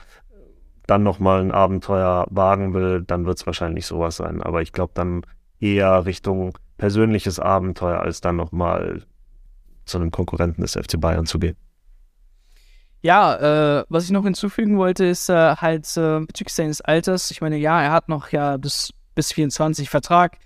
dann 0.91 1.03
nochmal 1.03 1.41
ein 1.41 1.53
Abenteuer 1.53 2.27
wagen 2.31 2.75
will, 2.75 3.03
dann 3.03 3.25
wird 3.25 3.39
es 3.39 3.47
wahrscheinlich 3.47 3.87
sowas 3.87 4.17
sein. 4.17 4.43
Aber 4.43 4.61
ich 4.61 4.73
glaube 4.73 4.93
dann 4.95 5.23
eher 5.61 6.05
Richtung 6.05 6.59
persönliches 6.79 7.39
Abenteuer, 7.39 8.01
als 8.01 8.21
dann 8.21 8.37
nochmal 8.37 9.03
zu 9.85 9.99
einem 9.99 10.11
Konkurrenten 10.11 10.63
des 10.63 10.73
FC 10.73 11.01
Bayern 11.01 11.27
zu 11.27 11.39
gehen. 11.39 11.57
Ja, 13.03 13.79
äh, 13.81 13.85
was 13.89 14.05
ich 14.05 14.11
noch 14.11 14.25
hinzufügen 14.25 14.77
wollte, 14.79 15.05
ist 15.07 15.31
äh, 15.31 15.57
halt 15.57 15.87
äh, 15.97 16.21
bezüglich 16.21 16.55
seines 16.55 16.81
Alters. 16.81 17.31
Ich 17.31 17.41
meine, 17.41 17.57
ja, 17.57 17.81
er 17.81 17.93
hat 17.93 18.09
noch 18.09 18.31
ja 18.31 18.57
bis, 18.57 18.93
bis 19.15 19.33
24 19.33 19.89
Vertrag. 19.89 20.39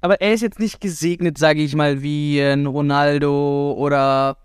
Aber 0.00 0.20
er 0.20 0.34
ist 0.34 0.42
jetzt 0.42 0.60
nicht 0.60 0.80
gesegnet, 0.80 1.38
sage 1.38 1.62
ich 1.62 1.74
mal, 1.74 2.02
wie 2.02 2.40
ein 2.40 2.66
Ronaldo 2.66 3.74
oder 3.76 4.36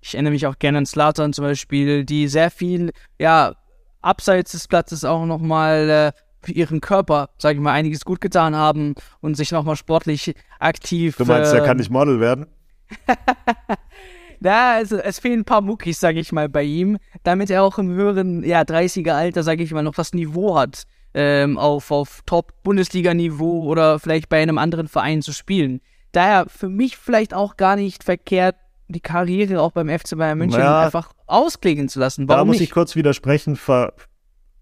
ich 0.00 0.14
erinnere 0.14 0.32
mich 0.32 0.46
auch 0.46 0.58
gerne 0.58 0.78
an 0.78 0.86
Slatan 0.86 1.32
zum 1.32 1.44
Beispiel, 1.44 2.04
die 2.04 2.28
sehr 2.28 2.50
viel, 2.50 2.92
ja, 3.18 3.54
abseits 4.00 4.52
des 4.52 4.68
Platzes 4.68 5.04
auch 5.04 5.26
nochmal 5.26 5.88
äh, 5.88 6.12
für 6.40 6.52
ihren 6.52 6.80
Körper, 6.80 7.30
sage 7.38 7.56
ich 7.56 7.60
mal, 7.60 7.72
einiges 7.72 8.04
gut 8.04 8.20
getan 8.20 8.54
haben 8.54 8.94
und 9.20 9.36
sich 9.36 9.52
nochmal 9.52 9.76
sportlich 9.76 10.34
aktiv. 10.58 11.16
Du 11.16 11.24
meinst, 11.24 11.52
äh, 11.52 11.58
er 11.58 11.64
kann 11.64 11.76
nicht 11.78 11.90
Model 11.90 12.20
werden? 12.20 12.46
Na, 14.40 14.74
also 14.74 14.98
es 14.98 15.18
fehlen 15.18 15.40
ein 15.40 15.44
paar 15.44 15.62
Muckis, 15.62 15.98
sage 15.98 16.20
ich 16.20 16.30
mal, 16.30 16.48
bei 16.48 16.62
ihm, 16.62 16.98
damit 17.24 17.50
er 17.50 17.64
auch 17.64 17.78
im 17.78 17.88
höheren, 17.88 18.44
ja, 18.44 18.62
30er-Alter, 18.62 19.42
sage 19.42 19.64
ich 19.64 19.72
mal, 19.72 19.82
noch 19.82 19.96
das 19.96 20.12
Niveau 20.12 20.56
hat, 20.56 20.84
ähm, 21.12 21.58
auf, 21.58 21.90
auf 21.90 22.22
Top-Bundesliga-Niveau 22.24 23.64
oder 23.64 23.98
vielleicht 23.98 24.28
bei 24.28 24.40
einem 24.40 24.58
anderen 24.58 24.86
Verein 24.86 25.22
zu 25.22 25.32
spielen. 25.32 25.80
Daher 26.12 26.46
für 26.48 26.68
mich 26.68 26.96
vielleicht 26.96 27.34
auch 27.34 27.56
gar 27.56 27.74
nicht 27.74 28.04
verkehrt, 28.04 28.54
die 28.86 29.00
Karriere 29.00 29.60
auch 29.60 29.72
beim 29.72 29.88
FC 29.88 30.16
Bayern 30.16 30.38
München 30.38 30.60
ja, 30.60 30.84
einfach 30.84 31.12
ausklingen 31.28 31.88
zu 31.88 32.00
lassen. 32.00 32.28
Warum 32.28 32.40
da 32.40 32.44
muss 32.44 32.54
nicht? 32.54 32.62
ich 32.62 32.70
kurz 32.70 32.96
widersprechen. 32.96 33.56
Ver, 33.56 33.92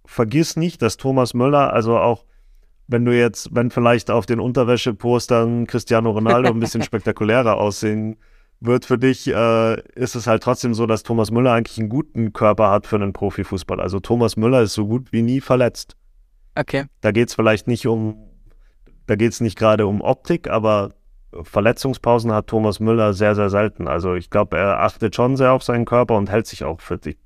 vergiss 0.05 0.57
nicht, 0.57 0.83
dass 0.83 0.97
Thomas 0.97 1.35
Müller, 1.35 1.73
also 1.73 1.99
auch 1.99 2.25
wenn 2.89 3.05
du 3.05 3.17
jetzt, 3.17 3.55
wenn 3.55 3.71
vielleicht 3.71 4.11
auf 4.11 4.27
den 4.27 4.41
Unterwäschepostern 4.41 5.67
Cristiano 5.67 6.11
Ronaldo 6.11 6.51
ein 6.51 6.61
bisschen 6.61 6.83
spektakulärer 6.85 7.57
aussehen 7.57 8.17
wird 8.61 8.85
für 8.85 8.99
dich, 8.99 9.29
äh, 9.29 9.81
ist 9.95 10.15
es 10.15 10.27
halt 10.27 10.43
trotzdem 10.43 10.73
so, 10.75 10.87
dass 10.87 11.03
Thomas 11.03 11.31
Müller 11.31 11.53
eigentlich 11.53 11.79
einen 11.79 11.89
guten 11.89 12.33
Körper 12.33 12.71
hat 12.71 12.87
für 12.87 12.97
einen 12.97 13.13
Profifußball. 13.13 13.81
Also 13.81 14.01
Thomas 14.01 14.37
Müller 14.37 14.63
ist 14.63 14.75
so 14.75 14.87
gut 14.87 15.13
wie 15.13 15.23
nie 15.23 15.41
verletzt. 15.41 15.97
Okay. 16.55 16.85
Da 17.01 17.13
geht 17.13 17.29
es 17.29 17.35
vielleicht 17.35 17.67
nicht 17.67 17.87
um, 17.87 18.17
da 19.07 19.17
geht 19.17 19.33
es 19.33 19.41
nicht 19.41 19.59
gerade 19.59 19.87
um 19.87 20.01
Optik, 20.01 20.49
aber 20.49 20.95
Verletzungspausen 21.33 22.33
hat 22.33 22.47
Thomas 22.47 22.81
Müller 22.81 23.13
sehr, 23.13 23.35
sehr 23.35 23.51
selten. 23.51 23.89
Also 23.89 24.15
ich 24.15 24.31
glaube, 24.31 24.57
er 24.59 24.81
achtet 24.81 25.15
schon 25.15 25.37
sehr 25.37 25.53
auf 25.53 25.63
seinen 25.63 25.85
Körper 25.85 26.17
und 26.17 26.31
hält 26.31 26.47
sich 26.47 26.65
auch 26.65 26.81
fit. 26.81 27.07
Ich 27.07 27.19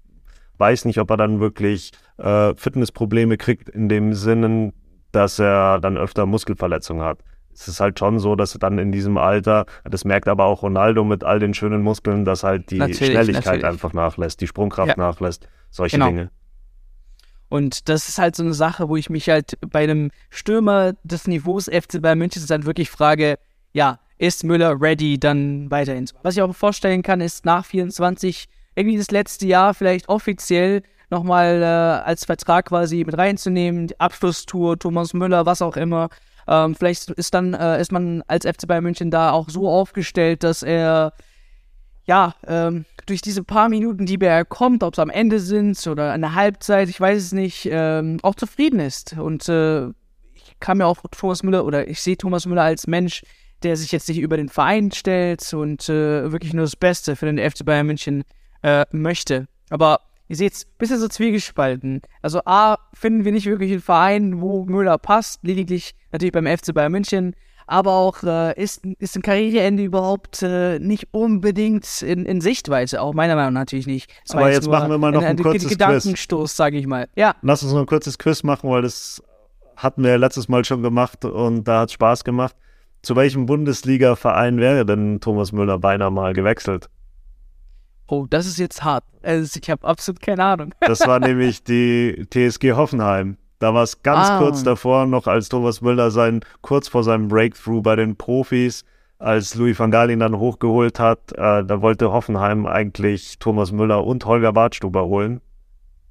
weiß 0.59 0.85
nicht, 0.85 0.99
ob 0.99 1.11
er 1.11 1.17
dann 1.17 1.41
wirklich 1.41 1.93
äh, 2.19 2.55
Fitnessprobleme 2.57 3.37
kriegt, 3.37 3.69
in 3.69 3.89
dem 3.89 4.15
Sinne, 4.15 4.73
dass 5.13 5.39
er 5.39 5.81
dann 5.81 5.97
öfter 5.97 6.27
Muskelverletzungen 6.27 7.05
hat. 7.05 7.19
Es 7.53 7.69
ist 7.69 7.81
halt 7.81 7.99
schon 7.99 8.19
so, 8.21 8.37
dass 8.37 8.55
er 8.55 8.59
dann 8.61 8.79
in 8.79 8.93
diesem 8.93 9.19
Alter, 9.19 9.67
das 9.85 10.05
merkt 10.05 10.29
aber 10.29 10.45
auch 10.45 10.63
Ronaldo 10.63 11.05
mit 11.05 11.25
all 11.25 11.41
den 11.41 11.53
schönen 11.53 11.83
Muskeln, 11.83 12.25
dass 12.25 12.43
halt 12.43 12.71
die 12.71 12.79
natürlich, 12.79 13.13
Schnelligkeit 13.13 13.45
natürlich. 13.45 13.65
einfach 13.65 13.93
nachlässt, 13.93 14.41
die 14.41 14.47
Sprungkraft 14.47 14.97
ja. 14.97 14.97
nachlässt, 14.97 15.49
solche 15.71 15.97
genau. 15.97 16.07
Dinge. 16.07 16.31
Und 17.49 17.89
das 17.89 18.09
ist 18.09 18.19
halt 18.19 18.37
so 18.37 18.45
eine 18.45 18.55
Sache, 18.55 18.89
wo 18.89 18.97
ich 18.97 19.11
mich 19.11 19.29
halt 19.29 19.59
bei 19.69 19.83
einem 19.83 20.13
Stürmer 20.31 20.93
des 21.03 21.27
Niveaus 21.27 21.65
FC 21.65 22.01
Bayern 22.01 22.19
München 22.19 22.43
dann 22.47 22.65
wirklich 22.65 22.89
frage, 22.89 23.39
ja, 23.73 23.99
ist 24.19 24.45
Müller 24.45 24.81
ready 24.81 25.19
dann 25.19 25.71
weiterhin? 25.71 26.07
Was 26.23 26.37
ich 26.37 26.43
auch 26.43 26.55
vorstellen 26.55 27.03
kann, 27.03 27.21
ist 27.21 27.45
nach 27.45 27.65
24 27.65 28.49
irgendwie 28.75 28.99
das 28.99 29.11
letzte 29.11 29.47
Jahr 29.47 29.75
vielleicht 29.75 30.09
offiziell 30.09 30.83
nochmal 31.11 31.63
äh, 31.63 31.65
als 31.65 32.25
Vertrag 32.25 32.67
quasi 32.67 33.05
mit 33.05 33.17
reinzunehmen, 33.17 33.89
die 33.89 33.99
Abschlusstour, 33.99 34.79
Thomas 34.79 35.13
Müller, 35.13 35.47
was 35.47 35.63
auch 35.63 35.77
immer. 35.77 36.09
Ähm, 36.47 36.75
vielleicht 36.75 37.11
ist 37.11 37.35
dann, 37.35 37.55
äh, 37.55 37.81
ist 37.81 37.93
man 37.93 38.23
als 38.27 38.47
FC 38.47 38.67
Bayern 38.67 38.85
München 38.85 39.11
da 39.11 39.33
auch 39.33 39.49
so 39.49 39.69
aufgestellt, 39.69 40.45
dass 40.45 40.63
er 40.63 41.13
ja, 42.11 42.35
ähm, 42.47 42.87
durch 43.07 43.23
diese 43.23 43.45
paar 43.45 43.69
Minuten, 43.69 44.07
die 44.07 44.21
er 44.21 44.45
kommt, 44.45 44.83
ob 44.83 44.95
es 44.95 44.99
am 44.99 45.11
Ende 45.11 45.39
sind 45.39 45.87
oder 45.87 46.13
eine 46.13 46.35
Halbzeit, 46.35 46.89
ich 46.89 47.01
weiß 47.01 47.23
es 47.23 47.33
nicht, 47.33 47.69
ähm, 47.71 48.19
auch 48.23 48.35
zufrieden 48.35 48.81
ist. 48.81 49.17
Und 49.17 49.49
äh, 49.49 49.89
ich 50.35 50.59
kann 50.59 50.79
mir 50.79 50.87
auch 50.87 50.99
Thomas 51.13 51.43
Müller 51.43 51.65
oder 51.65 51.87
ich 51.89 52.01
sehe 52.01 52.17
Thomas 52.17 52.47
Müller 52.47 52.63
als 52.63 52.87
Mensch, 52.87 53.23
der 53.63 53.77
sich 53.77 53.93
jetzt 53.93 54.09
nicht 54.09 54.19
über 54.19 54.37
den 54.37 54.49
Verein 54.49 54.91
stellt 54.91 55.53
und 55.55 55.89
äh, 55.89 56.31
wirklich 56.33 56.53
nur 56.53 56.65
das 56.65 56.77
Beste 56.77 57.17
für 57.17 57.27
den 57.27 57.39
FC 57.39 57.65
Bayern 57.65 57.87
München 57.87 58.25
äh, 58.63 58.85
möchte. 58.91 59.47
Aber 59.71 60.01
ihr 60.29 60.37
seht 60.37 60.53
es, 60.53 60.65
bisschen 60.65 60.99
so 60.99 61.09
zwiegespalten. 61.09 62.03
Also 62.23 62.41
A, 62.45 62.79
finden 62.95 63.25
wir 63.25 63.33
nicht 63.33 63.47
wirklich 63.47 63.73
einen 63.73 63.81
Verein, 63.81 64.41
wo 64.41 64.65
Müller 64.65 64.99
passt, 64.99 65.41
lediglich 65.43 65.95
natürlich 66.13 66.33
beim 66.33 66.47
FC 66.47 66.75
Bayern 66.75 66.93
München 66.93 67.35
aber 67.71 67.93
auch 67.93 68.25
äh, 68.25 68.61
ist, 68.61 68.85
ist 68.99 69.15
ein 69.15 69.23
Karriereende 69.23 69.85
überhaupt 69.85 70.43
äh, 70.43 70.81
nicht 70.81 71.09
unbedingt 71.13 72.03
in, 72.03 72.27
in 72.27 72.41
Sichtweite, 72.41 73.01
auch 73.01 73.15
meiner 73.15 73.37
Meinung 73.37 73.55
nach 73.55 73.61
natürlich 73.61 73.87
nicht. 73.87 74.11
Das 74.27 74.37
aber 74.37 74.51
jetzt 74.51 74.69
machen 74.69 74.91
wir 74.91 74.99
mal 74.99 75.13
noch 75.13 75.21
ein, 75.21 75.29
ein, 75.29 75.37
ein 75.37 75.43
kurzes 75.43 75.69
Gedankenstoß, 75.69 76.57
sage 76.57 76.79
ich 76.79 76.89
mal. 76.89 77.09
Ja. 77.15 77.37
Lass 77.43 77.63
uns 77.63 77.73
noch 77.73 77.81
ein 77.81 77.87
kurzes 77.87 78.19
Quiz 78.19 78.43
machen, 78.43 78.69
weil 78.69 78.83
das 78.83 79.23
hatten 79.77 80.03
wir 80.03 80.19
letztes 80.19 80.49
Mal 80.49 80.65
schon 80.65 80.83
gemacht 80.83 81.25
und 81.25 81.63
da 81.63 81.83
hat 81.83 81.93
Spaß 81.93 82.25
gemacht. 82.25 82.57
Zu 83.03 83.17
welchem 83.17 83.47
Bundesliga-Verein 83.47 84.59
wäre 84.59 84.85
denn 84.85 85.21
Thomas 85.21 85.53
Müller 85.53 85.79
beinahe 85.79 86.11
mal 86.11 86.35
gewechselt? 86.35 86.91
Oh, 88.07 88.27
das 88.29 88.47
ist 88.47 88.59
jetzt 88.59 88.85
hart. 88.85 89.05
Also 89.23 89.59
ich 89.63 89.71
habe 89.71 89.87
absolut 89.87 90.21
keine 90.21 90.45
Ahnung. 90.45 90.75
das 90.81 91.07
war 91.07 91.21
nämlich 91.21 91.65
die 91.65 92.27
TSG 92.31 92.73
Hoffenheim. 92.73 93.37
Da 93.59 93.75
war 93.75 93.83
es 93.83 94.03
ganz 94.03 94.29
ah. 94.29 94.39
kurz 94.39 94.63
davor, 94.63 95.07
noch 95.07 95.27
als 95.27 95.49
Thomas 95.49 95.81
Müller 95.81 96.11
sein, 96.11 96.41
kurz 96.63 96.89
vor 96.89 97.05
seinem 97.05 97.29
Breakthrough 97.29 97.83
bei 97.83 97.95
den 97.95 98.17
Profis, 98.17 98.85
als 99.19 99.55
Louis 99.55 99.79
van 99.79 99.91
Gaal 99.91 100.11
ihn 100.11 100.21
dann 100.21 100.39
hochgeholt 100.39 100.99
hat, 100.99 101.33
äh, 101.33 101.63
da 101.63 101.83
wollte 101.83 102.11
Hoffenheim 102.11 102.67
eigentlich 102.67 103.39
Thomas 103.39 103.71
Müller 103.71 104.05
und 104.05 104.25
Holger 104.25 104.53
Bartstuber 104.55 105.05
holen. 105.05 105.43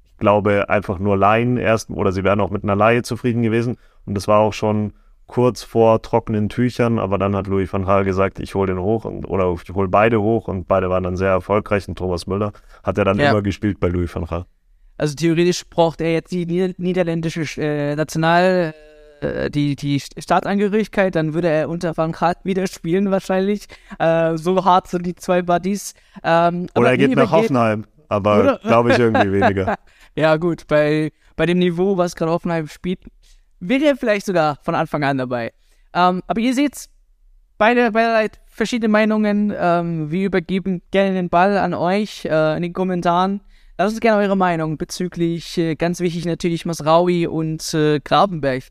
Ich 0.04 0.16
glaube, 0.18 0.68
einfach 0.68 1.00
nur 1.00 1.16
Laien 1.16 1.56
erst, 1.56 1.90
oder 1.90 2.12
sie 2.12 2.22
wären 2.22 2.40
auch 2.40 2.50
mit 2.50 2.62
einer 2.62 2.76
Laie 2.76 3.02
zufrieden 3.02 3.42
gewesen. 3.42 3.78
Und 4.06 4.14
das 4.14 4.28
war 4.28 4.38
auch 4.38 4.52
schon 4.52 4.92
kurz 5.30 5.62
vor 5.62 6.02
trockenen 6.02 6.48
Tüchern, 6.48 6.98
aber 6.98 7.16
dann 7.16 7.36
hat 7.36 7.46
Louis 7.46 7.72
van 7.72 7.84
Gaal 7.84 8.04
gesagt, 8.04 8.40
ich 8.40 8.56
hole 8.56 8.66
den 8.66 8.82
hoch 8.82 9.04
und, 9.04 9.24
oder 9.26 9.54
ich 9.54 9.72
hole 9.72 9.86
beide 9.86 10.20
hoch 10.20 10.48
und 10.48 10.66
beide 10.66 10.90
waren 10.90 11.04
dann 11.04 11.16
sehr 11.16 11.28
erfolgreich 11.28 11.86
und 11.86 11.96
Thomas 11.96 12.26
Müller 12.26 12.52
hat 12.82 12.98
er 12.98 13.04
dann 13.04 13.16
ja. 13.16 13.30
immer 13.30 13.40
gespielt 13.40 13.78
bei 13.78 13.86
Louis 13.86 14.12
van 14.12 14.24
Gaal. 14.24 14.44
Also 14.98 15.14
theoretisch 15.14 15.64
braucht 15.70 16.00
er 16.00 16.12
jetzt 16.12 16.32
die 16.32 16.74
niederländische 16.76 17.44
äh, 17.62 17.94
National, 17.94 18.74
äh, 19.20 19.50
die, 19.50 19.76
die 19.76 20.00
Staatsangehörigkeit, 20.00 21.14
dann 21.14 21.32
würde 21.32 21.48
er 21.48 21.68
unter 21.68 21.96
Van 21.96 22.10
Gaal 22.10 22.34
wieder 22.42 22.66
spielen 22.66 23.12
wahrscheinlich. 23.12 23.66
Äh, 24.00 24.36
so 24.36 24.64
hart 24.64 24.88
sind 24.88 25.06
die 25.06 25.14
zwei 25.14 25.42
Buddies. 25.42 25.94
Ähm, 26.24 26.66
Oder 26.76 26.90
er 26.90 26.98
geht 26.98 27.14
nach 27.14 27.30
Hoffenheim, 27.30 27.84
aber 28.08 28.58
glaube 28.64 28.90
ich 28.90 28.98
irgendwie 28.98 29.30
weniger. 29.40 29.76
Ja 30.16 30.36
gut, 30.38 30.66
bei, 30.66 31.12
bei 31.36 31.46
dem 31.46 31.60
Niveau, 31.60 31.96
was 31.96 32.16
gerade 32.16 32.32
Hoffenheim 32.32 32.66
spielt, 32.66 32.98
wäre 33.60 33.96
vielleicht 33.96 34.26
sogar 34.26 34.58
von 34.62 34.74
Anfang 34.74 35.04
an 35.04 35.18
dabei. 35.18 35.52
Ähm, 35.92 36.22
aber 36.26 36.40
ihr 36.40 36.54
seht, 36.54 36.88
beide, 37.58 37.92
beide 37.92 38.38
verschiedene 38.46 38.88
Meinungen. 38.88 39.52
Ähm, 39.56 40.10
wir 40.10 40.26
übergeben 40.26 40.82
gerne 40.90 41.14
den 41.14 41.28
Ball 41.28 41.58
an 41.58 41.74
euch 41.74 42.24
äh, 42.24 42.56
in 42.56 42.62
den 42.62 42.72
Kommentaren. 42.72 43.40
Lasst 43.78 43.92
uns 43.92 44.00
gerne 44.00 44.22
eure 44.22 44.36
Meinung 44.36 44.76
bezüglich, 44.76 45.56
äh, 45.56 45.74
ganz 45.74 46.00
wichtig 46.00 46.26
natürlich, 46.26 46.66
Masraui 46.66 47.26
und 47.26 47.72
äh, 47.74 48.00
Grabenberg. 48.00 48.64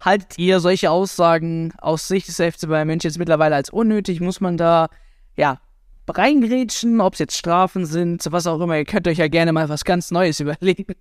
Haltet 0.00 0.38
ihr 0.38 0.60
solche 0.60 0.90
Aussagen 0.90 1.72
aus 1.78 2.08
Sicht 2.08 2.28
des 2.28 2.36
FC 2.36 2.68
Bayern 2.68 2.86
München 2.86 3.08
jetzt 3.08 3.18
mittlerweile 3.18 3.54
als 3.54 3.70
unnötig? 3.70 4.20
Muss 4.20 4.40
man 4.40 4.56
da, 4.56 4.88
ja, 5.36 5.60
reingrätschen, 6.08 7.00
ob 7.00 7.14
es 7.14 7.18
jetzt 7.18 7.36
Strafen 7.36 7.86
sind, 7.86 8.26
was 8.30 8.46
auch 8.46 8.60
immer. 8.60 8.76
Ihr 8.76 8.84
könnt 8.84 9.08
euch 9.08 9.18
ja 9.18 9.28
gerne 9.28 9.52
mal 9.52 9.68
was 9.68 9.84
ganz 9.84 10.10
Neues 10.10 10.40
überlegen. 10.40 10.94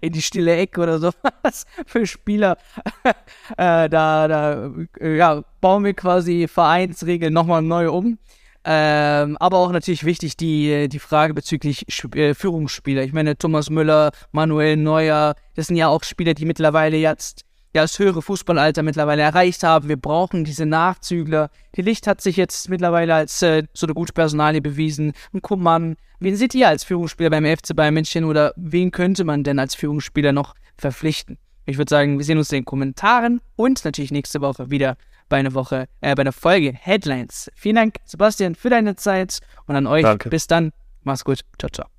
In 0.00 0.12
die 0.12 0.22
stille 0.22 0.56
Ecke 0.56 0.80
oder 0.80 0.98
sowas 0.98 1.64
für 1.86 2.06
Spieler. 2.06 2.56
äh, 3.56 3.88
da, 3.88 4.28
da, 4.28 4.70
äh, 5.00 5.16
ja, 5.16 5.42
bauen 5.60 5.84
wir 5.84 5.94
quasi 5.94 6.48
Vereinsregeln 6.48 7.32
nochmal 7.32 7.62
neu 7.62 7.90
um. 7.90 8.18
Ähm, 8.64 9.36
aber 9.38 9.58
auch 9.58 9.72
natürlich 9.72 10.04
wichtig 10.04 10.36
die, 10.36 10.88
die 10.88 10.98
Frage 10.98 11.32
bezüglich 11.32 11.86
äh, 12.14 12.34
Führungsspieler. 12.34 13.02
Ich 13.02 13.12
meine, 13.12 13.38
Thomas 13.38 13.70
Müller, 13.70 14.10
Manuel 14.32 14.76
Neuer, 14.76 15.34
das 15.54 15.68
sind 15.68 15.76
ja 15.76 15.88
auch 15.88 16.02
Spieler, 16.02 16.34
die 16.34 16.44
mittlerweile 16.44 16.96
jetzt 16.96 17.44
ja, 17.74 17.82
das 17.82 17.98
höhere 17.98 18.22
Fußballalter 18.22 18.82
mittlerweile 18.82 19.22
erreicht 19.22 19.62
haben. 19.62 19.88
Wir 19.88 19.96
brauchen 19.96 20.44
diese 20.44 20.66
Nachzügler. 20.66 21.50
Die 21.76 21.82
Licht 21.82 22.06
hat 22.06 22.20
sich 22.20 22.36
jetzt 22.36 22.68
mittlerweile 22.68 23.14
als 23.14 23.42
äh, 23.42 23.64
so 23.74 23.86
eine 23.86 23.94
gute 23.94 24.12
Personalie 24.12 24.60
bewiesen. 24.60 25.12
Und 25.32 25.42
Kummmann, 25.42 25.96
wen 26.20 26.36
seht 26.36 26.54
ihr 26.54 26.68
als 26.68 26.84
Führungsspieler 26.84 27.30
beim 27.30 27.44
FC 27.44 27.76
Bayern 27.76 27.94
München 27.94 28.24
oder 28.24 28.52
wen 28.56 28.90
könnte 28.90 29.24
man 29.24 29.44
denn 29.44 29.58
als 29.58 29.74
Führungsspieler 29.74 30.32
noch 30.32 30.54
verpflichten? 30.76 31.38
Ich 31.66 31.76
würde 31.76 31.90
sagen, 31.90 32.16
wir 32.16 32.24
sehen 32.24 32.38
uns 32.38 32.50
in 32.50 32.60
den 32.60 32.64
Kommentaren 32.64 33.42
und 33.54 33.84
natürlich 33.84 34.10
nächste 34.10 34.40
Woche 34.40 34.70
wieder 34.70 34.96
bei 35.28 35.36
einer 35.36 35.52
Woche, 35.52 35.86
äh, 36.00 36.14
bei 36.14 36.22
einer 36.22 36.32
Folge 36.32 36.72
Headlines. 36.72 37.50
Vielen 37.54 37.76
Dank, 37.76 37.96
Sebastian, 38.04 38.54
für 38.54 38.70
deine 38.70 38.96
Zeit 38.96 39.40
und 39.66 39.76
an 39.76 39.86
euch. 39.86 40.02
Danke. 40.02 40.30
Bis 40.30 40.46
dann. 40.46 40.72
Mach's 41.02 41.24
gut. 41.24 41.40
Ciao, 41.58 41.70
ciao. 41.70 41.97